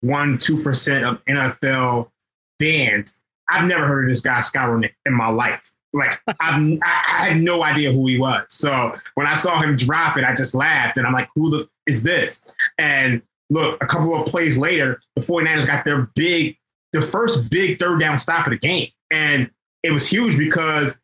one 0.00 0.38
two 0.38 0.62
percent 0.62 1.04
of 1.04 1.24
NFL 1.26 2.10
fans. 2.58 3.16
I've 3.48 3.66
never 3.66 3.86
heard 3.86 4.04
of 4.04 4.10
this 4.10 4.20
guy 4.20 4.40
Skowronek 4.40 4.92
in 5.06 5.14
my 5.14 5.30
life. 5.30 5.74
Like 5.92 6.20
I've, 6.40 6.60
I, 6.60 6.78
I 6.82 7.28
had 7.28 7.40
no 7.40 7.62
idea 7.62 7.92
who 7.92 8.06
he 8.06 8.18
was. 8.18 8.52
So 8.52 8.92
when 9.14 9.26
I 9.26 9.34
saw 9.34 9.60
him 9.60 9.76
drop 9.76 10.16
it, 10.18 10.24
I 10.24 10.34
just 10.34 10.54
laughed, 10.54 10.98
and 10.98 11.06
I'm 11.06 11.12
like, 11.12 11.28
"Who 11.34 11.48
the 11.50 11.60
f- 11.60 11.68
is 11.86 12.02
this?" 12.02 12.52
And 12.76 13.22
look, 13.50 13.82
a 13.82 13.86
couple 13.86 14.14
of 14.14 14.26
plays 14.26 14.58
later, 14.58 15.00
the 15.16 15.22
49ers 15.22 15.66
got 15.66 15.84
their 15.84 16.10
big, 16.14 16.56
the 16.92 17.00
first 17.00 17.48
big 17.50 17.78
third 17.78 18.00
down 18.00 18.18
stop 18.18 18.46
of 18.46 18.50
the 18.50 18.58
game, 18.58 18.88
and 19.10 19.50
it 19.82 19.92
was 19.92 20.06
huge 20.06 20.38
because 20.38 20.98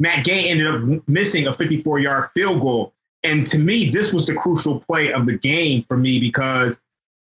Matt 0.00 0.24
Gay 0.24 0.48
ended 0.48 0.66
up 0.66 1.08
missing 1.08 1.46
a 1.46 1.54
54 1.54 1.98
yard 1.98 2.30
field 2.30 2.60
goal. 2.60 2.92
And 3.24 3.46
to 3.48 3.58
me, 3.58 3.90
this 3.90 4.12
was 4.12 4.26
the 4.26 4.34
crucial 4.34 4.80
play 4.80 5.12
of 5.12 5.26
the 5.26 5.36
game 5.36 5.82
for 5.82 5.96
me 5.96 6.20
because 6.20 6.80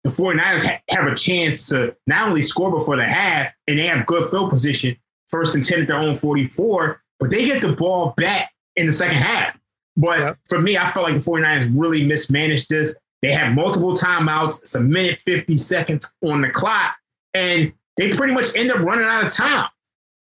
the 0.05 0.11
49ers 0.11 0.65
ha- 0.65 0.81
have 0.91 1.07
a 1.07 1.17
chance 1.17 1.69
to 1.69 1.97
not 2.07 2.29
only 2.29 2.43
score 2.43 2.71
before 2.71 2.97
the 2.97 3.05
half 3.05 3.53
and 3.67 3.79
they 3.79 3.87
have 3.87 4.07
good 4.07 4.31
field 4.31 4.51
position, 4.51 4.97
first 5.27 5.55
and 5.55 5.65
10 5.65 5.83
at 5.83 5.89
their 5.89 5.97
own 5.97 6.15
44, 6.15 7.03
but 7.19 7.31
they 7.31 7.45
get 7.45 7.63
the 7.63 7.73
ball 7.75 8.15
back 8.17 8.53
in 8.77 8.87
the 8.87 8.93
second 8.93 9.19
half. 9.19 9.57
But 9.97 10.19
yep. 10.19 10.39
for 10.49 10.61
me, 10.61 10.77
I 10.77 10.91
felt 10.93 11.05
like 11.05 11.15
the 11.15 11.21
49ers 11.21 11.73
really 11.79 12.07
mismanaged 12.07 12.69
this. 12.69 12.97
They 13.23 13.33
had 13.33 13.55
multiple 13.55 13.95
timeouts. 13.95 14.61
It's 14.61 14.75
a 14.75 14.81
minute 14.81 15.19
50 15.19 15.57
seconds 15.57 16.13
on 16.23 16.41
the 16.41 16.51
clock, 16.51 16.97
and 17.35 17.73
they 17.97 18.11
pretty 18.11 18.33
much 18.33 18.57
end 18.57 18.71
up 18.71 18.79
running 18.81 19.05
out 19.05 19.25
of 19.25 19.33
time. 19.33 19.69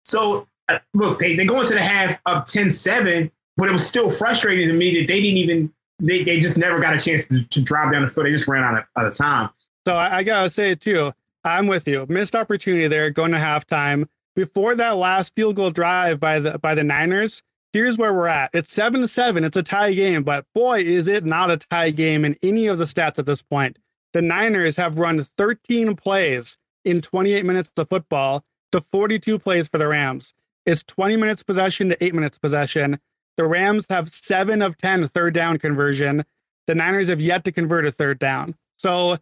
So 0.04 0.46
uh, 0.68 0.78
look, 0.94 1.18
they, 1.18 1.34
they 1.34 1.46
go 1.46 1.60
into 1.60 1.74
the 1.74 1.82
half 1.82 2.18
up 2.26 2.46
10-7, 2.46 3.30
but 3.56 3.68
it 3.68 3.72
was 3.72 3.86
still 3.86 4.10
frustrating 4.10 4.68
to 4.68 4.74
me 4.74 5.00
that 5.00 5.06
they 5.06 5.20
didn't 5.20 5.38
even 5.38 5.72
they, 6.02 6.24
they 6.24 6.40
just 6.40 6.56
never 6.56 6.80
got 6.80 6.94
a 6.94 6.98
chance 6.98 7.28
to, 7.28 7.44
to 7.44 7.60
drive 7.60 7.92
down 7.92 8.02
the 8.02 8.08
field. 8.08 8.26
They 8.26 8.30
just 8.30 8.48
ran 8.48 8.64
out 8.64 8.78
of, 8.78 8.84
out 8.96 9.06
of 9.06 9.16
time. 9.16 9.50
So 9.86 9.94
I, 9.94 10.18
I 10.18 10.22
gotta 10.22 10.50
say 10.50 10.70
it 10.70 10.80
too. 10.80 11.12
I'm 11.44 11.66
with 11.66 11.88
you. 11.88 12.06
Missed 12.08 12.34
opportunity 12.34 12.88
there 12.88 13.10
going 13.10 13.32
to 13.32 13.38
halftime. 13.38 14.06
Before 14.36 14.74
that 14.74 14.96
last 14.96 15.34
field 15.34 15.56
goal 15.56 15.70
drive 15.70 16.20
by 16.20 16.38
the 16.38 16.58
by 16.58 16.74
the 16.74 16.84
Niners, 16.84 17.42
here's 17.72 17.98
where 17.98 18.14
we're 18.14 18.26
at. 18.26 18.50
It's 18.52 18.72
seven 18.72 19.00
to 19.00 19.08
seven. 19.08 19.44
It's 19.44 19.56
a 19.56 19.62
tie 19.62 19.92
game, 19.92 20.22
but 20.22 20.46
boy, 20.54 20.80
is 20.80 21.08
it 21.08 21.24
not 21.24 21.50
a 21.50 21.56
tie 21.56 21.90
game 21.90 22.24
in 22.24 22.36
any 22.42 22.66
of 22.66 22.78
the 22.78 22.84
stats 22.84 23.18
at 23.18 23.26
this 23.26 23.42
point. 23.42 23.78
The 24.12 24.22
Niners 24.22 24.76
have 24.76 24.98
run 24.98 25.22
13 25.22 25.94
plays 25.96 26.56
in 26.84 27.00
28 27.00 27.44
minutes 27.44 27.70
of 27.76 27.88
football 27.88 28.44
to 28.72 28.80
42 28.80 29.38
plays 29.38 29.68
for 29.68 29.78
the 29.78 29.88
Rams. 29.88 30.32
It's 30.66 30.82
20 30.82 31.16
minutes 31.16 31.42
possession 31.42 31.88
to 31.88 32.04
eight 32.04 32.14
minutes 32.14 32.38
possession. 32.38 33.00
The 33.36 33.46
Rams 33.46 33.86
have 33.88 34.10
seven 34.10 34.62
of 34.62 34.76
10 34.76 35.08
third 35.08 35.34
down 35.34 35.58
conversion. 35.58 36.24
The 36.66 36.74
Niners 36.74 37.08
have 37.08 37.20
yet 37.20 37.44
to 37.44 37.52
convert 37.52 37.86
a 37.86 37.92
third 37.92 38.18
down. 38.18 38.54
So 38.76 39.18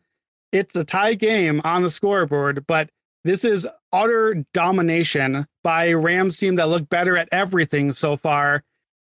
it's 0.53 0.75
a 0.75 0.85
tie 0.85 1.15
game 1.15 1.61
on 1.65 1.83
the 1.83 1.91
scoreboard, 1.91 2.67
but 2.67 2.91
this 3.25 3.45
is 3.45 3.67
utter 3.93 4.47
domination 4.53 5.47
by 5.63 5.87
a 5.87 5.99
Rams 5.99 6.37
team 6.37 6.57
that 6.57 6.69
looked 6.69 6.89
better 6.89 7.17
at 7.17 7.29
everything 7.33 7.93
so 7.93 8.17
far. 8.17 8.65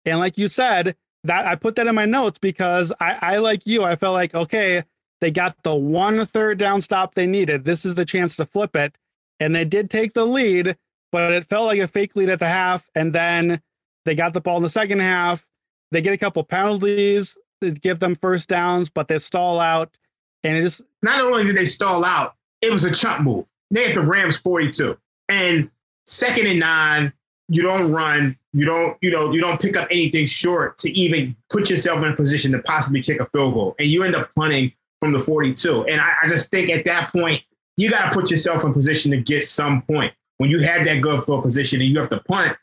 And 0.05 0.19
like 0.19 0.37
you 0.37 0.47
said, 0.47 0.95
that 1.23 1.45
I 1.45 1.55
put 1.55 1.75
that 1.75 1.87
in 1.87 1.95
my 1.95 2.05
notes 2.05 2.39
because 2.39 2.93
I, 2.99 3.17
I 3.21 3.37
like 3.37 3.65
you, 3.65 3.83
I 3.83 3.95
felt 3.95 4.13
like, 4.13 4.33
okay, 4.33 4.83
they 5.19 5.31
got 5.31 5.61
the 5.63 5.75
one 5.75 6.25
third 6.25 6.57
down 6.57 6.81
stop 6.81 7.15
they 7.15 7.27
needed. 7.27 7.65
This 7.65 7.85
is 7.85 7.95
the 7.95 8.05
chance 8.05 8.35
to 8.37 8.45
flip 8.45 8.75
it. 8.75 8.95
And 9.39 9.55
they 9.55 9.65
did 9.65 9.89
take 9.89 10.13
the 10.13 10.25
lead, 10.25 10.77
but 11.11 11.33
it 11.33 11.49
felt 11.49 11.65
like 11.65 11.79
a 11.79 11.87
fake 11.87 12.15
lead 12.15 12.29
at 12.29 12.39
the 12.39 12.47
half. 12.47 12.89
And 12.95 13.13
then 13.13 13.61
they 14.05 14.15
got 14.15 14.33
the 14.33 14.41
ball 14.41 14.57
in 14.57 14.63
the 14.63 14.69
second 14.69 14.99
half. 14.99 15.45
They 15.91 16.01
get 16.01 16.13
a 16.13 16.17
couple 16.17 16.43
penalties 16.43 17.37
to 17.61 17.71
give 17.71 17.99
them 17.99 18.15
first 18.15 18.47
downs, 18.47 18.89
but 18.89 19.07
they 19.07 19.17
stall 19.19 19.59
out. 19.59 19.95
And 20.43 20.55
it 20.57 20.61
just 20.61 20.81
not 21.01 21.19
only 21.19 21.43
did 21.43 21.55
they 21.57 21.65
stall 21.65 22.05
out, 22.05 22.35
it 22.61 22.71
was 22.71 22.85
a 22.85 22.91
chump 22.91 23.21
move. 23.21 23.45
They 23.71 23.85
had 23.87 23.95
the 23.95 24.01
Rams 24.01 24.37
42. 24.37 24.97
And 25.29 25.69
second 26.05 26.47
and 26.47 26.59
nine, 26.59 27.13
you 27.49 27.61
don't 27.61 27.91
run, 27.91 28.37
you 28.53 28.65
don't, 28.65 28.97
you 29.01 29.11
know, 29.11 29.31
you 29.31 29.39
don't 29.39 29.59
pick 29.59 29.77
up 29.77 29.87
anything 29.91 30.25
short 30.25 30.77
to 30.79 30.91
even 30.91 31.35
put 31.49 31.69
yourself 31.69 32.03
in 32.03 32.11
a 32.11 32.15
position 32.15 32.51
to 32.51 32.59
possibly 32.59 33.01
kick 33.01 33.19
a 33.19 33.25
field 33.27 33.53
goal. 33.53 33.75
And 33.79 33.87
you 33.87 34.03
end 34.03 34.15
up 34.15 34.29
punting 34.35 34.73
from 34.99 35.13
the 35.13 35.19
42. 35.19 35.85
And 35.85 36.01
I, 36.01 36.13
I 36.23 36.27
just 36.27 36.51
think 36.51 36.69
at 36.69 36.85
that 36.85 37.11
point, 37.11 37.41
you 37.77 37.89
got 37.89 38.11
to 38.11 38.19
put 38.19 38.31
yourself 38.31 38.63
in 38.63 38.73
position 38.73 39.11
to 39.11 39.17
get 39.17 39.45
some 39.45 39.81
point. 39.83 40.13
When 40.37 40.49
you 40.49 40.59
have 40.59 40.85
that 40.85 41.01
good 41.01 41.23
field 41.23 41.43
position 41.43 41.81
and 41.81 41.89
you 41.89 41.97
have 41.97 42.09
to 42.09 42.19
punt, 42.19 42.57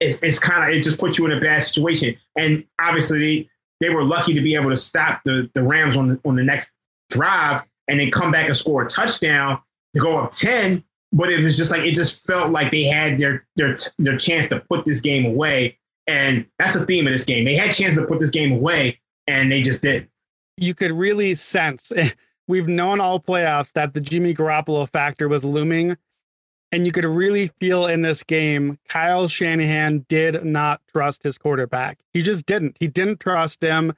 it's, 0.00 0.18
it's 0.22 0.38
kind 0.38 0.68
of 0.68 0.74
it 0.76 0.82
just 0.82 0.98
puts 0.98 1.18
you 1.18 1.26
in 1.26 1.32
a 1.32 1.40
bad 1.40 1.62
situation. 1.62 2.14
And 2.36 2.64
obviously, 2.80 3.48
they 3.80 3.90
were 3.90 4.04
lucky 4.04 4.34
to 4.34 4.40
be 4.40 4.54
able 4.54 4.70
to 4.70 4.76
stop 4.76 5.22
the 5.24 5.50
the 5.54 5.62
Rams 5.62 5.96
on 5.96 6.08
the, 6.08 6.20
on 6.24 6.36
the 6.36 6.42
next 6.42 6.72
drive 7.10 7.62
and 7.88 8.00
then 8.00 8.10
come 8.10 8.30
back 8.30 8.46
and 8.46 8.56
score 8.56 8.82
a 8.82 8.88
touchdown 8.88 9.60
to 9.96 10.02
go 10.02 10.18
up 10.18 10.30
ten. 10.30 10.84
But 11.12 11.30
it 11.30 11.42
was 11.42 11.56
just 11.56 11.70
like 11.70 11.82
it 11.82 11.94
just 11.94 12.26
felt 12.26 12.50
like 12.50 12.70
they 12.70 12.84
had 12.84 13.18
their 13.18 13.46
their 13.56 13.76
their 13.98 14.16
chance 14.16 14.48
to 14.48 14.60
put 14.60 14.84
this 14.84 15.00
game 15.00 15.24
away, 15.24 15.78
and 16.06 16.46
that's 16.58 16.74
the 16.74 16.84
theme 16.84 17.06
of 17.06 17.12
this 17.12 17.24
game. 17.24 17.44
They 17.44 17.54
had 17.54 17.72
chance 17.72 17.96
to 17.96 18.04
put 18.04 18.20
this 18.20 18.30
game 18.30 18.52
away, 18.52 19.00
and 19.26 19.50
they 19.50 19.62
just 19.62 19.82
did. 19.82 20.08
You 20.56 20.74
could 20.74 20.92
really 20.92 21.34
sense. 21.34 21.92
We've 22.48 22.68
known 22.68 23.00
all 23.00 23.18
playoffs 23.18 23.72
that 23.72 23.94
the 23.94 24.00
Jimmy 24.00 24.32
Garoppolo 24.32 24.88
factor 24.88 25.28
was 25.28 25.44
looming 25.44 25.96
and 26.72 26.84
you 26.84 26.92
could 26.92 27.04
really 27.04 27.48
feel 27.60 27.86
in 27.86 28.02
this 28.02 28.22
game, 28.22 28.78
Kyle 28.88 29.28
Shanahan 29.28 30.04
did 30.08 30.44
not 30.44 30.80
trust 30.92 31.22
his 31.22 31.38
quarterback. 31.38 32.00
He 32.12 32.22
just 32.22 32.46
didn't. 32.46 32.76
He 32.80 32.88
didn't 32.88 33.20
trust 33.20 33.62
him. 33.62 33.92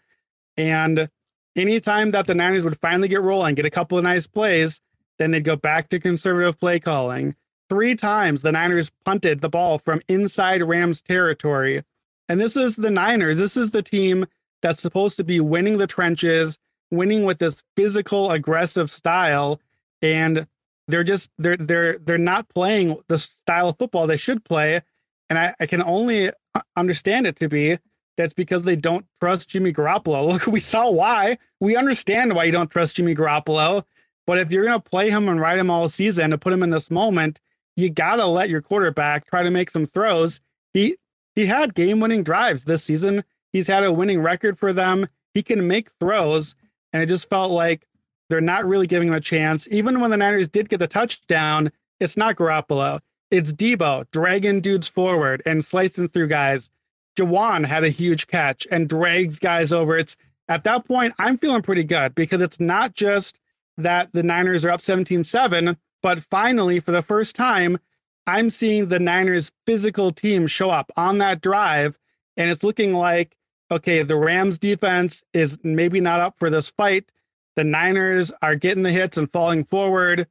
And 0.57 1.09
anytime 1.57 2.11
that 2.11 2.27
the 2.27 2.35
Niners 2.35 2.65
would 2.65 2.79
finally 2.79 3.09
get 3.09 3.23
rolling, 3.23 3.55
get 3.55 3.67
a 3.67 3.71
couple 3.71 3.97
of 3.97 4.05
nice 4.05 4.27
plays, 4.27 4.81
then 5.19 5.31
they'd 5.31 5.45
go 5.45 5.57
back 5.57 5.89
to 5.89 5.99
conservative 5.99 6.59
play 6.59 6.79
calling. 6.79 7.35
Three 7.69 7.95
times 7.95 8.43
the 8.43 8.53
Niners 8.53 8.91
punted 9.05 9.41
the 9.41 9.49
ball 9.49 9.79
from 9.79 10.01
inside 10.09 10.63
Rams 10.63 11.03
territory. 11.03 11.83
And 12.29 12.41
this 12.41 12.57
is 12.57 12.77
the 12.77 12.91
Niners. 12.91 13.39
This 13.39 13.57
is 13.57 13.71
the 13.71 13.83
team 13.83 14.27
that's 14.63 14.83
supposed 14.83 15.17
to 15.19 15.25
be 15.25 15.41
winning 15.41 15.79
the 15.79 15.87
trenches, 15.87 16.59
winning 16.91 17.25
with 17.25 17.39
this 17.39 17.63
physical, 17.77 18.31
aggressive 18.31 18.91
style. 18.91 19.61
And 20.01 20.47
they're 20.89 21.05
just 21.05 21.31
they're 21.39 21.57
they're 21.57 21.99
they're 21.99 22.19
not 22.19 22.49
playing 22.49 22.99
the 23.07 23.19
style 23.19 23.69
of 23.69 23.79
football 23.79 24.07
they 24.07 24.17
should 24.17 24.43
play 24.43 24.81
and 25.29 25.39
i, 25.39 25.55
I 25.61 25.67
can 25.67 25.83
only 25.83 26.31
uh, 26.31 26.61
understand 26.75 27.27
it 27.27 27.37
to 27.37 27.49
be 27.49 27.79
that's 28.17 28.33
because 28.33 28.65
they 28.65 28.75
don't 28.75 29.07
trust 29.21 29.51
jimmy 29.51 29.73
garoppolo 29.73 30.27
look 30.33 30.47
we 30.47 30.61
saw 30.61 30.91
why 30.91 31.39
we 31.61 31.77
understand 31.77 32.35
why 32.35 32.45
you 32.45 32.53
don't 32.53 32.71
trust 32.71 32.97
jimmy 32.97 33.15
garoppolo 33.15 33.85
but 34.29 34.39
if 34.39 34.53
you're 34.53 34.65
going 34.65 34.81
to 34.81 34.91
play 34.91 35.11
him 35.11 35.29
and 35.29 35.41
ride 35.41 35.59
him 35.59 35.71
all 35.71 35.89
season 35.89 36.31
to 36.31 36.39
put 36.39 36.53
him 36.53 36.63
in 36.63 36.71
this 36.71 36.91
moment 36.91 37.41
you 37.75 37.91
got 37.91 38.17
to 38.17 38.27
let 38.27 38.49
your 38.49 38.63
quarterback 38.63 39.27
try 39.27 39.43
to 39.43 39.51
make 39.51 39.71
some 39.71 39.87
throws 39.87 40.41
he 40.73 40.97
he 41.35 41.47
had 41.47 41.75
game 41.75 41.99
winning 41.99 42.23
drives 42.23 42.65
this 42.65 42.85
season 42.85 43.25
he's 43.53 43.67
had 43.67 43.83
a 43.83 43.93
winning 43.93 44.23
record 44.23 44.57
for 44.57 44.73
them 44.73 45.09
he 45.35 45.43
can 45.43 45.67
make 45.67 45.91
throws 45.99 46.55
and 46.93 47.03
it 47.03 47.07
just 47.07 47.29
felt 47.29 47.51
like 47.51 47.89
they're 48.29 48.41
not 48.41 48.67
really 48.67 48.87
giving 48.87 49.09
him 49.09 49.15
a 49.15 49.21
chance. 49.21 49.69
Even 49.71 50.01
when 50.01 50.11
the 50.11 50.17
Niners 50.17 50.49
did 50.49 50.69
get 50.69 50.79
the 50.79 50.87
touchdown, 50.87 51.73
it's 51.99 52.17
not 52.17 52.37
Garoppolo. 52.37 53.01
It's 53.31 53.53
Deebo 53.53 54.07
dragging 54.13 54.61
dudes 54.61 54.89
forward 54.89 55.43
and 55.45 55.65
slicing 55.65 56.09
through 56.09 56.29
guys. 56.29 56.71
Jauan 57.19 57.67
had 57.67 57.85
a 57.85 57.89
huge 57.89 58.27
catch 58.27 58.67
and 58.71 58.89
drags 58.89 59.39
guys 59.39 59.73
over. 59.73 59.97
It's 59.97 60.17
at 60.49 60.65
that 60.65 60.87
point, 60.87 61.15
I'm 61.19 61.37
feeling 61.37 61.63
pretty 61.63 61.85
good 61.85 62.15
because 62.15 62.41
it's 62.41 62.61
not 62.61 62.95
just 62.95 63.39
that 63.79 64.13
the 64.13 64.23
Niners 64.23 64.65
are 64.65 64.71
up 64.71 64.83
17 64.83 65.25
7, 65.25 65.77
but 66.03 66.21
finally, 66.21 66.81
for 66.81 66.91
the 66.91 67.03
first 67.03 67.35
time, 67.35 67.79
I'm 68.27 68.51
seeing 68.51 68.89
the 68.89 68.99
Niners 68.99 69.53
physical 69.65 70.13
team 70.13 70.47
show 70.47 70.71
up 70.71 70.93
on 70.97 71.19
that 71.19 71.41
drive. 71.41 71.99
And 72.37 72.51
it's 72.51 72.63
looking 72.63 72.93
like, 72.93 73.37
okay, 73.71 74.03
the 74.03 74.17
Rams 74.17 74.59
defense 74.59 75.25
is 75.33 75.59
maybe 75.63 76.01
not 76.01 76.21
up 76.21 76.39
for 76.39 76.51
this 76.51 76.69
fight, 76.71 77.11
the 77.57 77.65
Niners 77.65 78.31
are 78.41 78.55
getting 78.55 78.85
the 78.85 78.93
hits 78.93 79.17
and 79.17 79.33
falling 79.33 79.65
forward. 79.65 80.29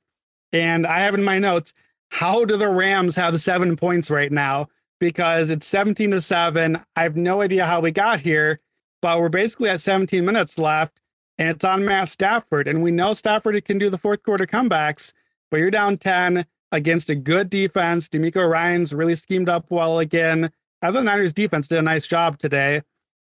And 0.54 0.88
I 0.88 1.00
have 1.00 1.14
in 1.14 1.24
my 1.24 1.40
notes, 1.40 1.74
how 2.10 2.46
do 2.46 2.56
the 2.56 2.70
Rams 2.70 3.18
have 3.18 3.42
seven 3.42 3.76
points 3.76 4.10
right 4.10 4.32
now? 4.32 4.70
Because 5.00 5.52
it's 5.52 5.68
17 5.68 6.12
to 6.12 6.22
seven. 6.22 6.80
I 6.96 7.04
have 7.04 7.18
no 7.18 7.42
idea 7.42 7.66
how 7.66 7.82
we 7.82 7.92
got 7.92 8.22
here, 8.22 8.62
but 9.02 9.20
we're 9.20 9.28
basically 9.28 9.70
at 9.70 9.82
17 9.82 10.24
minutes 10.24 10.58
left 10.58 11.02
and 11.38 11.50
it's 11.50 11.66
on 11.66 11.86
Matt 11.86 12.10
Stafford. 12.10 12.68
And 12.68 12.82
we 12.82 12.92
know 12.92 13.14
Stafford 13.14 13.64
can 13.66 13.78
do 13.78 13.90
the 13.90 13.98
fourth 13.98 14.24
quarter 14.24 14.46
comebacks, 14.46 15.14
but 15.52 15.58
you're 15.58 15.72
down 15.72 15.98
10 15.98 16.46
against 16.72 17.10
a 17.10 17.16
good 17.16 17.50
defense. 17.50 18.10
DeMeco 18.10 18.50
Ryans 18.50 18.94
really 18.94 19.16
schemed 19.16 19.50
up 19.50 19.66
well 19.70 20.00
again. 20.00 20.52
I 20.82 20.88
thought 20.88 20.94
the 20.94 21.04
Niners 21.04 21.34
defense 21.34 21.68
did 21.68 21.80
a 21.80 21.84
nice 21.84 22.08
job 22.08 22.38
today. 22.40 22.82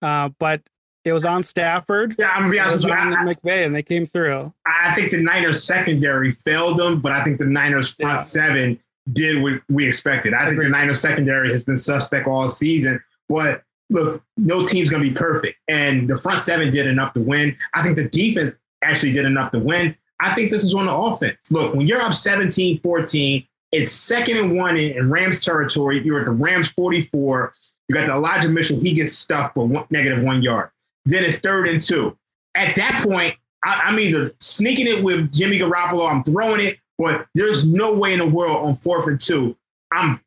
Uh, 0.02 0.30
but 0.38 0.62
it 1.04 1.12
was 1.12 1.24
on 1.24 1.42
Stafford. 1.42 2.16
Yeah, 2.18 2.30
I'm 2.30 2.42
gonna 2.42 2.52
be 2.52 2.58
honest 2.58 2.84
with 2.84 2.94
you. 2.94 3.00
On 3.00 3.14
I, 3.14 3.34
McVay, 3.34 3.66
and 3.66 3.74
they 3.74 3.82
came 3.82 4.06
through. 4.06 4.52
I 4.66 4.94
think 4.94 5.10
the 5.10 5.22
Niners 5.22 5.62
secondary 5.62 6.30
failed 6.30 6.78
them, 6.78 7.00
but 7.00 7.12
I 7.12 7.22
think 7.22 7.38
the 7.38 7.46
Niners 7.46 7.90
front 7.90 8.16
yeah. 8.16 8.20
seven 8.20 8.80
did 9.12 9.42
what 9.42 9.60
we 9.68 9.86
expected. 9.86 10.32
I 10.32 10.48
think 10.48 10.62
the 10.62 10.68
Niners 10.68 11.00
secondary 11.00 11.50
has 11.52 11.64
been 11.64 11.76
suspect 11.76 12.26
all 12.26 12.48
season. 12.48 13.00
But 13.28 13.62
look, 13.94 14.22
no 14.36 14.64
team's 14.64 14.90
going 14.90 15.02
to 15.02 15.08
be 15.08 15.14
perfect. 15.14 15.56
And 15.68 16.08
the 16.08 16.16
front 16.16 16.40
seven 16.40 16.70
did 16.70 16.86
enough 16.86 17.14
to 17.14 17.20
win. 17.20 17.56
I 17.72 17.82
think 17.82 17.96
the 17.96 18.08
defense 18.08 18.58
actually 18.82 19.12
did 19.12 19.24
enough 19.24 19.52
to 19.52 19.58
win. 19.58 19.96
I 20.20 20.34
think 20.34 20.50
this 20.50 20.64
is 20.64 20.74
on 20.74 20.86
the 20.86 20.92
offense. 20.92 21.50
Look, 21.50 21.74
when 21.74 21.86
you're 21.86 22.00
up 22.00 22.14
17 22.14 22.80
14, 22.80 23.46
it's 23.72 23.92
second 23.92 24.36
and 24.36 24.56
one 24.56 24.76
in, 24.76 24.96
in 24.96 25.10
Rams 25.10 25.44
territory. 25.44 26.02
You're 26.04 26.20
at 26.20 26.26
the 26.26 26.32
Rams 26.32 26.68
44. 26.68 27.52
You 27.88 27.94
got 27.94 28.06
the 28.06 28.12
Elijah 28.12 28.48
Mitchell. 28.48 28.80
He 28.80 28.92
gets 28.92 29.12
stuffed 29.12 29.54
for 29.54 29.66
one, 29.66 29.84
negative 29.90 30.22
one 30.22 30.42
yard. 30.42 30.70
Then 31.04 31.24
it's 31.24 31.38
third 31.38 31.68
and 31.68 31.80
two. 31.80 32.16
At 32.54 32.74
that 32.76 33.02
point, 33.02 33.34
I, 33.64 33.88
am 33.88 33.98
either 33.98 34.32
sneaking 34.40 34.86
it 34.86 35.02
with 35.02 35.32
Jimmy 35.32 35.58
Garoppolo, 35.58 36.08
I'm 36.08 36.22
throwing 36.22 36.64
it, 36.64 36.78
but 36.98 37.26
there's 37.34 37.66
no 37.66 37.94
way 37.94 38.12
in 38.12 38.20
the 38.20 38.26
world 38.26 38.64
on 38.66 38.74
fourth 38.74 39.06
and 39.06 39.20
two, 39.20 39.56
I'm 39.92 40.20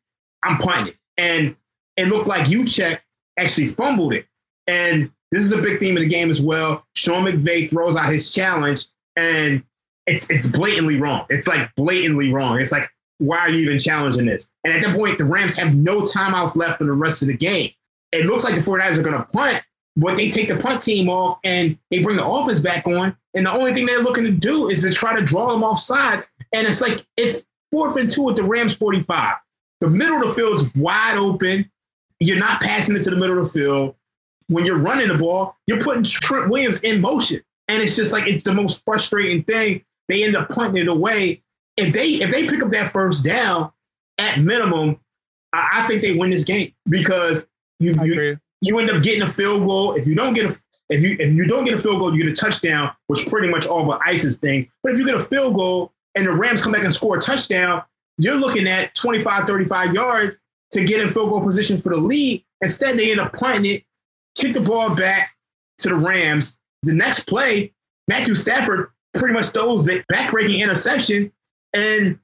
I'm 0.44 0.58
punting 0.58 0.88
it. 0.88 0.96
And 1.16 1.56
it 1.96 2.08
looked 2.08 2.28
like 2.28 2.46
Juszczyk 2.46 3.00
actually 3.38 3.68
fumbled 3.68 4.12
it. 4.12 4.26
And 4.66 5.10
this 5.30 5.44
is 5.44 5.52
a 5.52 5.60
big 5.60 5.80
theme 5.80 5.96
of 5.96 6.02
the 6.02 6.08
game 6.08 6.30
as 6.30 6.40
well. 6.40 6.84
Sean 6.94 7.24
McVay 7.24 7.70
throws 7.70 7.96
out 7.96 8.06
his 8.12 8.32
challenge, 8.32 8.86
and 9.16 9.62
it's 10.06 10.28
it's 10.30 10.46
blatantly 10.46 11.00
wrong. 11.00 11.26
It's 11.28 11.46
like 11.46 11.74
blatantly 11.74 12.32
wrong. 12.32 12.60
It's 12.60 12.72
like, 12.72 12.88
why 13.18 13.38
are 13.38 13.50
you 13.50 13.58
even 13.58 13.78
challenging 13.78 14.26
this? 14.26 14.50
And 14.64 14.72
at 14.72 14.82
that 14.82 14.96
point, 14.96 15.18
the 15.18 15.24
Rams 15.24 15.54
have 15.56 15.74
no 15.74 16.02
timeouts 16.02 16.56
left 16.56 16.78
for 16.78 16.84
the 16.84 16.92
rest 16.92 17.22
of 17.22 17.28
the 17.28 17.36
game. 17.36 17.70
It 18.12 18.26
looks 18.26 18.44
like 18.44 18.54
the 18.54 18.60
49ers 18.60 18.98
are 18.98 19.02
going 19.02 19.18
to 19.18 19.24
punt, 19.24 19.62
but 19.96 20.16
they 20.16 20.30
take 20.30 20.48
the 20.48 20.56
punt 20.56 20.80
team 20.80 21.10
off 21.10 21.38
and 21.44 21.76
they 21.90 21.98
bring 21.98 22.16
the 22.16 22.24
offense 22.24 22.60
back 22.60 22.86
on. 22.86 23.14
And 23.34 23.44
the 23.44 23.52
only 23.52 23.74
thing 23.74 23.84
they're 23.84 24.02
looking 24.02 24.24
to 24.24 24.30
do 24.30 24.70
is 24.70 24.82
to 24.82 24.92
try 24.92 25.14
to 25.14 25.22
draw 25.22 25.52
them 25.52 25.62
off 25.62 25.78
sides. 25.78 26.32
And 26.52 26.66
it's 26.66 26.80
like 26.80 27.04
it's 27.16 27.46
fourth 27.70 27.96
and 27.96 28.10
two 28.10 28.30
at 28.30 28.36
the 28.36 28.44
Rams 28.44 28.74
45. 28.74 29.34
The 29.80 29.88
middle 29.88 30.22
of 30.22 30.28
the 30.28 30.34
field's 30.34 30.74
wide 30.74 31.18
open. 31.18 31.70
You're 32.20 32.38
not 32.38 32.60
passing 32.60 32.96
it 32.96 33.02
to 33.02 33.10
the 33.10 33.16
middle 33.16 33.38
of 33.38 33.44
the 33.44 33.60
field. 33.60 33.94
When 34.48 34.64
you're 34.64 34.78
running 34.78 35.08
the 35.08 35.14
ball, 35.14 35.56
you're 35.66 35.80
putting 35.80 36.02
Trent 36.02 36.50
Williams 36.50 36.82
in 36.82 37.00
motion. 37.00 37.40
And 37.68 37.82
it's 37.82 37.96
just 37.96 38.12
like 38.12 38.26
it's 38.26 38.44
the 38.44 38.54
most 38.54 38.84
frustrating 38.84 39.44
thing. 39.44 39.84
They 40.08 40.24
end 40.24 40.36
up 40.36 40.48
punting 40.48 40.82
it 40.82 40.88
away. 40.88 41.42
If 41.76 41.92
they 41.92 42.14
if 42.14 42.30
they 42.30 42.48
pick 42.48 42.62
up 42.62 42.70
that 42.70 42.92
first 42.92 43.24
down, 43.24 43.70
at 44.18 44.40
minimum, 44.40 44.98
I, 45.52 45.82
I 45.82 45.86
think 45.86 46.02
they 46.02 46.14
win 46.14 46.30
this 46.30 46.44
game 46.44 46.72
because 46.88 47.46
you 47.78 47.94
you, 48.02 48.38
you 48.60 48.78
end 48.78 48.90
up 48.90 49.02
getting 49.02 49.22
a 49.22 49.28
field 49.28 49.66
goal. 49.66 49.94
If 49.94 50.06
you 50.06 50.14
don't 50.14 50.34
get 50.34 50.50
a 50.50 50.56
if 50.90 51.02
you 51.02 51.16
if 51.18 51.32
you 51.32 51.46
don't 51.46 51.64
get 51.64 51.74
a 51.74 51.78
field 51.78 52.00
goal, 52.00 52.14
you 52.14 52.22
get 52.24 52.32
a 52.32 52.34
touchdown, 52.40 52.90
which 53.06 53.26
pretty 53.26 53.48
much 53.48 53.66
all 53.66 53.84
but 53.84 54.00
ices 54.04 54.38
things. 54.38 54.68
But 54.82 54.92
if 54.92 54.98
you 54.98 55.06
get 55.06 55.14
a 55.14 55.20
field 55.20 55.54
goal 55.56 55.92
and 56.14 56.26
the 56.26 56.32
Rams 56.32 56.62
come 56.62 56.72
back 56.72 56.82
and 56.82 56.92
score 56.92 57.16
a 57.16 57.20
touchdown, 57.20 57.82
you're 58.18 58.36
looking 58.36 58.66
at 58.66 58.94
25, 58.94 59.46
35 59.46 59.94
yards 59.94 60.42
to 60.72 60.84
get 60.84 61.00
in 61.00 61.10
field 61.10 61.30
goal 61.30 61.40
position 61.40 61.78
for 61.78 61.90
the 61.90 61.96
lead. 61.96 62.44
Instead, 62.60 62.98
they 62.98 63.10
end 63.10 63.20
up 63.20 63.32
punting 63.32 63.76
it, 63.76 63.84
kick 64.36 64.54
the 64.54 64.60
ball 64.60 64.94
back 64.94 65.30
to 65.78 65.88
the 65.88 65.94
Rams. 65.94 66.58
The 66.82 66.92
next 66.92 67.26
play, 67.26 67.72
Matthew 68.06 68.34
Stafford 68.34 68.90
pretty 69.14 69.34
much 69.34 69.48
throws 69.48 69.84
the 69.84 70.04
backbreaking 70.12 70.60
interception, 70.60 71.32
and 71.72 72.18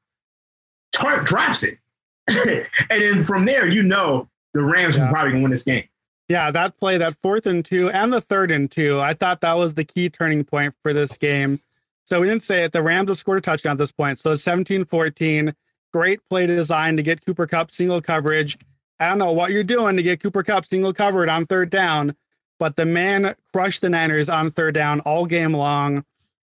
Tartt 0.95 1.25
drops 1.25 1.63
it. 1.63 1.79
and 2.29 2.67
then 2.89 3.23
from 3.23 3.45
there, 3.45 3.67
you 3.67 3.83
know 3.83 4.29
the 4.55 4.63
Rams 4.63 4.97
yeah. 4.97 5.05
will 5.05 5.13
probably 5.13 5.41
win 5.41 5.51
this 5.51 5.63
game. 5.63 5.85
Yeah, 6.29 6.51
that 6.51 6.79
play, 6.79 6.97
that 6.97 7.17
fourth 7.23 7.47
and 7.47 7.65
two, 7.65 7.91
and 7.91 8.13
the 8.13 8.21
third 8.21 8.51
and 8.51 8.71
two, 8.71 8.99
I 8.99 9.13
thought 9.13 9.43
that 9.43 9.57
was 9.57 9.75
the 9.75 9.85
key 9.85 10.09
turning 10.09 10.43
point 10.43 10.75
for 10.83 10.95
this 10.95 11.17
game. 11.19 11.61
So 12.07 12.21
we 12.21 12.29
didn't 12.29 12.43
say 12.43 12.65
it. 12.65 12.73
The 12.73 12.83
Rams 12.83 13.11
have 13.11 13.19
scored 13.19 13.39
a 13.39 13.41
touchdown 13.41 13.73
at 13.73 13.79
this 13.79 13.93
point. 13.93 14.19
So 14.19 14.35
17 14.35 14.85
14. 14.87 15.55
Great 15.95 16.19
play 16.29 16.45
design 16.45 16.97
to 16.97 17.05
get 17.05 17.25
Cooper 17.25 17.47
Kupp 17.47 17.71
single 17.71 18.01
coverage. 18.01 18.59
I 18.99 19.09
don't 19.09 19.19
know 19.19 19.31
what 19.31 19.53
you're 19.53 19.63
doing 19.63 19.95
to 19.97 20.03
get 20.03 20.21
Cooper 20.21 20.43
Kupp 20.43 20.67
single 20.67 20.93
covered 20.93 21.29
on 21.29 21.47
third 21.47 21.71
down, 21.71 22.17
but 22.59 22.75
the 22.75 22.85
man 22.85 23.37
crushed 23.53 23.81
the 23.81 23.89
Niners 23.89 24.29
on 24.29 24.51
third 24.51 24.75
down 24.75 24.99
all 25.03 25.25
game 25.25 25.53
long. 25.53 26.05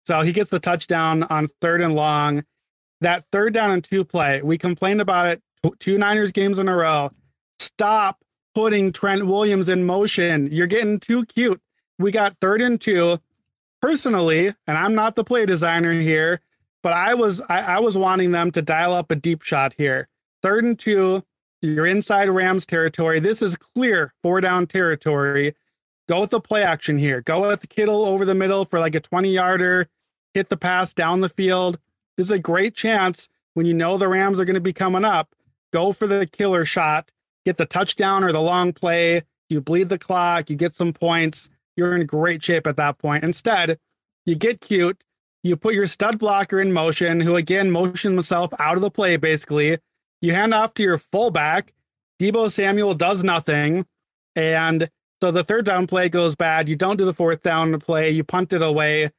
So 0.08 0.22
he 0.22 0.32
gets 0.32 0.50
the 0.50 0.60
touchdown 0.60 1.22
on 1.30 1.48
third 1.62 1.82
and 1.82 1.96
long. 1.96 2.43
That 3.02 3.24
third 3.32 3.54
down 3.54 3.70
and 3.70 3.84
two 3.84 4.04
play, 4.04 4.41
we 4.41 4.58
complained 4.58 5.00
about 5.00 5.28
it 5.28 5.43
two 5.78 6.00
Niners 6.00 6.32
games 6.32 6.58
in 6.58 6.68
a 6.68 6.76
row. 6.76 7.12
Stop 7.60 8.24
putting 8.56 8.91
Trent 8.91 9.28
Williams 9.28 9.70
in 9.70 9.86
motion. 9.86 10.50
You're 10.52 10.66
getting 10.66 11.00
too 11.00 11.24
cute. 11.24 11.62
We 12.00 12.10
got 12.10 12.36
third 12.41 12.62
and 12.62 12.82
two. 12.82 13.20
Personally, 13.80 14.48
and 14.66 14.76
I'm 14.76 14.96
not 14.96 15.16
the 15.16 15.24
play 15.24 15.46
designer 15.46 15.93
here, 15.93 16.41
but 16.86 16.94
I 16.94 17.16
was 17.16 17.42
I, 17.50 17.62
I 17.62 17.80
was 17.80 17.98
wanting 17.98 18.32
them 18.32 18.52
to 18.52 18.62
dial 18.62 18.94
up 18.94 19.10
a 19.10 19.16
deep 19.16 19.42
shot 19.42 19.74
here. 19.76 20.08
Third 20.44 20.64
and 20.64 20.78
two, 20.78 21.24
you're 21.64 21.88
inside 21.88 22.30
Rams 22.30 22.68
territory. 22.68 23.20
This 23.20 23.42
is 23.42 23.56
clear 23.56 24.14
four 24.22 24.40
down 24.40 24.68
territory. 24.68 25.56
Go 26.08 26.22
with 26.22 26.30
the 26.30 26.40
play 26.40 26.62
action 26.62 27.00
here. 27.00 27.22
Go 27.22 27.50
with 27.50 27.62
the 27.62 27.68
Kittle 27.68 28.06
over 28.06 28.24
the 28.24 28.36
middle 28.36 28.66
for 28.66 28.80
like 28.80 28.94
a 28.94 29.00
20 29.00 29.30
yarder, 29.30 29.88
hit 30.36 30.50
the 30.50 30.58
pass 30.58 30.94
down 30.94 31.22
the 31.22 31.30
field. 31.30 31.80
This 32.18 32.28
is 32.28 32.32
a 32.32 32.38
great 32.38 32.76
chance 32.76 33.30
when 33.56 33.66
you 33.66 33.74
know 33.74 33.98
the 33.98 34.08
Rams 34.08 34.40
are 34.40 34.46
going 34.46 34.54
to 34.54 34.62
be 34.62 34.72
coming 34.72 35.04
up. 35.04 35.34
Go 35.74 35.92
for 35.92 36.06
the 36.06 36.28
killer 36.28 36.66
shot 36.66 37.10
get 37.46 37.58
the 37.58 37.66
touchdown 37.66 38.24
or 38.24 38.32
the 38.32 38.42
long 38.42 38.74
play, 38.74 39.22
you 39.50 39.62
bleed 39.62 39.90
the 39.90 40.00
clock, 40.00 40.50
you 40.50 40.56
get 40.56 40.76
some 40.76 40.92
points, 40.92 41.50
you're 41.78 41.96
in 41.96 42.06
great 42.06 42.44
shape 42.44 42.68
at 42.68 42.76
that 42.78 42.98
point. 42.98 43.24
Instead, 43.24 43.78
you 44.26 44.36
get 44.36 44.60
cute, 44.60 45.04
you 45.46 45.56
put 45.56 45.76
your 45.76 45.86
stud 45.86 46.18
blocker 46.18 46.60
in 46.60 46.74
motion, 46.74 47.20
who 47.20 47.36
again 47.36 47.70
motions 47.70 48.02
himself 48.16 48.52
out 48.58 48.78
of 48.78 48.82
the 48.82 48.89
play 48.89 49.16
basically. 49.16 49.78
You 50.20 50.34
hand 50.34 50.56
off 50.56 50.74
to 50.74 50.84
your 50.84 50.98
fullback. 50.98 51.72
Deebo 52.20 52.50
Samuel 52.50 52.96
does 52.96 53.24
nothing. 53.24 53.86
And 54.36 54.89
so 55.22 55.30
the 55.30 55.43
third 55.43 55.68
down 55.68 55.86
play 55.86 56.10
goes 56.10 56.36
bad. 56.36 56.68
You 56.68 56.76
don't 56.76 56.98
do 56.98 57.06
the 57.06 57.14
fourth 57.14 57.43
down 57.43 57.80
play, 57.80 58.10
you 58.10 58.24
punt 58.24 58.54
it 58.54 58.64
away. 58.64 59.12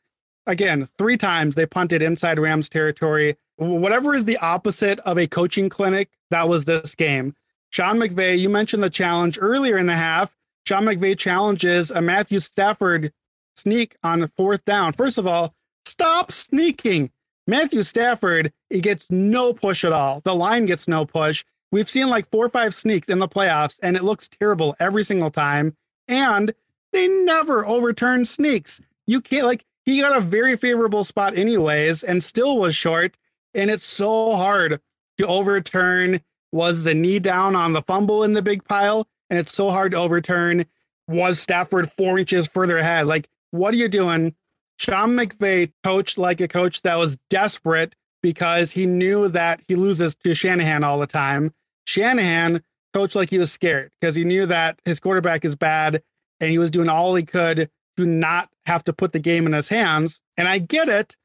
Again, 0.49 0.89
three 0.99 1.17
times 1.17 1.55
they 1.55 1.65
punted 1.65 2.03
inside 2.03 2.41
Rams 2.41 2.69
territory. 2.69 3.37
Whatever 3.57 4.13
is 4.13 4.25
the 4.25 4.39
opposite 4.39 4.99
of 5.01 5.19
a 5.19 5.29
coaching 5.29 5.69
clinic, 5.69 6.11
that 6.31 6.49
was 6.49 6.65
this 6.65 6.97
game. 6.97 7.37
Sean 7.71 7.99
McVay, 7.99 8.37
you 8.37 8.49
mentioned 8.49 8.83
the 8.83 8.91
challenge 8.91 9.39
earlier 9.41 9.79
in 9.79 9.87
the 9.87 9.97
half. 9.97 10.37
Sean 10.67 10.87
McVay 10.87 11.17
challenges 11.17 11.93
a 11.93 12.01
Matthew 12.01 12.41
Stafford 12.41 13.13
sneak 13.55 13.95
on 14.03 14.27
fourth 14.27 14.65
down. 14.65 14.93
First 14.93 15.19
of 15.19 15.27
all, 15.29 15.55
stop 15.99 16.31
sneaking. 16.31 17.11
Matthew 17.47 17.83
Stafford, 17.83 18.53
he 18.71 18.81
gets 18.81 19.07
no 19.09 19.53
push 19.53 19.85
at 19.85 19.93
all. 19.93 20.21
The 20.21 20.35
line 20.35 20.67
gets 20.67 20.89
no 20.89 21.07
push. 21.07 21.45
We've 21.73 21.89
seen 21.89 22.09
like 22.09 22.31
four 22.31 22.47
or 22.47 22.49
five 22.49 22.75
sneaks 22.75 23.09
in 23.09 23.19
the 23.19 23.29
playoffs, 23.29 23.79
and 23.83 23.97
it 23.97 24.05
looks 24.05 24.29
terrible 24.29 24.77
every 24.79 25.05
single 25.05 25.31
time. 25.31 25.77
And 26.09 26.53
they 26.93 27.09
never 27.09 27.67
overturn 27.67 28.25
sneaks. 28.25 28.81
You 29.07 29.21
can't, 29.21 29.47
like, 29.47 29.65
he 29.85 30.01
got 30.01 30.17
a 30.17 30.21
very 30.21 30.57
favorable 30.57 31.05
spot, 31.05 31.37
anyways, 31.37 32.03
and 32.03 32.23
still 32.23 32.59
was 32.59 32.77
short. 32.77 33.17
And 33.55 33.71
it's 33.71 33.85
so 33.85 34.37
hard 34.37 34.81
to 35.19 35.27
overturn 35.27 36.21
was 36.53 36.83
the 36.83 36.95
knee 36.95 37.19
down 37.19 37.57
on 37.57 37.73
the 37.73 37.83
fumble 37.83 38.23
in 38.23 38.33
the 38.33 38.43
big 38.43 38.65
pile, 38.65 39.07
and 39.31 39.39
it's 39.39 39.55
so 39.55 39.71
hard 39.71 39.93
to 39.93 39.99
overturn. 39.99 40.67
Was 41.09 41.39
Stafford 41.39 41.91
four 41.91 42.19
inches 42.19 42.49
further 42.49 42.79
ahead? 42.79 43.07
Like, 43.07 43.29
what 43.51 43.73
are 43.73 43.77
you 43.77 43.89
doing? 43.89 44.35
Sean 44.77 45.11
McVay 45.11 45.73
coached 45.83 46.19
like 46.19 46.41
a 46.41 46.49
coach 46.49 46.83
that 46.83 46.99
was 46.99 47.19
desperate 47.31 47.95
because 48.23 48.73
he 48.73 48.87
knew 48.87 49.29
that 49.29 49.61
he 49.69 49.75
loses 49.75 50.15
to 50.17 50.35
Shanahan 50.35 50.85
all 50.85 50.99
the 50.99 51.07
time. 51.07 51.53
Shanahan 51.87 52.63
coached 52.93 53.15
like 53.15 53.31
he 53.31 53.39
was 53.39 53.53
scared 53.53 53.91
because 54.01 54.17
he 54.17 54.25
knew 54.25 54.47
that 54.47 54.81
his 54.85 55.01
quarterback 55.01 55.45
is 55.45 55.55
bad 55.55 56.03
and 56.41 56.51
he 56.51 56.59
was 56.59 56.71
doing 56.71 56.89
all 56.89 57.15
he 57.15 57.23
could 57.23 57.71
to 57.97 58.07
not 58.07 58.51
have 58.67 58.85
to 58.85 58.93
put 58.93 59.13
the 59.13 59.19
game 59.19 59.47
in 59.47 59.53
his 59.53 59.69
hands. 59.69 60.21
And 60.37 60.49
I 60.49 60.59
get 60.59 60.89
it. 60.89 61.17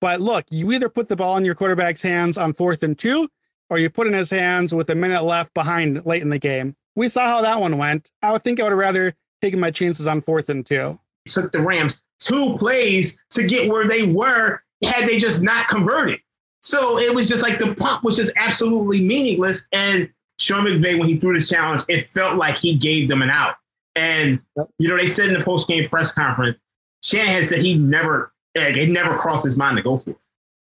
But 0.00 0.20
look, 0.20 0.44
you 0.50 0.72
either 0.72 0.88
put 0.88 1.08
the 1.08 1.16
ball 1.16 1.36
in 1.36 1.44
your 1.44 1.54
quarterback's 1.54 2.02
hands 2.02 2.36
on 2.36 2.54
fourth 2.54 2.82
and 2.82 2.98
two, 2.98 3.28
or 3.70 3.78
you 3.78 3.88
put 3.88 4.06
in 4.06 4.12
his 4.12 4.30
hands 4.30 4.74
with 4.74 4.90
a 4.90 4.94
minute 4.94 5.22
left 5.22 5.54
behind 5.54 6.04
late 6.04 6.22
in 6.22 6.30
the 6.30 6.38
game. 6.38 6.76
We 6.96 7.08
saw 7.08 7.26
how 7.26 7.42
that 7.42 7.60
one 7.60 7.78
went. 7.78 8.10
I 8.20 8.32
would 8.32 8.42
think 8.42 8.60
I 8.60 8.64
would 8.64 8.72
have 8.72 8.78
rather 8.78 9.14
taken 9.40 9.60
my 9.60 9.70
chances 9.70 10.06
on 10.06 10.20
fourth 10.20 10.50
and 10.50 10.66
two. 10.66 10.98
took 11.26 11.52
the 11.52 11.62
Rams 11.62 12.00
two 12.24 12.56
plays 12.58 13.16
to 13.30 13.46
get 13.46 13.70
where 13.70 13.86
they 13.86 14.04
were 14.04 14.62
had 14.84 15.06
they 15.06 15.18
just 15.18 15.42
not 15.42 15.68
converted. 15.68 16.20
So 16.60 16.98
it 16.98 17.14
was 17.14 17.28
just 17.28 17.42
like 17.42 17.58
the 17.58 17.74
pump 17.74 18.04
was 18.04 18.16
just 18.16 18.32
absolutely 18.36 19.00
meaningless. 19.02 19.66
And 19.72 20.08
Sean 20.38 20.64
McVay, 20.64 20.98
when 20.98 21.08
he 21.08 21.18
threw 21.18 21.38
the 21.38 21.44
challenge, 21.44 21.82
it 21.88 22.06
felt 22.06 22.36
like 22.36 22.56
he 22.56 22.76
gave 22.76 23.08
them 23.08 23.22
an 23.22 23.30
out. 23.30 23.56
And 23.94 24.40
you 24.78 24.88
know, 24.88 24.96
they 24.96 25.06
said 25.06 25.28
in 25.28 25.38
the 25.38 25.44
post 25.44 25.68
game 25.68 25.88
press 25.88 26.12
conference, 26.12 26.58
Shanahan 27.02 27.44
said 27.44 27.58
he 27.58 27.74
never, 27.74 28.32
it 28.54 28.88
never 28.88 29.18
crossed 29.18 29.44
his 29.44 29.58
mind 29.58 29.76
to 29.76 29.82
go 29.82 29.96
for 29.96 30.10
it. 30.10 30.18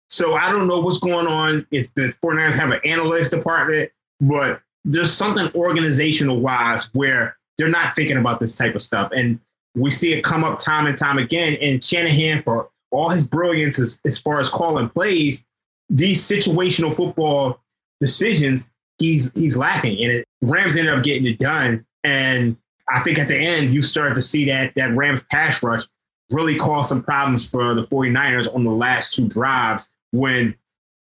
So 0.08 0.34
I 0.34 0.50
don't 0.50 0.68
know 0.68 0.80
what's 0.80 0.98
going 0.98 1.26
on 1.26 1.66
if 1.70 1.92
the 1.94 2.14
49ers 2.24 2.54
have 2.54 2.70
an 2.70 2.80
analytics 2.86 3.30
department, 3.30 3.90
but 4.20 4.62
there's 4.84 5.12
something 5.12 5.50
organizational 5.54 6.40
wise 6.40 6.88
where 6.94 7.36
they're 7.58 7.68
not 7.68 7.94
thinking 7.94 8.16
about 8.16 8.40
this 8.40 8.56
type 8.56 8.74
of 8.74 8.80
stuff. 8.80 9.10
And 9.14 9.38
we 9.78 9.90
see 9.90 10.12
it 10.12 10.22
come 10.22 10.44
up 10.44 10.58
time 10.58 10.86
and 10.86 10.96
time 10.96 11.18
again. 11.18 11.56
And 11.60 11.82
Shanahan, 11.82 12.42
for 12.42 12.68
all 12.90 13.08
his 13.08 13.26
brilliance 13.26 13.78
as, 13.78 14.00
as 14.04 14.18
far 14.18 14.40
as 14.40 14.48
calling 14.48 14.88
plays, 14.88 15.44
these 15.88 16.26
situational 16.26 16.94
football 16.94 17.60
decisions, 18.00 18.70
he's 18.98 19.32
he's 19.32 19.56
lacking. 19.56 20.02
And 20.02 20.12
it 20.12 20.28
Rams 20.42 20.76
ended 20.76 20.94
up 20.94 21.04
getting 21.04 21.26
it 21.26 21.38
done. 21.38 21.84
And 22.04 22.56
I 22.88 23.00
think 23.00 23.18
at 23.18 23.28
the 23.28 23.36
end, 23.36 23.72
you 23.74 23.82
start 23.82 24.14
to 24.14 24.22
see 24.22 24.44
that 24.46 24.74
that 24.76 24.94
Rams 24.94 25.20
pass 25.30 25.62
rush 25.62 25.82
really 26.30 26.56
caused 26.56 26.88
some 26.88 27.02
problems 27.02 27.48
for 27.48 27.74
the 27.74 27.82
49ers 27.82 28.54
on 28.54 28.64
the 28.64 28.70
last 28.70 29.14
two 29.14 29.28
drives 29.28 29.90
when 30.10 30.54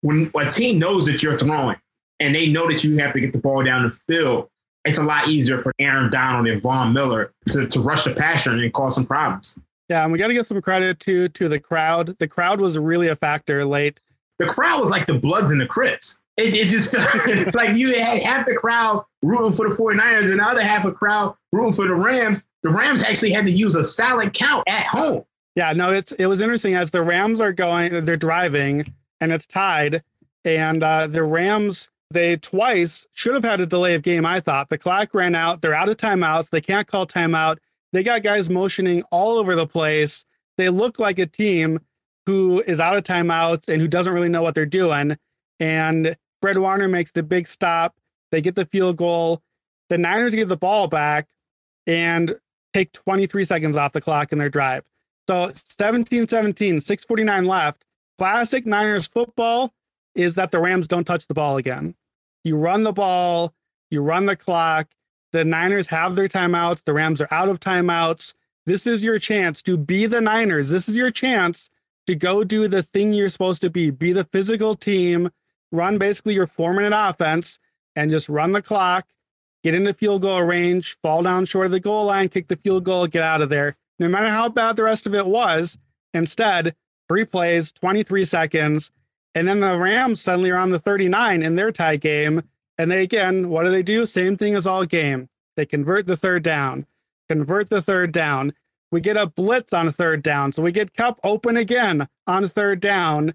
when 0.03 0.31
a 0.37 0.51
team 0.51 0.79
knows 0.79 1.07
that 1.07 1.23
you're 1.23 1.39
throwing 1.39 1.77
and 2.21 2.35
they 2.35 2.49
know 2.49 2.69
that 2.69 2.85
you 2.85 2.97
have 2.99 3.13
to 3.13 3.21
get 3.21 3.33
the 3.33 3.39
ball 3.39 3.63
down 3.65 3.83
the 3.83 3.91
field, 3.91 4.49
it's 4.89 4.99
a 4.99 5.03
lot 5.03 5.29
easier 5.29 5.59
for 5.59 5.73
Aaron 5.79 6.11
Donald 6.11 6.49
and 6.49 6.63
Von 6.63 6.93
Miller 6.93 7.33
to, 7.49 7.67
to 7.67 7.81
rush 7.81 8.05
the 8.05 8.15
passer 8.15 8.53
and 8.53 8.73
cause 8.73 8.95
some 8.95 9.07
problems. 9.07 9.59
Yeah, 9.89 10.03
and 10.03 10.13
we 10.13 10.19
got 10.19 10.29
to 10.29 10.35
give 10.35 10.47
some 10.47 10.61
credit 10.61 11.01
to 11.01 11.29
to 11.29 11.49
the 11.49 11.61
crowd. 11.61 12.19
The 12.19 12.29
crowd 12.29 12.61
was 12.61 12.79
really 12.79 13.09
a 13.09 13.17
factor 13.17 13.65
late. 13.65 14.01
The 14.39 14.47
crowd 14.47 14.81
was 14.81 14.91
like 14.91 15.07
the 15.07 15.15
Bloods 15.15 15.51
and 15.51 15.61
the 15.61 15.67
Crips. 15.67 16.21
It, 16.37 16.55
it 16.55 16.67
just 16.67 16.93
felt 16.93 17.55
like 17.55 17.77
you 17.77 17.95
had 17.95 18.23
half 18.23 18.47
the 18.47 18.55
crowd 18.55 19.05
rooting 19.23 19.53
for 19.53 19.69
the 19.69 19.75
49ers 19.75 20.31
and 20.31 20.39
the 20.39 20.45
other 20.45 20.63
half 20.63 20.85
of 20.85 20.93
the 20.93 20.97
crowd 20.97 21.35
rooting 21.53 21.73
for 21.73 21.89
the 21.89 21.95
Rams. 21.95 22.47
The 22.63 22.71
Rams 22.71 23.03
actually 23.03 23.33
had 23.33 23.47
to 23.47 23.53
use 23.53 23.75
a 23.75 23.83
silent 23.83 24.35
count 24.35 24.65
at 24.69 24.87
home. 24.87 25.25
Yeah, 25.57 25.73
no, 25.73 25.91
it's 25.91 26.13
it 26.13 26.27
was 26.27 26.41
interesting 26.41 26.75
as 26.75 26.91
the 26.91 27.03
Rams 27.03 27.41
are 27.41 27.53
going, 27.53 28.05
they're 28.05 28.17
driving 28.17 28.95
and 29.21 29.33
it's 29.33 29.47
tied, 29.47 30.05
and 30.45 30.83
uh, 30.83 31.09
the 31.09 31.25
Rams 31.25 31.89
they 32.11 32.37
twice 32.37 33.07
should 33.13 33.35
have 33.35 33.45
had 33.45 33.61
a 33.61 33.67
delay 33.67 33.95
of 33.95 34.03
game. 34.03 34.25
I 34.25 34.41
thought 34.41 34.71
the 34.71 34.79
clock 34.79 35.15
ran 35.15 35.35
out. 35.35 35.61
They're 35.61 35.75
out 35.75 35.89
of 35.89 35.97
timeouts. 35.97 36.51
They 36.51 36.61
can't 36.61 36.87
call 36.87 37.07
timeout. 37.07 37.59
They 37.93 38.03
got 38.03 38.23
guys 38.23 38.49
motioning 38.49 39.03
all 39.11 39.39
over 39.39 39.55
the 39.55 39.67
place. 39.67 40.25
They 40.57 40.69
look 40.69 40.99
like 40.99 41.19
a 41.19 41.27
team 41.27 41.81
who 42.27 42.63
is 42.67 42.81
out 42.81 42.97
of 42.97 43.05
timeouts 43.05 43.69
and 43.69 43.81
who 43.81 43.89
doesn't 43.89 44.13
really 44.13 44.29
know 44.29 44.43
what 44.43 44.55
they're 44.55 44.67
doing. 44.67 45.17
And 45.61 46.17
Fred 46.41 46.59
Warner 46.59 46.89
makes 46.89 47.11
the 47.11 47.23
big 47.23 47.47
stop. 47.47 47.97
They 48.31 48.41
get 48.41 48.55
the 48.55 48.67
field 48.67 48.97
goal. 48.97 49.43
The 49.89 49.99
Niners 49.99 50.35
get 50.35 50.49
the 50.49 50.57
ball 50.57 50.89
back 50.89 51.27
and 51.87 52.37
take 52.75 52.93
23 52.93 53.45
seconds 53.45 53.77
off 53.77 53.93
the 53.93 54.01
clock 54.01 54.33
in 54.33 54.39
their 54.39 54.51
drive. 54.51 54.85
So 55.29 55.51
17 55.55 56.29
17, 56.29 56.81
649 56.81 57.45
left. 57.45 57.85
Classic 58.19 58.67
Niners 58.67 59.07
football 59.07 59.73
is 60.15 60.35
that 60.35 60.51
the 60.51 60.61
Rams 60.61 60.89
don't 60.89 61.05
touch 61.05 61.27
the 61.27 61.35
ball 61.35 61.57
again. 61.57 61.95
You 62.45 62.57
run 62.57 62.83
the 62.83 62.93
ball, 62.93 63.55
you 63.91 64.03
run 64.03 64.27
the 64.27 64.37
clock. 64.37 64.89
The 65.33 65.45
Niners 65.45 65.89
have 65.89 66.17
their 66.17 66.29
timeouts. 66.29 66.85
The 66.85 66.95
Rams 66.95 67.21
are 67.21 67.29
out 67.31 67.49
of 67.49 67.61
timeouts. 67.61 68.35
This 68.67 68.87
is 68.87 69.05
your 69.05 69.19
chance 69.19 69.63
to 69.63 69.77
be 69.77 70.07
the 70.07 70.21
Niners. 70.21 70.69
This 70.69 70.89
is 70.89 70.97
your 70.97 71.11
chance 71.11 71.71
to 72.07 72.15
go 72.15 72.45
do 72.45 72.69
the 72.69 72.83
thing 72.83 73.13
you're 73.13 73.29
supposed 73.29 73.61
to 73.63 73.71
be. 73.71 73.91
Be 73.91 74.13
the 74.13 74.25
physical 74.25 74.75
team, 74.75 75.31
run 75.73 75.99
basically 75.99 76.35
your 76.35 76.47
four 76.47 76.73
minute 76.73 76.95
offense, 76.95 77.59
and 77.95 78.11
just 78.11 78.29
run 78.29 78.53
the 78.53 78.63
clock, 78.63 79.07
get 79.63 79.75
into 79.75 79.93
field 79.93 80.23
goal 80.23 80.43
range, 80.43 80.97
fall 81.03 81.23
down 81.23 81.45
short 81.45 81.67
of 81.67 81.73
the 81.73 81.81
goal 81.81 82.07
line, 82.07 82.29
kick 82.29 82.49
the 82.49 82.57
field 82.57 82.85
goal, 82.85 83.07
get 83.07 83.23
out 83.23 83.43
of 83.43 83.51
there. 83.51 83.77
No 83.99 84.09
matter 84.09 84.31
how 84.31 84.49
bad 84.49 84.77
the 84.77 84.85
rest 84.85 85.07
of 85.07 85.15
it 85.15 85.27
was, 85.27 85.77
instead, 86.15 86.75
three 87.09 87.25
plays, 87.25 87.73
23 87.73 88.25
seconds, 88.25 88.91
and 89.35 89.47
then 89.47 89.61
the 89.61 89.79
Rams 89.79 90.21
suddenly 90.21 90.51
are 90.51 90.59
on 90.59 90.71
the 90.71 90.79
39 90.79 91.43
in 91.43 91.57
their 91.57 91.73
tie 91.73 91.97
game. 91.97 92.43
And 92.77 92.91
they 92.91 93.03
again, 93.03 93.49
what 93.49 93.65
do 93.65 93.71
they 93.71 93.83
do? 93.83 94.07
Same 94.07 94.37
thing 94.37 94.55
as 94.55 94.67
all 94.67 94.85
game. 94.85 95.29
They 95.57 95.67
convert 95.67 96.07
the 96.07 96.17
third 96.17 96.43
down, 96.43 96.87
convert 97.29 97.71
the 97.71 97.83
third 97.83 98.13
down. 98.13 98.53
We 98.91 99.01
get 99.01 99.17
a 99.17 99.27
blitz 99.27 99.73
on 99.73 99.91
third 99.93 100.23
down. 100.23 100.53
So 100.53 100.63
we 100.63 100.73
get 100.73 100.95
Kupp 100.95 101.21
open 101.23 101.57
again 101.57 102.09
on 102.27 102.49
third 102.49 102.81
down. 102.81 103.35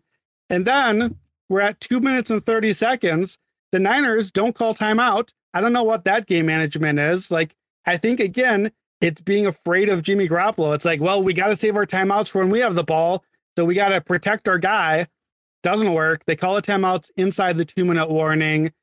And 0.50 0.66
then 0.66 1.18
we're 1.50 1.62
at 1.62 1.80
two 1.80 2.00
minutes 2.00 2.32
and 2.32 2.44
30 2.44 2.74
seconds. 2.74 3.38
The 3.72 3.80
Niners 3.80 4.32
don't 4.32 4.56
call 4.56 4.74
timeout. 4.74 5.30
I 5.54 5.62
don't 5.62 5.74
know 5.74 5.84
what 5.84 6.06
that 6.06 6.26
game 6.26 6.48
management 6.48 6.98
is. 6.98 7.30
Like, 7.30 7.56
I 7.86 7.98
think 7.98 8.20
again, 8.20 8.72
it's 9.02 9.22
being 9.22 9.46
afraid 9.46 9.90
of 9.90 10.02
Jimmy 10.02 10.28
Garoppolo. 10.28 10.74
It's 10.74 10.86
like, 10.86 11.02
well, 11.02 11.22
we 11.22 11.34
got 11.34 11.48
to 11.48 11.56
save 11.56 11.76
our 11.76 11.86
timeouts 11.86 12.30
for 12.30 12.40
when 12.40 12.50
we 12.50 12.60
have 12.60 12.76
the 12.76 12.84
ball. 12.84 13.24
So 13.58 13.66
we 13.66 13.76
got 13.76 13.90
to 13.90 14.02
protect 14.02 14.48
our 14.48 14.58
guy. 14.58 15.08
Doesn't 15.64 15.94
work. 15.94 16.26
They 16.26 16.36
call 16.36 16.58
a 16.58 16.62
timeout 16.62 17.10
inside 17.18 17.58
the 17.58 17.66
two 17.66 17.86
minute 17.86 18.10
warning, 18.10 18.74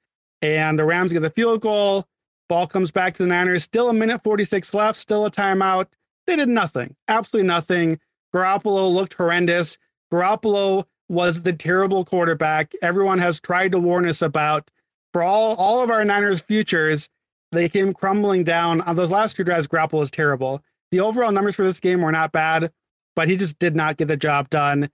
and 0.42 0.78
the 0.78 0.84
Rams 0.84 1.12
get 1.12 1.20
the 1.20 1.30
field 1.30 1.60
goal. 1.60 2.06
Ball 2.48 2.66
comes 2.66 2.90
back 2.90 3.14
to 3.14 3.22
the 3.22 3.28
Niners. 3.28 3.62
Still 3.62 3.90
a 3.90 3.94
minute 3.94 4.22
46 4.22 4.74
left, 4.74 4.98
still 4.98 5.24
a 5.26 5.30
timeout. 5.30 5.86
They 6.26 6.36
did 6.36 6.48
nothing, 6.48 6.96
absolutely 7.06 7.46
nothing. 7.46 8.00
Garoppolo 8.34 8.92
looked 8.92 9.14
horrendous. 9.14 9.78
Garoppolo 10.12 10.86
was 11.08 11.42
the 11.42 11.52
terrible 11.52 12.04
quarterback 12.04 12.72
everyone 12.82 13.18
has 13.18 13.40
tried 13.40 13.72
to 13.72 13.78
warn 13.78 14.06
us 14.06 14.22
about. 14.22 14.70
For 15.12 15.22
all, 15.22 15.56
all 15.56 15.82
of 15.82 15.90
our 15.90 16.04
Niners 16.04 16.40
futures, 16.40 17.08
they 17.52 17.68
came 17.68 17.92
crumbling 17.92 18.44
down. 18.44 18.80
On 18.82 18.96
those 18.96 19.10
last 19.10 19.36
two 19.36 19.44
drives, 19.44 19.66
Garoppolo 19.66 19.98
was 19.98 20.10
terrible. 20.10 20.62
The 20.92 21.00
overall 21.00 21.32
numbers 21.32 21.56
for 21.56 21.64
this 21.64 21.80
game 21.80 22.00
were 22.00 22.12
not 22.12 22.32
bad, 22.32 22.72
but 23.16 23.28
he 23.28 23.36
just 23.36 23.58
did 23.58 23.76
not 23.76 23.96
get 23.96 24.08
the 24.08 24.16
job 24.16 24.50
done. 24.50 24.88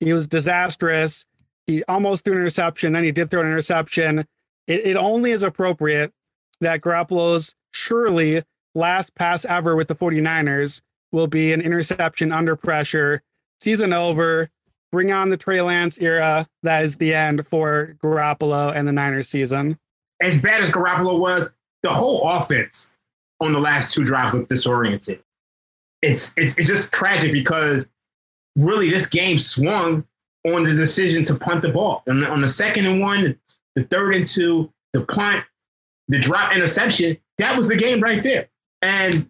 He 0.00 0.12
was 0.12 0.26
disastrous. 0.26 1.24
He 1.66 1.84
almost 1.84 2.24
threw 2.24 2.34
an 2.34 2.40
interception, 2.40 2.92
then 2.92 3.04
he 3.04 3.12
did 3.12 3.30
throw 3.30 3.40
an 3.40 3.46
interception. 3.46 4.20
It, 4.66 4.86
it 4.86 4.96
only 4.96 5.30
is 5.30 5.42
appropriate 5.42 6.12
that 6.60 6.80
Garoppolo's 6.80 7.54
surely 7.72 8.42
last 8.74 9.14
pass 9.14 9.44
ever 9.44 9.76
with 9.76 9.88
the 9.88 9.94
49ers 9.94 10.80
will 11.12 11.26
be 11.26 11.52
an 11.52 11.60
interception 11.60 12.32
under 12.32 12.56
pressure. 12.56 13.22
Season 13.60 13.92
over. 13.92 14.50
Bring 14.92 15.12
on 15.12 15.28
the 15.28 15.36
Trey 15.36 15.60
Lance 15.60 15.98
era. 16.00 16.48
That 16.64 16.84
is 16.84 16.96
the 16.96 17.14
end 17.14 17.46
for 17.46 17.96
Garoppolo 18.02 18.74
and 18.74 18.88
the 18.88 18.92
Niners 18.92 19.28
season. 19.28 19.78
As 20.20 20.40
bad 20.40 20.62
as 20.62 20.70
Garoppolo 20.70 21.20
was, 21.20 21.54
the 21.82 21.90
whole 21.90 22.28
offense 22.28 22.92
on 23.40 23.52
the 23.52 23.60
last 23.60 23.94
two 23.94 24.04
drives 24.04 24.34
looked 24.34 24.48
disoriented. 24.48 25.22
It's 26.02 26.32
it's, 26.36 26.56
it's 26.56 26.66
just 26.66 26.92
tragic 26.92 27.32
because 27.32 27.90
really 28.58 28.90
this 28.90 29.06
game 29.06 29.38
swung 29.38 30.04
on 30.46 30.62
the 30.62 30.74
decision 30.74 31.24
to 31.24 31.34
punt 31.34 31.62
the 31.62 31.68
ball. 31.68 32.02
On 32.08 32.20
the, 32.20 32.26
on 32.26 32.40
the 32.40 32.48
second 32.48 32.86
and 32.86 33.00
one, 33.00 33.38
the 33.74 33.84
third 33.84 34.14
and 34.14 34.26
two, 34.26 34.72
the 34.92 35.04
punt, 35.04 35.44
the 36.08 36.18
drop 36.18 36.52
interception, 36.52 37.16
that 37.38 37.56
was 37.56 37.68
the 37.68 37.76
game 37.76 38.00
right 38.00 38.22
there. 38.22 38.48
And 38.82 39.28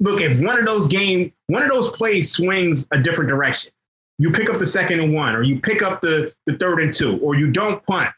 look, 0.00 0.20
if 0.20 0.40
one 0.40 0.58
of 0.58 0.66
those 0.66 0.86
game, 0.86 1.32
one 1.46 1.62
of 1.62 1.70
those 1.70 1.90
plays 1.90 2.30
swings 2.30 2.86
a 2.90 2.98
different 2.98 3.28
direction, 3.28 3.72
you 4.18 4.30
pick 4.30 4.48
up 4.48 4.58
the 4.58 4.66
second 4.66 5.00
and 5.00 5.12
one, 5.12 5.34
or 5.34 5.42
you 5.42 5.60
pick 5.60 5.82
up 5.82 6.00
the, 6.00 6.32
the 6.46 6.56
third 6.58 6.80
and 6.80 6.92
two, 6.92 7.18
or 7.18 7.34
you 7.34 7.50
don't 7.50 7.84
punt, 7.86 8.10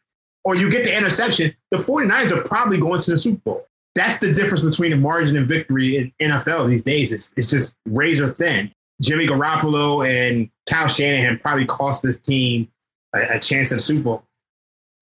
or 0.45 0.55
you 0.55 0.71
get 0.71 0.85
the 0.85 0.97
interception, 0.97 1.55
the 1.71 1.79
49ers 1.79 2.33
are 2.33 2.43
probably 2.43 2.79
going 2.79 3.01
to 3.01 3.11
the 3.11 3.17
Super 3.17 3.41
Bowl. 3.45 3.67
That's 3.95 4.19
the 4.19 4.33
difference 4.33 4.63
between 4.63 4.91
the 4.91 4.97
margin 4.97 5.39
of 5.39 5.49
victory 5.49 5.97
in 5.97 6.13
NFL 6.21 6.69
these 6.69 6.85
days. 6.85 7.13
It's, 7.13 7.33
it's 7.37 7.49
just 7.49 7.79
razor 7.87 8.33
thin. 8.35 8.71
Jimmy 9.01 9.27
Garoppolo 9.27 10.09
and 10.09 10.49
Kyle 10.69 10.89
Shanahan 10.89 11.39
probably 11.39 11.67
cost 11.67 12.03
this 12.03 12.21
team 12.21 12.69
a, 13.15 13.37
a 13.37 13.39
chance 13.39 13.73
at 13.73 13.81
Super 13.81 14.03
Bowl. 14.03 14.25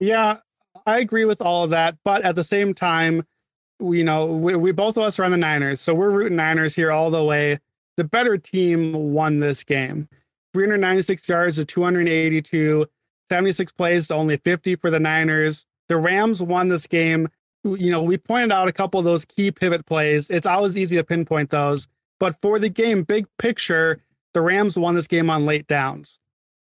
Yeah, 0.00 0.38
I 0.86 0.98
agree 0.98 1.24
with 1.24 1.40
all 1.40 1.64
of 1.64 1.70
that, 1.70 1.96
but 2.04 2.22
at 2.22 2.34
the 2.34 2.44
same 2.44 2.74
time, 2.74 3.24
we, 3.78 3.98
you 3.98 4.04
know, 4.04 4.26
we, 4.26 4.56
we 4.56 4.72
both 4.72 4.96
of 4.96 5.04
us 5.04 5.18
are 5.18 5.24
on 5.24 5.30
the 5.30 5.36
Niners, 5.36 5.80
so 5.80 5.94
we're 5.94 6.10
rooting 6.10 6.36
Niners 6.36 6.74
here 6.74 6.90
all 6.90 7.10
the 7.10 7.22
way. 7.22 7.60
The 7.96 8.04
better 8.04 8.36
team 8.36 8.92
won 9.12 9.40
this 9.40 9.62
game. 9.62 10.08
396 10.52 11.28
yards 11.28 11.56
to 11.56 11.64
282, 11.64 12.86
76 13.28 13.72
plays 13.72 14.08
to 14.08 14.14
only 14.14 14.36
50 14.36 14.76
for 14.76 14.90
the 14.90 15.00
Niners. 15.00 15.66
The 15.88 15.96
Rams 15.96 16.42
won 16.42 16.68
this 16.68 16.86
game. 16.86 17.28
You 17.64 17.90
know, 17.90 18.02
we 18.02 18.18
pointed 18.18 18.52
out 18.52 18.68
a 18.68 18.72
couple 18.72 18.98
of 18.98 19.04
those 19.04 19.24
key 19.24 19.50
pivot 19.50 19.86
plays. 19.86 20.30
It's 20.30 20.46
always 20.46 20.76
easy 20.76 20.96
to 20.96 21.04
pinpoint 21.04 21.50
those. 21.50 21.88
But 22.24 22.40
for 22.40 22.58
the 22.58 22.70
game, 22.70 23.02
big 23.02 23.26
picture, 23.36 24.00
the 24.32 24.40
Rams 24.40 24.78
won 24.78 24.94
this 24.94 25.06
game 25.06 25.28
on 25.28 25.44
late 25.44 25.66
downs. 25.66 26.18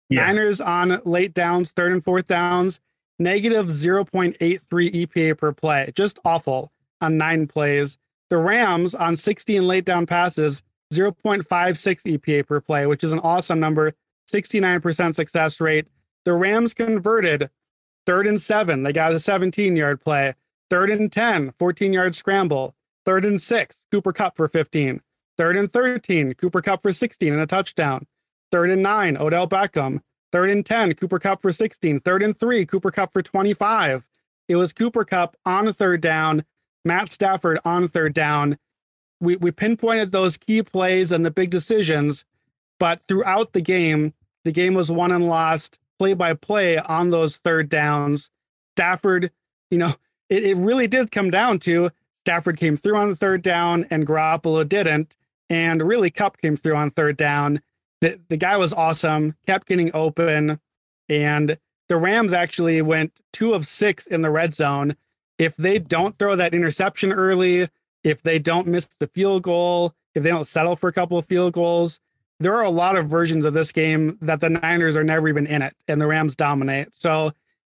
Yeah. 0.09 0.25
Niners 0.25 0.59
on 0.59 0.99
late 1.05 1.33
downs, 1.33 1.71
third 1.71 1.93
and 1.93 2.03
fourth 2.03 2.27
downs, 2.27 2.81
negative 3.17 3.67
0.83 3.67 4.35
EPA 4.37 5.37
per 5.37 5.53
play. 5.53 5.89
Just 5.95 6.19
awful 6.25 6.73
on 6.99 7.17
nine 7.17 7.47
plays. 7.47 7.97
The 8.29 8.39
Rams 8.39 8.93
on 8.93 9.15
16 9.15 9.65
late 9.65 9.85
down 9.85 10.05
passes, 10.05 10.63
0.56 10.93 11.45
EPA 11.47 12.45
per 12.45 12.59
play, 12.59 12.85
which 12.85 13.01
is 13.01 13.13
an 13.13 13.19
awesome 13.19 13.61
number, 13.61 13.93
69% 14.29 15.15
success 15.15 15.61
rate. 15.61 15.87
The 16.25 16.33
Rams 16.33 16.73
converted 16.73 17.49
third 18.05 18.27
and 18.27 18.41
seven. 18.41 18.83
They 18.83 18.91
got 18.91 19.13
a 19.13 19.19
17 19.19 19.77
yard 19.77 20.01
play. 20.01 20.33
Third 20.69 20.89
and 20.89 21.09
10, 21.09 21.53
14 21.57 21.93
yard 21.93 22.15
scramble. 22.15 22.75
Third 23.05 23.23
and 23.23 23.41
six, 23.41 23.85
Cooper 23.89 24.11
Kupp 24.11 24.35
for 24.35 24.49
15. 24.49 24.99
Third 25.37 25.57
and 25.57 25.71
13, 25.71 26.35
Cooper 26.35 26.61
Kupp 26.61 26.81
for 26.81 26.93
16 26.93 27.31
and 27.33 27.41
a 27.41 27.47
touchdown. 27.47 28.05
Third 28.51 28.69
and 28.69 28.83
nine, 28.83 29.17
Odell 29.17 29.47
Beckham. 29.47 30.01
Third 30.31 30.49
and 30.49 30.65
10, 30.65 30.93
Cooper 30.95 31.19
Kupp 31.19 31.41
for 31.41 31.51
16. 31.51 31.99
Third 32.01 32.23
and 32.23 32.39
three, 32.39 32.65
Cooper 32.65 32.91
Kupp 32.91 33.13
for 33.13 33.21
25. 33.21 34.03
It 34.47 34.55
was 34.55 34.73
Cooper 34.73 35.05
Kupp 35.05 35.35
on 35.45 35.71
third 35.73 36.01
down, 36.01 36.43
Matt 36.83 37.11
Stafford 37.11 37.59
on 37.65 37.87
third 37.87 38.13
down. 38.13 38.57
We, 39.19 39.35
we 39.37 39.51
pinpointed 39.51 40.11
those 40.11 40.37
key 40.37 40.63
plays 40.63 41.11
and 41.11 41.25
the 41.25 41.31
big 41.31 41.49
decisions, 41.49 42.25
but 42.79 43.01
throughout 43.07 43.53
the 43.53 43.61
game, 43.61 44.13
the 44.43 44.51
game 44.51 44.73
was 44.73 44.91
won 44.91 45.11
and 45.11 45.27
lost 45.27 45.79
play 45.97 46.13
by 46.13 46.33
play 46.33 46.77
on 46.77 47.09
those 47.09 47.37
third 47.37 47.69
downs. 47.69 48.29
Stafford, 48.75 49.31
you 49.71 49.77
know, 49.77 49.93
it, 50.29 50.43
it 50.43 50.57
really 50.57 50.87
did 50.87 51.11
come 51.11 51.31
down 51.31 51.59
to 51.59 51.91
Stafford 52.25 52.57
came 52.57 52.75
through 52.75 52.97
on 52.97 53.09
the 53.09 53.15
third 53.15 53.41
down 53.41 53.85
and 53.89 54.07
Garoppolo 54.07 54.67
didn't. 54.67 55.15
And 55.49 55.83
really, 55.83 56.09
Kupp 56.09 56.37
came 56.37 56.55
through 56.55 56.75
on 56.75 56.91
third 56.91 57.17
down. 57.17 57.61
The, 58.01 58.19
the 58.29 58.37
guy 58.37 58.57
was 58.57 58.73
awesome, 58.73 59.35
kept 59.45 59.67
getting 59.67 59.91
open. 59.93 60.59
And 61.09 61.57
the 61.89 61.97
Rams 61.97 62.33
actually 62.33 62.81
went 62.81 63.13
two 63.31 63.53
of 63.53 63.67
six 63.67 64.07
in 64.07 64.21
the 64.21 64.31
red 64.31 64.53
zone. 64.53 64.95
If 65.37 65.55
they 65.57 65.79
don't 65.79 66.17
throw 66.17 66.35
that 66.35 66.53
interception 66.53 67.11
early, 67.11 67.69
if 68.03 68.21
they 68.23 68.39
don't 68.39 68.67
miss 68.67 68.89
the 68.99 69.07
field 69.07 69.43
goal, 69.43 69.93
if 70.15 70.23
they 70.23 70.29
don't 70.29 70.47
settle 70.47 70.75
for 70.75 70.87
a 70.87 70.93
couple 70.93 71.17
of 71.17 71.25
field 71.25 71.53
goals, 71.53 71.99
there 72.39 72.53
are 72.55 72.63
a 72.63 72.69
lot 72.69 72.95
of 72.95 73.07
versions 73.07 73.45
of 73.45 73.53
this 73.53 73.71
game 73.71 74.17
that 74.21 74.41
the 74.41 74.49
Niners 74.49 74.97
are 74.97 75.03
never 75.03 75.27
even 75.27 75.47
in 75.47 75.61
it 75.61 75.75
and 75.87 76.01
the 76.01 76.07
Rams 76.07 76.35
dominate. 76.35 76.89
So 76.93 77.31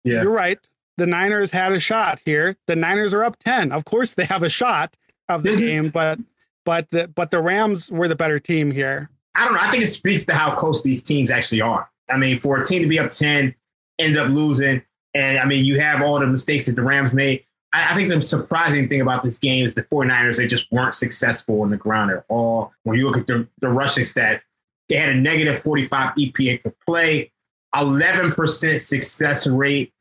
yeah. 0.04 0.22
you're 0.22 0.32
right. 0.32 0.60
The 0.98 1.06
Niners 1.06 1.52
had 1.52 1.72
a 1.72 1.80
shot 1.80 2.22
here. 2.24 2.56
The 2.68 2.76
Niners 2.76 3.14
are 3.14 3.24
up 3.24 3.38
10. 3.40 3.72
Of 3.72 3.86
course 3.86 4.14
they 4.14 4.26
have 4.26 4.44
a 4.44 4.50
shot 4.50 4.96
of 5.30 5.44
the 5.44 5.56
game, 5.58 5.90
but 5.90 6.20
but 6.66 6.90
the 6.92 7.08
but 7.08 7.32
the 7.32 7.42
Rams 7.42 7.92
were 7.92 8.08
the 8.08 8.16
better 8.16 8.40
team 8.40 8.72
here. 8.72 9.10
I 9.36 9.46
don't 9.46 9.54
know. 9.54 9.62
I 9.62 9.72
think 9.72 9.84
it 9.84 9.88
speaks 9.88 10.26
to 10.26 10.34
how 10.34 10.56
close 10.56 10.84
these 10.84 11.04
teams 11.04 11.32
actually 11.32 11.62
are. 11.62 11.90
I 12.10 12.18
mean, 12.18 12.40
for 12.40 12.60
a 12.60 12.66
team 12.66 12.82
to 12.82 12.88
be 12.88 13.00
up 13.00 13.10
10, 13.10 13.54
end 14.00 14.18
up 14.18 14.30
losing, 14.30 14.82
and 15.14 15.40
I 15.40 15.46
mean, 15.46 15.66
you 15.66 15.80
have 15.80 16.02
all 16.02 16.20
the 16.20 16.28
mistakes 16.28 16.66
that 16.66 16.76
the 16.76 16.84
Rams 16.84 17.14
made. 17.14 17.44
I, 17.74 17.92
I 17.92 17.96
think 17.96 18.10
the 18.10 18.22
surprising 18.22 18.88
thing 18.88 19.02
about 19.02 19.24
this 19.24 19.40
game 19.40 19.66
is 19.66 19.74
the 19.74 19.84
49ers, 19.84 20.38
they 20.38 20.48
just 20.48 20.72
weren't 20.72 20.96
successful 20.96 21.62
on 21.62 21.70
the 21.70 21.78
ground 21.78 22.12
at 22.12 22.24
all. 22.30 22.74
When 22.84 22.98
you 22.98 23.06
look 23.06 23.18
at 23.18 23.28
the, 23.28 23.48
the 23.60 23.70
rushing 23.70 24.04
stats, 24.04 24.44
they 24.90 24.96
had 24.96 25.10
a 25.10 25.16
negative 25.16 25.62
45 25.62 26.16
EPA 26.16 26.64
per 26.64 26.74
play, 26.86 27.32
11% 27.74 28.82
success 28.82 29.48
rate, 29.48 29.92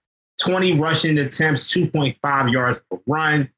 20 0.41 0.79
rushing 0.79 1.19
attempts, 1.19 1.73
2.5 1.73 2.53
yards 2.53 2.83
per 2.91 2.99
run. 3.07 3.51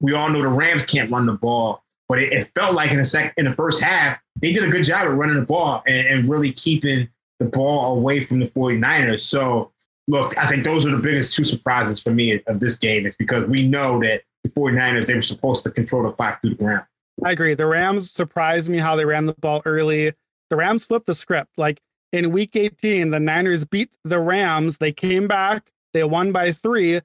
We 0.00 0.14
all 0.14 0.30
know 0.30 0.42
the 0.42 0.48
Rams 0.48 0.84
can't 0.84 1.10
run 1.10 1.26
the 1.26 1.32
ball, 1.32 1.83
but 2.08 2.18
it, 2.18 2.32
it 2.32 2.44
felt 2.54 2.74
like 2.74 2.90
in 2.90 2.98
the 2.98 3.04
sec 3.04 3.34
in 3.36 3.44
the 3.44 3.50
first 3.50 3.82
half, 3.82 4.18
they 4.40 4.52
did 4.52 4.64
a 4.64 4.68
good 4.68 4.84
job 4.84 5.06
of 5.06 5.14
running 5.14 5.36
the 5.36 5.46
ball 5.46 5.82
and, 5.86 6.06
and 6.06 6.28
really 6.28 6.50
keeping 6.50 7.08
the 7.38 7.46
ball 7.46 7.98
away 7.98 8.20
from 8.20 8.40
the 8.40 8.46
49ers. 8.46 9.20
So 9.20 9.72
look, 10.08 10.36
I 10.38 10.46
think 10.46 10.64
those 10.64 10.86
are 10.86 10.90
the 10.90 11.02
biggest 11.02 11.34
two 11.34 11.44
surprises 11.44 12.00
for 12.00 12.10
me 12.10 12.42
of 12.46 12.60
this 12.60 12.76
game. 12.76 13.06
Is 13.06 13.16
because 13.16 13.46
we 13.46 13.66
know 13.66 14.00
that 14.00 14.22
the 14.42 14.50
49ers, 14.50 15.06
they 15.06 15.14
were 15.14 15.22
supposed 15.22 15.64
to 15.64 15.70
control 15.70 16.02
the 16.02 16.10
clock 16.10 16.40
through 16.40 16.50
the 16.50 16.56
ground. 16.56 16.84
I 17.24 17.32
agree. 17.32 17.54
The 17.54 17.66
Rams 17.66 18.10
surprised 18.10 18.68
me 18.68 18.78
how 18.78 18.96
they 18.96 19.04
ran 19.04 19.26
the 19.26 19.34
ball 19.34 19.62
early. 19.64 20.12
The 20.50 20.56
Rams 20.56 20.84
flipped 20.84 21.06
the 21.06 21.14
script. 21.14 21.52
Like 21.56 21.80
in 22.12 22.32
week 22.32 22.56
18, 22.56 23.10
the 23.10 23.20
Niners 23.20 23.64
beat 23.64 23.90
the 24.04 24.20
Rams. 24.20 24.78
They 24.78 24.92
came 24.92 25.28
back, 25.28 25.70
they 25.92 26.04
won 26.04 26.32
by 26.32 26.52
three, 26.52 27.00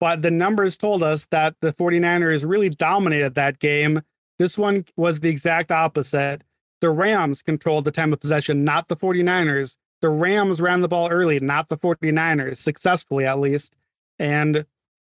but 0.00 0.22
the 0.22 0.30
numbers 0.30 0.76
told 0.76 1.02
us 1.02 1.26
that 1.26 1.54
the 1.60 1.72
49ers 1.72 2.48
really 2.48 2.68
dominated 2.68 3.34
that 3.36 3.60
game. 3.60 4.02
This 4.42 4.58
one 4.58 4.84
was 4.96 5.20
the 5.20 5.30
exact 5.30 5.70
opposite. 5.70 6.42
The 6.80 6.90
Rams 6.90 7.42
controlled 7.42 7.84
the 7.84 7.92
time 7.92 8.12
of 8.12 8.20
possession, 8.20 8.64
not 8.64 8.88
the 8.88 8.96
49ers 8.96 9.76
the 10.02 10.10
Rams 10.10 10.60
ran 10.60 10.80
the 10.80 10.88
ball 10.88 11.08
early, 11.08 11.40
not 11.40 11.68
the 11.68 11.78
49ers, 11.78 12.56
successfully 12.56 13.24
at 13.24 13.38
least. 13.38 13.74
And 14.18 14.66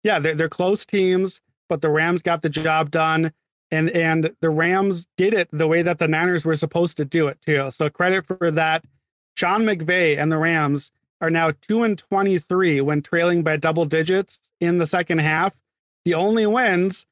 yeah, 0.04 0.20
they're, 0.20 0.36
they're 0.36 0.50
close 0.50 0.86
teams, 0.86 1.40
but 1.70 1.82
the 1.82 1.92
Rams 1.92 2.24
got 2.24 2.42
the 2.42 2.50
job 2.50 2.92
done. 2.92 3.32
And 3.72 3.92
and 3.92 4.36
the 4.42 4.50
Rams 4.50 5.06
did 5.16 5.36
it 5.36 5.48
the 5.52 5.68
way 5.68 5.84
that 5.84 6.00
the 6.00 6.08
Niners 6.08 6.44
were 6.44 6.56
supposed 6.56 6.98
to 6.98 7.06
do 7.06 7.28
it 7.28 7.40
too. 7.46 7.70
So 7.70 7.88
credit 7.88 8.26
for 8.26 8.50
that. 8.50 8.84
Sean 9.36 9.62
McVay 9.62 10.18
and 10.18 10.32
the 10.32 10.40
Rams 10.40 10.90
are 11.22 11.30
now 11.30 11.52
2 11.52 11.84
and 11.84 11.98
23 11.98 12.82
when 12.82 13.04
trailing 13.04 13.44
by 13.44 13.58
double 13.58 13.86
digits 13.86 14.42
in 14.60 14.80
the 14.80 14.88
second 14.88 15.20
half. 15.20 15.60
The 16.04 16.16
only 16.16 16.48
wins 16.48 17.06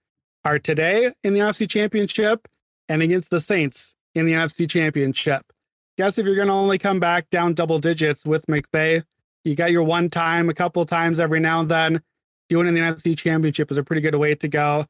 are 0.48 0.60
today 0.60 1.12
in 1.24 1.34
the 1.34 1.40
NFC 1.40 1.70
Championship 1.70 2.48
and 2.90 3.02
against 3.02 3.30
the 3.30 3.40
Saints 3.40 3.94
in 4.16 4.26
the 4.26 4.34
NFC 4.34 4.70
Championship 4.70 5.52
guess 5.98 6.18
if 6.18 6.26
you're 6.26 6.36
going 6.36 6.48
to 6.48 6.54
only 6.54 6.78
come 6.78 7.00
back 7.00 7.30
down 7.30 7.54
double 7.54 7.80
digits 7.80 8.26
with 8.26 8.46
McVay, 8.46 9.04
you 9.44 9.56
got 9.56 9.72
your 9.72 9.84
one 9.84 10.10
time, 10.10 10.50
a 10.50 10.54
couple 10.54 10.86
times 10.86 11.20
every 11.20 11.40
now 11.40 11.60
and 11.60 11.70
then. 11.70 12.02
Doing 12.50 12.68
in 12.68 12.76
the 12.76 12.80
NFC 12.80 13.18
Championship 13.18 13.72
is 13.72 13.78
a 13.78 13.84
pretty 13.84 14.02
good 14.02 14.16
way 14.16 14.36
to 14.36 14.48
go. 14.48 14.86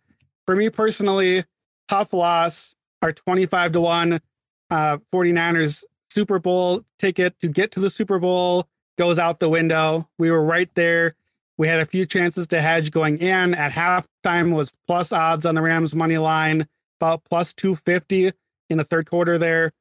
For 0.46 0.56
me 0.56 0.70
personally, 0.70 1.44
tough 1.88 2.14
loss. 2.14 2.76
Our 3.02 3.14
25 3.14 3.74
to 3.74 3.82
1 3.82 4.20
uh, 4.70 4.98
49ers 5.14 5.84
Super 6.10 6.40
Bowl 6.40 6.82
ticket 7.00 7.40
to 7.42 7.48
get 7.48 7.72
to 7.72 7.80
the 7.80 7.90
Super 7.90 8.20
Bowl 8.20 8.68
goes 8.98 9.20
out 9.20 9.40
the 9.40 9.50
window. 9.50 10.08
We 10.18 10.30
were 10.32 10.44
right 10.44 10.70
there. 10.76 11.16
We 11.58 11.68
had 11.68 11.80
a 11.80 11.86
few 11.86 12.06
chances 12.06 12.48
to 12.48 12.62
hedge 12.62 12.92
going 12.92 13.18
in. 13.18 13.54
At 13.54 13.72
halftime 13.72 14.54
was 14.54 14.72
plus 14.88 15.12
odds 15.12 15.46
on 15.46 15.56
the 15.56 15.62
Rams 15.62 15.96
money 15.96 16.18
line, 16.18 16.68
about 17.00 17.24
plus 17.24 17.54
250 17.54 18.32
in 18.70 18.78
the 18.78 18.84
third 18.84 19.10
quarter 19.10 19.38
there. 19.38 19.72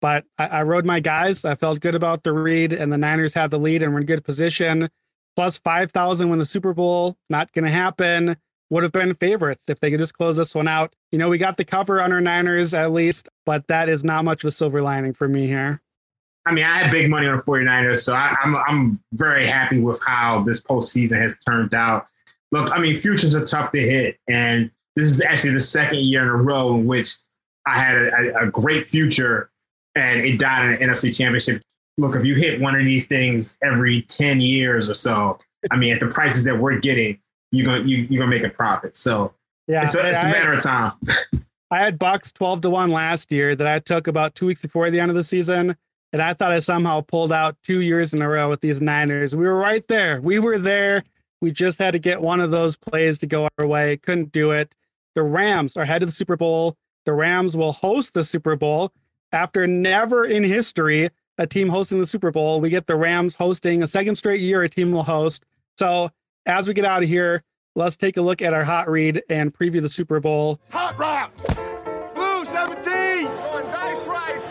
But 0.00 0.24
I, 0.38 0.46
I 0.46 0.62
rode 0.62 0.84
my 0.84 1.00
guys. 1.00 1.44
I 1.44 1.54
felt 1.54 1.80
good 1.80 1.94
about 1.94 2.22
the 2.22 2.32
read, 2.32 2.72
and 2.72 2.92
the 2.92 2.98
Niners 2.98 3.34
had 3.34 3.50
the 3.50 3.58
lead 3.58 3.82
and 3.82 3.92
were 3.92 4.00
in 4.00 4.06
good 4.06 4.24
position. 4.24 4.88
Plus 5.34 5.58
5,000 5.58 6.30
win 6.30 6.38
the 6.38 6.46
Super 6.46 6.72
Bowl. 6.72 7.16
Not 7.28 7.52
going 7.52 7.64
to 7.64 7.70
happen. 7.70 8.36
Would 8.70 8.82
have 8.82 8.92
been 8.92 9.14
favorites 9.14 9.68
if 9.68 9.78
they 9.78 9.90
could 9.90 10.00
just 10.00 10.16
close 10.16 10.36
this 10.36 10.54
one 10.54 10.66
out. 10.66 10.96
You 11.12 11.18
know, 11.18 11.28
we 11.28 11.38
got 11.38 11.56
the 11.56 11.64
cover 11.64 12.00
on 12.00 12.12
our 12.12 12.20
Niners 12.20 12.74
at 12.74 12.92
least, 12.92 13.28
but 13.44 13.68
that 13.68 13.88
is 13.88 14.02
not 14.02 14.24
much 14.24 14.42
of 14.42 14.48
a 14.48 14.50
silver 14.50 14.82
lining 14.82 15.12
for 15.12 15.28
me 15.28 15.46
here. 15.46 15.82
I 16.46 16.52
mean, 16.52 16.64
I 16.64 16.78
had 16.78 16.90
big 16.90 17.10
money 17.10 17.26
on 17.26 17.36
the 17.36 17.42
49ers, 17.42 18.02
so 18.02 18.14
I, 18.14 18.36
am 18.42 18.56
I'm, 18.56 18.62
I'm 18.68 19.00
very 19.14 19.46
happy 19.46 19.80
with 19.80 20.00
how 20.06 20.42
this 20.44 20.62
postseason 20.62 21.20
has 21.20 21.38
turned 21.38 21.74
out. 21.74 22.06
Look, 22.52 22.70
I 22.72 22.80
mean, 22.80 22.94
futures 22.94 23.34
are 23.34 23.44
tough 23.44 23.72
to 23.72 23.80
hit, 23.80 24.18
and 24.28 24.70
this 24.94 25.08
is 25.08 25.20
actually 25.20 25.54
the 25.54 25.60
second 25.60 26.00
year 26.00 26.22
in 26.22 26.28
a 26.28 26.36
row 26.36 26.74
in 26.76 26.86
which 26.86 27.16
I 27.66 27.74
had 27.74 27.96
a, 27.96 28.36
a 28.38 28.46
great 28.50 28.86
future 28.86 29.50
and 29.96 30.20
it 30.20 30.38
died 30.38 30.66
in 30.66 30.82
an 30.82 30.90
NFC 30.90 31.16
championship. 31.16 31.62
Look, 31.98 32.14
if 32.14 32.24
you 32.24 32.34
hit 32.34 32.60
one 32.60 32.78
of 32.78 32.84
these 32.84 33.06
things 33.06 33.58
every 33.62 34.02
10 34.02 34.40
years 34.40 34.88
or 34.88 34.94
so, 34.94 35.38
I 35.70 35.76
mean, 35.76 35.92
at 35.94 36.00
the 36.00 36.06
prices 36.08 36.44
that 36.44 36.56
we're 36.56 36.78
getting, 36.78 37.18
you're 37.52 37.66
gonna 37.66 37.84
you, 37.84 38.06
you're 38.10 38.20
gonna 38.20 38.30
make 38.30 38.44
a 38.44 38.54
profit. 38.54 38.94
So 38.94 39.32
yeah, 39.66 39.82
it's, 39.82 39.94
a, 39.94 40.06
it's 40.06 40.22
a 40.22 40.28
matter 40.28 40.52
of 40.52 40.62
time. 40.62 40.92
I 41.70 41.78
had 41.78 41.98
Bucks 41.98 42.30
12 42.30 42.60
to 42.62 42.70
1 42.70 42.90
last 42.90 43.32
year 43.32 43.56
that 43.56 43.66
I 43.66 43.80
took 43.80 44.06
about 44.06 44.34
two 44.36 44.46
weeks 44.46 44.62
before 44.62 44.88
the 44.90 45.00
end 45.00 45.10
of 45.10 45.16
the 45.16 45.24
season. 45.24 45.76
And 46.12 46.22
I 46.22 46.34
thought 46.34 46.52
I 46.52 46.60
somehow 46.60 47.00
pulled 47.00 47.32
out 47.32 47.56
two 47.62 47.80
years 47.80 48.14
in 48.14 48.22
a 48.22 48.28
row 48.28 48.48
with 48.48 48.60
these 48.60 48.80
Niners. 48.80 49.34
We 49.34 49.46
were 49.46 49.58
right 49.58 49.86
there. 49.88 50.20
We 50.20 50.38
were 50.38 50.58
there. 50.58 51.04
We 51.40 51.50
just 51.50 51.78
had 51.78 51.92
to 51.92 51.98
get 51.98 52.22
one 52.22 52.40
of 52.40 52.50
those 52.50 52.76
plays 52.76 53.18
to 53.18 53.26
go 53.26 53.48
our 53.58 53.66
way. 53.66 53.96
Couldn't 53.98 54.32
do 54.32 54.52
it. 54.52 54.74
The 55.14 55.22
Rams 55.22 55.76
are 55.76 55.84
head 55.84 56.02
of 56.02 56.08
the 56.08 56.14
Super 56.14 56.36
Bowl. 56.36 56.76
The 57.04 57.12
Rams 57.12 57.56
will 57.56 57.72
host 57.72 58.14
the 58.14 58.24
Super 58.24 58.56
Bowl 58.56 58.92
after 59.32 59.66
never 59.66 60.24
in 60.24 60.44
history 60.44 61.10
a 61.38 61.46
team 61.46 61.68
hosting 61.68 62.00
the 62.00 62.06
Super 62.06 62.30
Bowl, 62.30 62.60
we 62.60 62.70
get 62.70 62.86
the 62.86 62.96
Rams 62.96 63.34
hosting 63.34 63.82
a 63.82 63.86
second 63.86 64.14
straight 64.16 64.40
year 64.40 64.62
a 64.62 64.68
team 64.68 64.92
will 64.92 65.02
host. 65.02 65.44
So 65.78 66.10
as 66.46 66.66
we 66.66 66.74
get 66.74 66.84
out 66.84 67.02
of 67.02 67.08
here, 67.08 67.42
let's 67.74 67.96
take 67.96 68.16
a 68.16 68.22
look 68.22 68.40
at 68.40 68.54
our 68.54 68.64
hot 68.64 68.88
read 68.88 69.22
and 69.28 69.52
preview 69.52 69.82
the 69.82 69.88
Super 69.88 70.20
Bowl. 70.20 70.60
Hot 70.70 70.96
rock. 70.98 71.32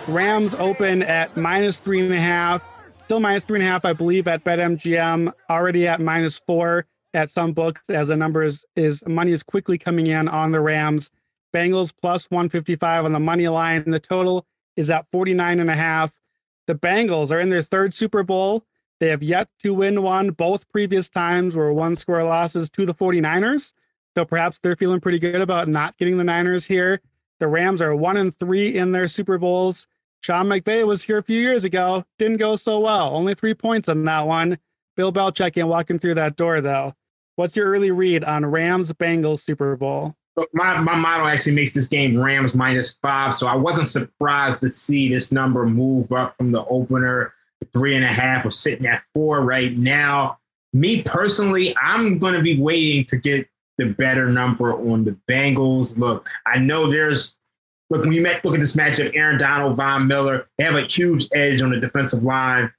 Rams 0.07 0.53
open 0.55 1.01
at 1.01 1.35
minus 1.35 1.79
three 1.79 1.99
and 1.99 2.13
a 2.13 2.19
half. 2.19 2.63
Still 3.05 3.19
minus 3.19 3.43
three 3.43 3.59
and 3.59 3.67
a 3.67 3.71
half, 3.71 3.85
I 3.85 3.93
believe, 3.93 4.27
at 4.27 4.43
BetMGM. 4.43 5.33
Already 5.49 5.87
at 5.87 5.99
minus 5.99 6.37
four 6.37 6.85
at 7.15 7.31
some 7.31 7.53
books 7.53 7.89
as 7.89 8.09
the 8.09 8.15
numbers 8.15 8.65
is 8.75 9.03
money 9.07 9.31
is 9.31 9.41
quickly 9.41 9.77
coming 9.79 10.05
in 10.05 10.27
on 10.27 10.51
the 10.51 10.61
Rams. 10.61 11.09
Bengals 11.53 11.91
plus 11.99 12.29
155 12.29 13.05
on 13.05 13.13
the 13.13 13.19
money 13.19 13.47
line. 13.47 13.89
The 13.89 13.99
total 13.99 14.45
is 14.75 14.91
at 14.91 15.09
49 15.11 15.59
and 15.59 15.69
a 15.71 15.75
half. 15.75 16.13
The 16.67 16.75
Bengals 16.75 17.31
are 17.31 17.39
in 17.39 17.49
their 17.49 17.63
third 17.63 17.93
Super 17.93 18.21
Bowl. 18.21 18.63
They 18.99 19.07
have 19.07 19.23
yet 19.23 19.49
to 19.63 19.73
win 19.73 20.03
one. 20.03 20.31
Both 20.31 20.69
previous 20.69 21.09
times 21.09 21.55
were 21.55 21.73
one 21.73 21.95
score 21.95 22.23
losses 22.23 22.69
to 22.71 22.85
the 22.85 22.93
49ers. 22.93 23.73
So 24.15 24.23
perhaps 24.23 24.59
they're 24.59 24.75
feeling 24.75 25.01
pretty 25.01 25.19
good 25.19 25.41
about 25.41 25.67
not 25.67 25.97
getting 25.97 26.17
the 26.17 26.23
Niners 26.23 26.65
here. 26.65 27.01
The 27.39 27.47
Rams 27.47 27.81
are 27.81 27.95
one 27.95 28.17
and 28.17 28.37
three 28.37 28.75
in 28.75 28.91
their 28.91 29.07
Super 29.07 29.37
Bowls. 29.37 29.87
Sean 30.25 30.47
McVay 30.47 30.87
was 30.87 31.03
here 31.03 31.19
a 31.19 31.23
few 31.23 31.39
years 31.39 31.65
ago. 31.65 32.03
Didn't 32.17 32.37
go 32.37 32.55
so 32.55 32.79
well. 32.79 33.15
Only 33.15 33.35
three 33.35 33.53
points 33.53 33.89
on 33.89 34.03
that 34.05 34.25
one. 34.25 34.57
Bill 34.95 35.13
Belichick 35.13 35.55
ain't 35.55 35.67
walking 35.67 35.99
through 35.99 36.15
that 36.15 36.35
door 36.35 36.61
though. 36.61 36.95
What's 37.35 37.55
your 37.55 37.69
early 37.69 37.91
read 37.91 38.23
on 38.23 38.43
Rams 38.43 38.91
Bengals 38.93 39.41
Super 39.41 39.75
Bowl? 39.75 40.15
Look, 40.35 40.49
my, 40.51 40.79
my 40.79 40.95
model 40.95 41.27
actually 41.27 41.53
makes 41.53 41.75
this 41.75 41.85
game 41.85 42.17
Rams 42.17 42.55
minus 42.55 42.97
five. 43.03 43.35
So 43.35 43.45
I 43.45 43.53
wasn't 43.53 43.87
surprised 43.87 44.61
to 44.61 44.69
see 44.71 45.09
this 45.09 45.31
number 45.31 45.63
move 45.63 46.11
up 46.11 46.35
from 46.35 46.51
the 46.51 46.65
opener. 46.65 47.31
Three 47.71 47.95
and 47.95 48.03
a 48.03 48.07
half 48.07 48.45
We're 48.45 48.49
sitting 48.49 48.87
at 48.87 49.03
four 49.13 49.41
right 49.41 49.77
now. 49.77 50.39
Me 50.73 51.03
personally, 51.03 51.77
I'm 51.79 52.17
going 52.17 52.33
to 52.33 52.41
be 52.41 52.59
waiting 52.59 53.05
to 53.09 53.17
get 53.17 53.47
the 53.77 53.91
better 53.93 54.25
number 54.31 54.73
on 54.73 55.03
the 55.03 55.15
Bengals. 55.29 55.99
Look, 55.99 56.27
I 56.47 56.57
know 56.57 56.89
there's 56.89 57.37
look 57.89 58.03
when 58.03 58.13
you 58.13 58.21
look 58.21 58.53
at 58.53 58.59
this 58.59 58.75
matchup, 58.75 59.15
Aaron 59.15 59.37
Donald, 59.37 59.75
Von 59.75 60.07
Miller, 60.07 60.47
they 60.57 60.63
have 60.63 60.75
a 60.75 60.81
huge 60.83 61.27
edge 61.33 61.61
on 61.61 61.69
the 61.69 61.79
defensive 61.79 62.23
line. 62.23 62.71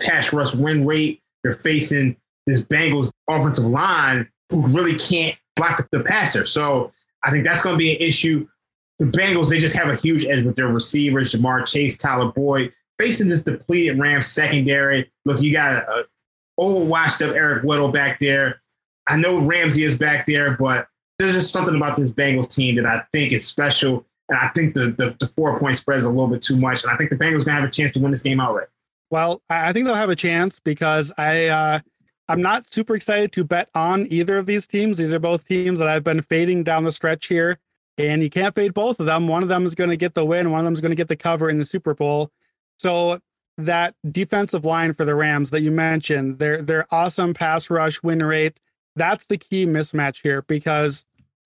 Pass 0.00 0.32
rush 0.32 0.54
win 0.54 0.86
rate. 0.86 1.22
They're 1.42 1.52
facing 1.52 2.16
this 2.46 2.62
Bengals 2.62 3.10
offensive 3.28 3.64
line 3.64 4.28
who 4.50 4.66
really 4.68 4.96
can't 4.96 5.36
block 5.56 5.86
the 5.90 6.00
passer. 6.00 6.44
So 6.44 6.90
I 7.24 7.30
think 7.30 7.44
that's 7.44 7.62
going 7.62 7.74
to 7.74 7.78
be 7.78 7.94
an 7.94 8.00
issue. 8.00 8.46
The 8.98 9.06
Bengals, 9.06 9.50
they 9.50 9.58
just 9.58 9.76
have 9.76 9.88
a 9.88 9.96
huge 9.96 10.24
edge 10.24 10.44
with 10.44 10.56
their 10.56 10.68
receivers, 10.68 11.32
Ja'Marr 11.32 11.66
Chase, 11.66 11.96
Tyler 11.96 12.32
Boyd, 12.32 12.72
facing 12.98 13.28
this 13.28 13.42
depleted 13.42 13.98
Rams 13.98 14.26
secondary. 14.26 15.10
Look, 15.24 15.42
you 15.42 15.52
got 15.52 15.74
a 15.74 16.04
old 16.56 16.88
washed 16.88 17.22
up 17.22 17.34
Eric 17.34 17.64
Weddle 17.64 17.92
back 17.92 18.18
there. 18.18 18.60
I 19.08 19.16
know 19.16 19.38
Ramsey 19.38 19.82
is 19.82 19.98
back 19.98 20.26
there, 20.26 20.56
but 20.56 20.86
there's 21.18 21.32
just 21.32 21.52
something 21.52 21.74
about 21.74 21.96
this 21.96 22.10
Bengals 22.10 22.54
team 22.54 22.76
that 22.76 22.86
I 22.86 23.04
think 23.12 23.32
is 23.32 23.46
special. 23.46 24.06
And 24.28 24.38
I 24.38 24.48
think 24.48 24.74
the, 24.74 24.94
the, 24.96 25.16
the 25.20 25.26
four 25.26 25.58
point 25.58 25.76
spread 25.76 25.98
is 25.98 26.04
a 26.04 26.08
little 26.08 26.28
bit 26.28 26.42
too 26.42 26.56
much. 26.56 26.82
And 26.82 26.92
I 26.92 26.96
think 26.96 27.10
the 27.10 27.16
Bengals 27.16 27.44
going 27.44 27.46
to 27.46 27.52
have 27.52 27.64
a 27.64 27.70
chance 27.70 27.92
to 27.92 28.00
win 28.00 28.10
this 28.10 28.22
game 28.22 28.40
outright. 28.40 28.68
Well, 29.10 29.42
I 29.50 29.72
think 29.72 29.86
they'll 29.86 29.94
have 29.94 30.10
a 30.10 30.16
chance 30.16 30.58
because 30.58 31.12
I 31.18 31.46
uh, 31.46 31.80
I'm 32.28 32.40
not 32.40 32.72
super 32.72 32.94
excited 32.96 33.32
to 33.32 33.44
bet 33.44 33.68
on 33.74 34.06
either 34.10 34.38
of 34.38 34.46
these 34.46 34.66
teams. 34.66 34.98
These 34.98 35.12
are 35.12 35.18
both 35.18 35.46
teams 35.46 35.78
that 35.78 35.88
I've 35.88 36.04
been 36.04 36.22
fading 36.22 36.64
down 36.64 36.84
the 36.84 36.92
stretch 36.92 37.26
here, 37.26 37.58
and 37.98 38.22
you 38.22 38.30
can't 38.30 38.54
fade 38.54 38.72
both 38.72 38.98
of 38.98 39.06
them. 39.06 39.28
One 39.28 39.42
of 39.42 39.48
them 39.48 39.66
is 39.66 39.74
going 39.74 39.90
to 39.90 39.96
get 39.96 40.14
the 40.14 40.24
win, 40.24 40.50
one 40.50 40.60
of 40.60 40.64
them 40.64 40.74
is 40.74 40.80
going 40.80 40.90
to 40.90 40.96
get 40.96 41.08
the 41.08 41.16
cover 41.16 41.50
in 41.50 41.58
the 41.58 41.64
Super 41.64 41.94
Bowl. 41.94 42.30
So 42.78 43.20
that 43.58 43.94
defensive 44.10 44.64
line 44.64 44.94
for 44.94 45.04
the 45.04 45.14
Rams 45.14 45.50
that 45.50 45.60
you 45.60 45.70
mentioned, 45.70 46.38
their 46.38 46.62
their 46.62 46.86
awesome 46.90 47.34
pass 47.34 47.68
rush 47.68 48.02
win 48.02 48.20
rate, 48.20 48.58
that's 48.96 49.24
the 49.24 49.36
key 49.36 49.66
mismatch 49.66 50.22
here 50.22 50.42
because 50.42 51.04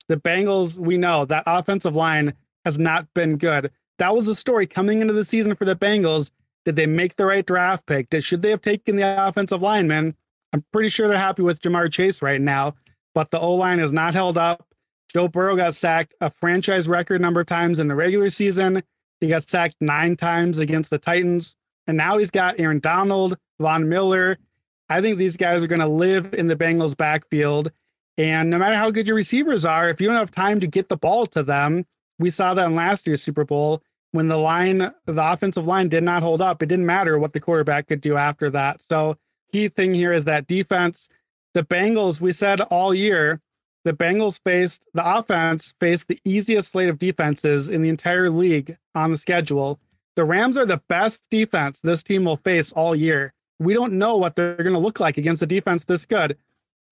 the 0.09 0.17
Bengals, 0.17 0.79
we 0.79 0.97
know 0.97 1.25
that 1.27 1.43
offensive 1.47 1.95
line 1.95 2.35
has 2.69 2.79
not 2.79 3.13
been 3.15 3.39
good. 3.39 3.71
That 3.99 4.15
was 4.15 4.27
the 4.27 4.35
story 4.35 4.67
coming 4.67 5.01
into 5.01 5.15
the 5.15 5.25
season 5.25 5.55
for 5.55 5.65
the 5.65 5.75
Bengals. 5.75 6.31
Did 6.67 6.77
they 6.77 6.85
make 6.85 7.17
the 7.17 7.25
right 7.25 7.47
draft 7.47 7.87
pick? 7.87 8.11
Did, 8.11 8.25
should 8.25 8.43
they 8.43 8.51
have 8.51 8.61
taken 8.61 8.97
the 8.97 9.27
offensive 9.27 9.63
lineman? 9.63 10.15
I'm 10.53 10.63
pretty 10.71 10.91
sure 10.91 11.09
they're 11.09 11.17
happy 11.17 11.41
with 11.43 11.63
Ja'Marr 11.63 11.91
Chase 11.91 12.21
right 12.21 12.43
now, 12.43 12.75
but 13.15 13.31
the 13.31 13.41
O 13.41 13.55
line 13.55 13.81
is 13.81 13.91
not 13.91 14.13
held 14.13 14.37
up. 14.37 14.67
Joe 15.11 15.29
Burrow 15.29 15.57
got 15.57 15.75
sacked 15.75 16.15
a 16.21 16.29
franchise 16.29 16.87
record 16.87 17.23
number 17.23 17.41
of 17.41 17.47
times 17.47 17.79
in 17.79 17.89
the 17.89 17.95
regular 17.95 18.29
season. 18.29 18.83
He 19.21 19.29
got 19.29 19.49
sacked 19.49 19.77
nine 19.81 20.17
times 20.17 20.59
against 20.59 20.91
the 20.91 20.99
Titans. 20.99 21.57
And 21.87 21.97
now 21.97 22.19
he's 22.19 22.31
got 22.31 22.61
Aaron 22.61 22.81
Donald, 22.81 23.39
Von 23.59 23.89
Miller. 23.89 24.37
I 24.91 25.01
think 25.01 25.17
these 25.17 25.39
guys 25.39 25.65
are 25.65 25.69
going 25.69 25.81
to 25.81 25.87
live 25.87 26.35
in 26.35 26.49
the 26.49 26.57
Bengals 26.57 26.95
backfield. 26.95 27.73
And 28.19 28.51
no 28.51 28.59
matter 28.59 28.77
how 28.77 28.91
good 28.91 29.07
your 29.07 29.17
receivers 29.17 29.65
are, 29.65 29.89
if 29.89 30.01
you 30.01 30.09
don't 30.09 30.17
have 30.17 30.31
time 30.31 30.61
to 30.61 30.67
get 30.67 30.89
the 30.89 30.97
ball 30.97 31.25
to 31.29 31.43
them, 31.43 31.87
we 32.19 32.31
saw 32.31 32.55
that 32.55 32.67
in 32.67 32.75
last 32.75 33.07
year's 33.07 33.23
Super 33.23 33.45
Bowl 33.45 33.83
when 34.13 34.29
the 34.29 34.39
line, 34.39 34.93
the 35.07 35.33
offensive 35.33 35.67
line 35.67 35.89
did 35.89 36.03
not 36.03 36.23
hold 36.23 36.41
up. 36.41 36.63
It 36.63 36.67
didn't 36.67 36.87
matter 36.87 37.19
what 37.19 37.33
the 37.33 37.41
quarterback 37.41 37.89
could 37.89 38.01
do 38.01 38.17
after 38.17 38.51
that. 38.51 38.83
So, 38.83 39.17
key 39.53 39.69
thing 39.69 39.95
here 39.95 40.13
is 40.13 40.25
that 40.25 40.47
defense. 40.47 41.09
The 41.55 41.65
Bengals, 41.65 42.21
we 42.21 42.33
said 42.33 42.61
all 42.61 42.95
year, 42.95 43.41
the 43.85 43.93
Bengals 43.93 44.41
faced 44.45 44.87
the 44.93 45.19
offense 45.19 45.73
faced 45.81 46.09
the 46.09 46.19
easiest 46.25 46.71
slate 46.71 46.89
of 46.89 46.99
defenses 46.99 47.69
in 47.69 47.83
the 47.83 47.89
entire 47.89 48.31
league 48.31 48.77
on 48.95 49.11
the 49.13 49.19
schedule. 49.19 49.81
The 50.15 50.25
Rams 50.25 50.57
are 50.59 50.67
the 50.67 50.83
best 50.89 51.31
defense 51.31 51.81
this 51.81 52.03
team 52.03 52.25
will 52.25 52.37
face 52.37 52.73
all 52.73 52.95
year. 52.95 53.33
We 53.59 53.75
don't 53.75 53.95
know 53.95 54.17
what 54.17 54.37
they're 54.37 54.57
going 54.57 54.73
to 54.73 54.79
look 54.79 55.01
like 55.01 55.17
against 55.17 55.43
a 55.43 55.47
defense 55.47 55.85
this 55.85 56.05
good. 56.05 56.37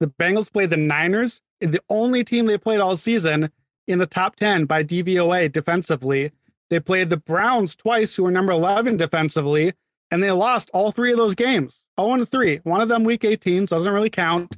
The 0.00 0.06
Bengals 0.06 0.52
played 0.52 0.70
the 0.70 0.76
Niners, 0.76 1.40
the 1.60 1.80
only 1.88 2.24
team 2.24 2.46
they 2.46 2.58
played 2.58 2.80
all 2.80 2.96
season 2.96 3.50
in 3.86 3.98
the 3.98 4.06
top 4.06 4.36
10 4.36 4.64
by 4.64 4.82
DVOA 4.82 5.50
defensively. 5.50 6.32
They 6.70 6.80
played 6.80 7.10
the 7.10 7.16
Browns 7.16 7.76
twice, 7.76 8.16
who 8.16 8.24
were 8.24 8.30
number 8.30 8.52
11 8.52 8.96
defensively, 8.96 9.72
and 10.10 10.22
they 10.22 10.32
lost 10.32 10.70
all 10.72 10.90
three 10.90 11.12
of 11.12 11.18
those 11.18 11.34
games 11.34 11.84
0 12.00 12.24
3. 12.24 12.60
One 12.64 12.80
of 12.80 12.88
them 12.88 13.04
week 13.04 13.24
18, 13.24 13.66
so 13.66 13.76
doesn't 13.76 13.92
really 13.92 14.10
count. 14.10 14.56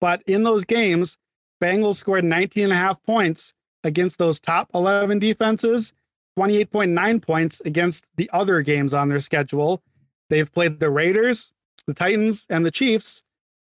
But 0.00 0.22
in 0.26 0.42
those 0.42 0.64
games, 0.64 1.18
Bengals 1.62 1.96
scored 1.96 2.24
19 2.24 2.64
and 2.64 2.72
a 2.72 2.76
half 2.76 3.02
points 3.02 3.54
against 3.84 4.18
those 4.18 4.40
top 4.40 4.70
11 4.74 5.18
defenses 5.20 5.92
28.9 6.38 7.22
points 7.22 7.62
against 7.64 8.06
the 8.16 8.28
other 8.32 8.60
games 8.60 8.92
on 8.92 9.08
their 9.08 9.20
schedule. 9.20 9.82
They've 10.28 10.52
played 10.52 10.80
the 10.80 10.90
Raiders, 10.90 11.52
the 11.86 11.94
Titans, 11.94 12.46
and 12.50 12.64
the 12.64 12.70
Chiefs. 12.70 13.22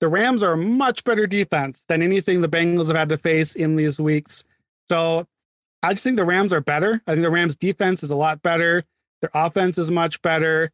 The 0.01 0.09
Rams 0.09 0.43
are 0.43 0.53
a 0.53 0.59
much 0.59 1.05
better 1.05 1.27
defense 1.27 1.85
than 1.89 2.03
anything 2.03 2.41
the 2.41 2.49
Bengals 2.49 2.87
have 2.87 2.97
had 2.97 3.09
to 3.11 3.19
face 3.19 3.55
in 3.55 3.77
these 3.77 4.01
weeks. 4.01 4.45
So 4.91 5.27
I 5.83 5.93
just 5.93 6.05
think 6.05 6.17
the 6.17 6.25
Rams 6.25 6.53
are 6.53 6.61
better. 6.61 7.03
I 7.07 7.13
think 7.13 7.23
the 7.23 7.31
Rams 7.31 7.57
defense 7.57 8.03
is 8.03 8.11
a 8.11 8.17
lot 8.17 8.43
better. 8.43 8.85
Their 9.21 9.31
offense 9.35 9.79
is 9.79 9.91
much 9.91 10.21
better. 10.23 10.71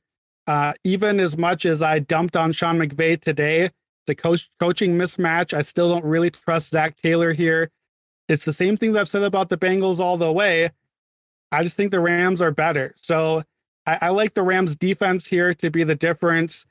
Uh, 0.46 0.72
even 0.84 1.20
as 1.20 1.36
much 1.36 1.64
as 1.64 1.82
I 1.82 2.00
dumped 2.00 2.36
on 2.36 2.52
Sean 2.52 2.78
McVay 2.78 3.20
today, 3.20 3.70
a 4.08 4.14
coach 4.14 4.50
coaching 4.58 4.96
mismatch. 4.96 5.54
I 5.54 5.62
still 5.62 5.88
don't 5.88 6.04
really 6.04 6.30
trust 6.30 6.70
Zac 6.70 6.96
Taylor 7.00 7.32
here. 7.32 7.70
It's 8.28 8.44
the 8.44 8.52
same 8.52 8.76
things 8.76 8.96
I've 8.96 9.08
said 9.08 9.22
about 9.22 9.48
the 9.48 9.58
Bengals 9.58 10.00
all 10.00 10.16
the 10.16 10.32
way. 10.32 10.70
I 11.50 11.62
just 11.62 11.76
think 11.76 11.90
the 11.90 12.00
Rams 12.00 12.40
are 12.40 12.50
better. 12.50 12.94
So 12.96 13.42
I, 13.86 13.98
I, 14.02 14.08
like 14.10 14.34
the 14.34 14.42
Rams 14.42 14.76
defense 14.76 15.26
here 15.26 15.52
to 15.54 15.70
be 15.70 15.84
the 15.84 15.94
difference. 15.94 16.64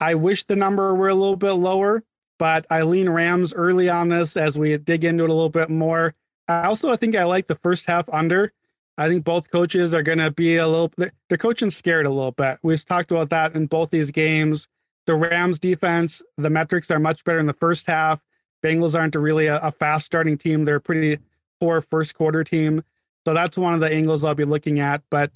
I 0.00 0.14
wish 0.14 0.44
the 0.44 0.56
number 0.56 0.94
were 0.94 1.08
a 1.08 1.14
little 1.14 1.36
bit 1.36 1.52
lower, 1.52 2.02
but 2.38 2.66
I 2.70 2.82
lean 2.82 3.08
Rams 3.08 3.52
early 3.52 3.88
on 3.90 4.08
this 4.08 4.36
as 4.36 4.58
we 4.58 4.76
dig 4.78 5.04
into 5.04 5.24
it 5.24 5.30
a 5.30 5.34
little 5.34 5.50
bit 5.50 5.68
more. 5.68 6.14
I 6.48 6.64
also 6.66 6.90
I 6.90 6.96
think 6.96 7.16
I 7.16 7.24
like 7.24 7.46
the 7.46 7.56
first 7.56 7.86
half 7.86 8.08
under. 8.08 8.52
I 8.96 9.08
think 9.08 9.24
both 9.24 9.50
coaches 9.50 9.92
are 9.92 10.02
going 10.02 10.18
to 10.18 10.30
be 10.30 10.56
a 10.56 10.68
little 10.68 10.92
they're 10.96 11.38
coaching 11.38 11.70
scared 11.70 12.06
a 12.06 12.10
little 12.10 12.32
bit. 12.32 12.58
We've 12.62 12.84
talked 12.84 13.10
about 13.10 13.30
that 13.30 13.54
in 13.54 13.66
both 13.66 13.90
these 13.90 14.10
games. 14.10 14.68
The 15.06 15.14
Rams 15.14 15.58
defense, 15.58 16.22
the 16.36 16.50
metrics 16.50 16.90
are 16.90 16.98
much 16.98 17.24
better 17.24 17.38
in 17.38 17.46
the 17.46 17.52
first 17.54 17.86
half. 17.86 18.20
Bengals 18.64 18.98
aren't 18.98 19.14
really 19.14 19.46
a, 19.46 19.58
a 19.58 19.72
fast 19.72 20.06
starting 20.06 20.38
team. 20.38 20.64
They're 20.64 20.76
a 20.76 20.80
pretty 20.80 21.18
poor 21.60 21.80
first 21.82 22.14
quarter 22.14 22.44
team. 22.44 22.82
So 23.26 23.34
that's 23.34 23.58
one 23.58 23.74
of 23.74 23.80
the 23.80 23.92
angles 23.92 24.24
I'll 24.24 24.34
be 24.34 24.44
looking 24.44 24.80
at. 24.80 25.02
But 25.10 25.32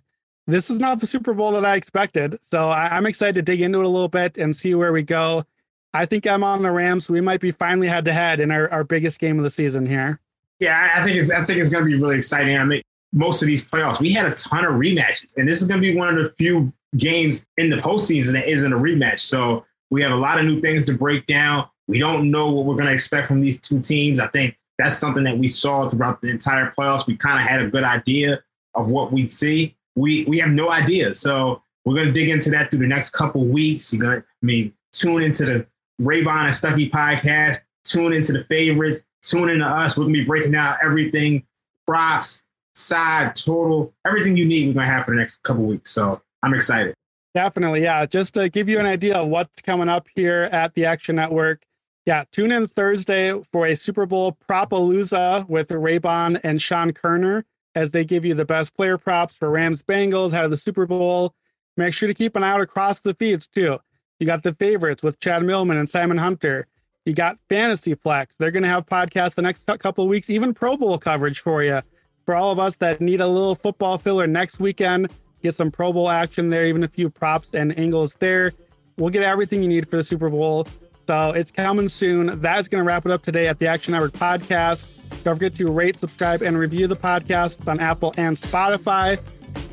this 0.47 0.71
is 0.71 0.79
not 0.79 1.01
the 1.01 1.07
Super 1.07 1.35
Bowl 1.35 1.53
that 1.53 1.65
I 1.65 1.77
expected. 1.77 2.39
So 2.43 2.71
I, 2.71 2.97
am 2.97 3.05
excited 3.05 3.35
to 3.35 3.43
dig 3.43 3.61
into 3.61 3.81
it 3.81 3.85
a 3.85 3.89
little 3.89 4.09
bit 4.09 4.39
and 4.39 4.57
see 4.57 4.75
where 4.75 4.93
we 4.93 5.03
go. 5.03 5.45
I 5.93 6.07
think 6.07 6.27
I'm 6.27 6.45
on 6.45 6.63
the 6.63 6.71
Rams. 6.71 7.11
We 7.11 7.21
might 7.21 7.41
be 7.41 7.51
finally 7.51 7.89
head 7.89 8.07
to 8.07 8.13
head 8.13 8.41
in 8.41 8.51
our, 8.51 8.71
our 8.71 8.85
biggest 8.85 9.21
game 9.21 9.39
of 9.39 9.43
the 9.43 9.51
season 9.51 9.85
here. 9.85 10.21
Yeah, 10.61 10.93
I 10.95 11.05
think 11.05 11.17
it's 11.17 11.31
I 11.31 11.45
think 11.45 11.59
it's 11.61 11.71
going 11.71 11.85
to 11.85 11.89
be 11.89 11.97
really 11.97 12.17
exciting. 12.17 12.57
I 12.57 12.65
mean, 12.65 12.83
most 13.13 13.43
of 13.43 13.49
these 13.49 13.65
playoffs, 13.65 14.01
we 14.01 14.13
had 14.13 14.27
a 14.27 14.35
ton 14.35 14.65
of 14.65 14.73
rematches, 14.73 15.37
and 15.37 15.49
this 15.49 15.63
is 15.63 15.69
going 15.69 15.81
to 15.81 15.93
be 15.93 15.97
one 15.97 16.09
of 16.09 16.23
the 16.23 16.31
few 16.33 16.73
games 16.97 17.47
in 17.57 17.71
the 17.71 17.77
postseason 17.77 18.33
that 18.33 18.49
isn't 18.49 18.73
a 18.73 18.77
rematch. 18.77 19.21
So 19.21 19.65
we 19.91 20.03
have 20.03 20.13
a 20.13 20.17
lot 20.17 20.39
of 20.39 20.47
new 20.47 20.61
things 20.61 20.85
to 20.87 20.95
break 20.95 21.27
down. 21.27 21.67
We 21.87 21.99
don't 21.99 22.31
know 22.31 22.51
what 22.51 22.67
we're 22.67 22.75
going 22.75 22.87
to 22.87 22.93
expect 22.93 23.27
from 23.27 23.41
these 23.41 23.61
two 23.61 23.81
teams. 23.81 24.21
I 24.21 24.27
think 24.29 24.59
that's 24.79 24.97
something 24.97 25.25
that 25.25 25.37
we 25.37 25.49
saw 25.49 25.89
throughout 25.89 26.21
the 26.21 26.31
entire 26.31 26.73
playoffs. 26.79 27.07
We 27.07 27.17
kind 27.17 27.41
of 27.41 27.47
had 27.47 27.61
a 27.61 27.69
good 27.69 27.85
idea 27.85 28.43
of 28.75 28.91
what 28.91 29.13
we'd 29.13 29.31
see. 29.31 29.77
We 29.97 30.25
we 30.25 30.39
have 30.39 30.51
no 30.51 30.71
idea. 30.71 31.15
So 31.15 31.63
we're 31.85 31.97
gonna 31.97 32.13
dig 32.13 32.29
into 32.29 32.51
that 32.51 32.71
through 32.71 32.81
the 32.81 32.87
next 32.87 33.11
couple 33.11 33.47
weeks. 33.49 33.93
You're 33.93 34.03
gonna 34.03 34.19
I 34.19 34.47
mean 34.47 34.73
tune 34.93 35.23
into 35.23 35.45
the 35.45 35.67
Raybon 36.01 36.45
and 36.45 36.55
Stuckey 36.55 36.91
podcast, 36.91 37.59
tune 37.85 38.13
into 38.13 38.33
the 38.33 38.45
favorites, 38.45 39.05
tune 39.23 39.51
in 39.51 39.59
to 39.59 39.67
us. 39.67 39.97
We're 39.97 40.05
gonna 40.05 40.13
be 40.13 40.25
breaking 40.25 40.53
down 40.53 40.77
everything, 40.83 41.45
props, 41.87 42.43
side, 42.75 43.35
total, 43.35 43.93
everything 44.07 44.37
you 44.37 44.47
need, 44.47 44.69
we're 44.69 44.75
gonna 44.75 44.87
have 44.87 45.05
for 45.05 45.13
the 45.13 45.17
next 45.19 45.43
couple 45.43 45.65
weeks. 45.65 45.91
So 45.91 46.21
I'm 46.43 46.55
excited. 46.55 46.95
Definitely, 47.35 47.83
yeah. 47.83 48.07
Just 48.07 48.35
to 48.35 48.49
give 48.49 48.69
you 48.69 48.79
an 48.79 48.87
idea 48.87 49.17
of 49.17 49.29
what's 49.29 49.61
coming 49.63 49.89
up 49.89 50.09
here 50.15 50.49
at 50.53 50.75
the 50.75 50.87
Action 50.87 51.17
Network, 51.17 51.63
yeah, 52.07 52.25
tune 52.33 52.53
in 52.53 52.67
Thursday 52.67 53.39
for 53.53 53.67
a 53.67 53.75
Super 53.75 54.07
Bowl 54.07 54.37
propalooza 54.49 55.47
with 55.49 55.69
Raybon 55.69 56.41
and 56.43 56.61
Sean 56.61 56.91
Koerner 56.93 57.45
as 57.75 57.91
they 57.91 58.05
give 58.05 58.25
you 58.25 58.35
the 58.35 58.47
best 58.47 58.75
player 58.75 58.97
props 58.97 59.37
for 59.37 59.51
Rams 59.51 59.83
Bengals 59.83 60.33
out 60.33 60.45
of 60.45 60.51
the 60.51 60.57
Super 60.57 60.87
Bowl. 60.87 61.35
Make 61.77 61.95
sure 61.95 62.09
to 62.09 62.15
keep 62.15 62.35
an 62.35 62.43
eye 62.43 62.51
out 62.51 62.61
across 62.61 63.01
the 63.01 63.15
feeds 63.15 63.47
too. 63.47 63.79
You 64.19 64.27
got 64.27 64.43
the 64.43 64.55
favorites 64.55 65.03
with 65.03 65.21
Chad 65.21 65.45
Millman 65.45 65.77
and 65.77 65.89
Simon 65.89 66.19
Hunter. 66.19 66.67
You 67.05 67.15
got 67.15 67.39
Fantasy 67.49 67.95
Flex. 67.95 68.37
They're 68.37 68.51
going 68.51 68.65
to 68.65 68.69
have 68.69 68.87
podcasts 68.87 69.35
the 69.35 69.43
next 69.43 69.67
couple 69.79 70.05
of 70.05 70.11
weeks, 70.11 70.29
even 70.29 70.53
Pro 70.53 70.77
Bowl 70.77 70.99
coverage 70.99 71.41
for 71.41 71.63
you. 71.63 71.81
For 72.27 72.35
all 72.35 72.53
of 72.53 72.59
us 72.59 72.77
that 72.77 73.01
need 73.01 73.21
a 73.21 73.27
little 73.27 73.55
football 73.55 73.97
filler 73.97 74.27
next 74.27 74.61
weekend, 74.61 75.11
get 75.43 75.55
some 75.55 75.71
Pro 75.71 75.93
Bowl 75.93 76.11
action 76.11 76.51
there, 76.51 76.67
even 76.67 76.83
a 76.83 76.89
few 76.89 77.09
props 77.09 77.55
and 77.55 77.79
angles 77.79 78.15
there. 78.19 78.53
We'll 78.99 79.11
get 79.11 79.23
everything 79.23 79.63
you 79.63 79.69
need 79.69 79.89
for 79.89 79.97
the 79.97 80.05
Super 80.05 80.29
Bowl. 80.29 80.67
So 81.07 81.31
it's 81.31 81.51
coming 81.51 81.89
soon. 81.89 82.39
That's 82.43 82.69
going 82.69 82.85
to 82.85 82.87
wrap 82.87 83.07
it 83.07 83.13
up 83.13 83.23
today 83.23 83.49
at 83.49 83.59
the 83.59 83.67
Action 83.67 83.93
Network 83.93 84.13
podcast. 84.13 84.87
Don't 85.25 85.37
forget 85.37 85.55
to 85.57 85.73
rate, 85.73 85.99
subscribe, 85.99 86.43
and 86.43 86.59
review 86.59 86.87
the 86.87 86.97
podcast 86.97 87.67
on 87.67 87.81
Apple 87.81 88.13
and 88.19 88.37
Spotify. 88.37 89.19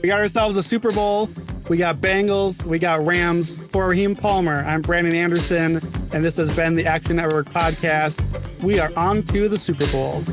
We 0.02 0.08
got 0.08 0.20
ourselves 0.20 0.56
a 0.58 0.64
Super 0.64 0.92
Bowl. 0.92 1.30
We 1.68 1.78
got 1.78 1.98
Bengals. 1.98 2.64
We 2.64 2.78
got 2.78 3.04
Rams. 3.06 3.56
For 3.72 3.88
Raheem 3.88 4.16
Palmer, 4.16 4.64
I'm 4.68 4.82
Brandon 4.82 5.16
Anderson, 5.16 5.78
and 6.14 6.24
this 6.24 6.38
has 6.38 6.56
been 6.56 6.76
the 6.76 6.86
Action 6.86 7.16
Network 7.16 7.48
podcast. 7.48 8.22
We 8.62 8.80
are 8.80 8.92
on 8.96 9.24
to 9.24 9.50
the 9.50 9.58
Super 9.58 9.88
Bowl. 9.92 10.24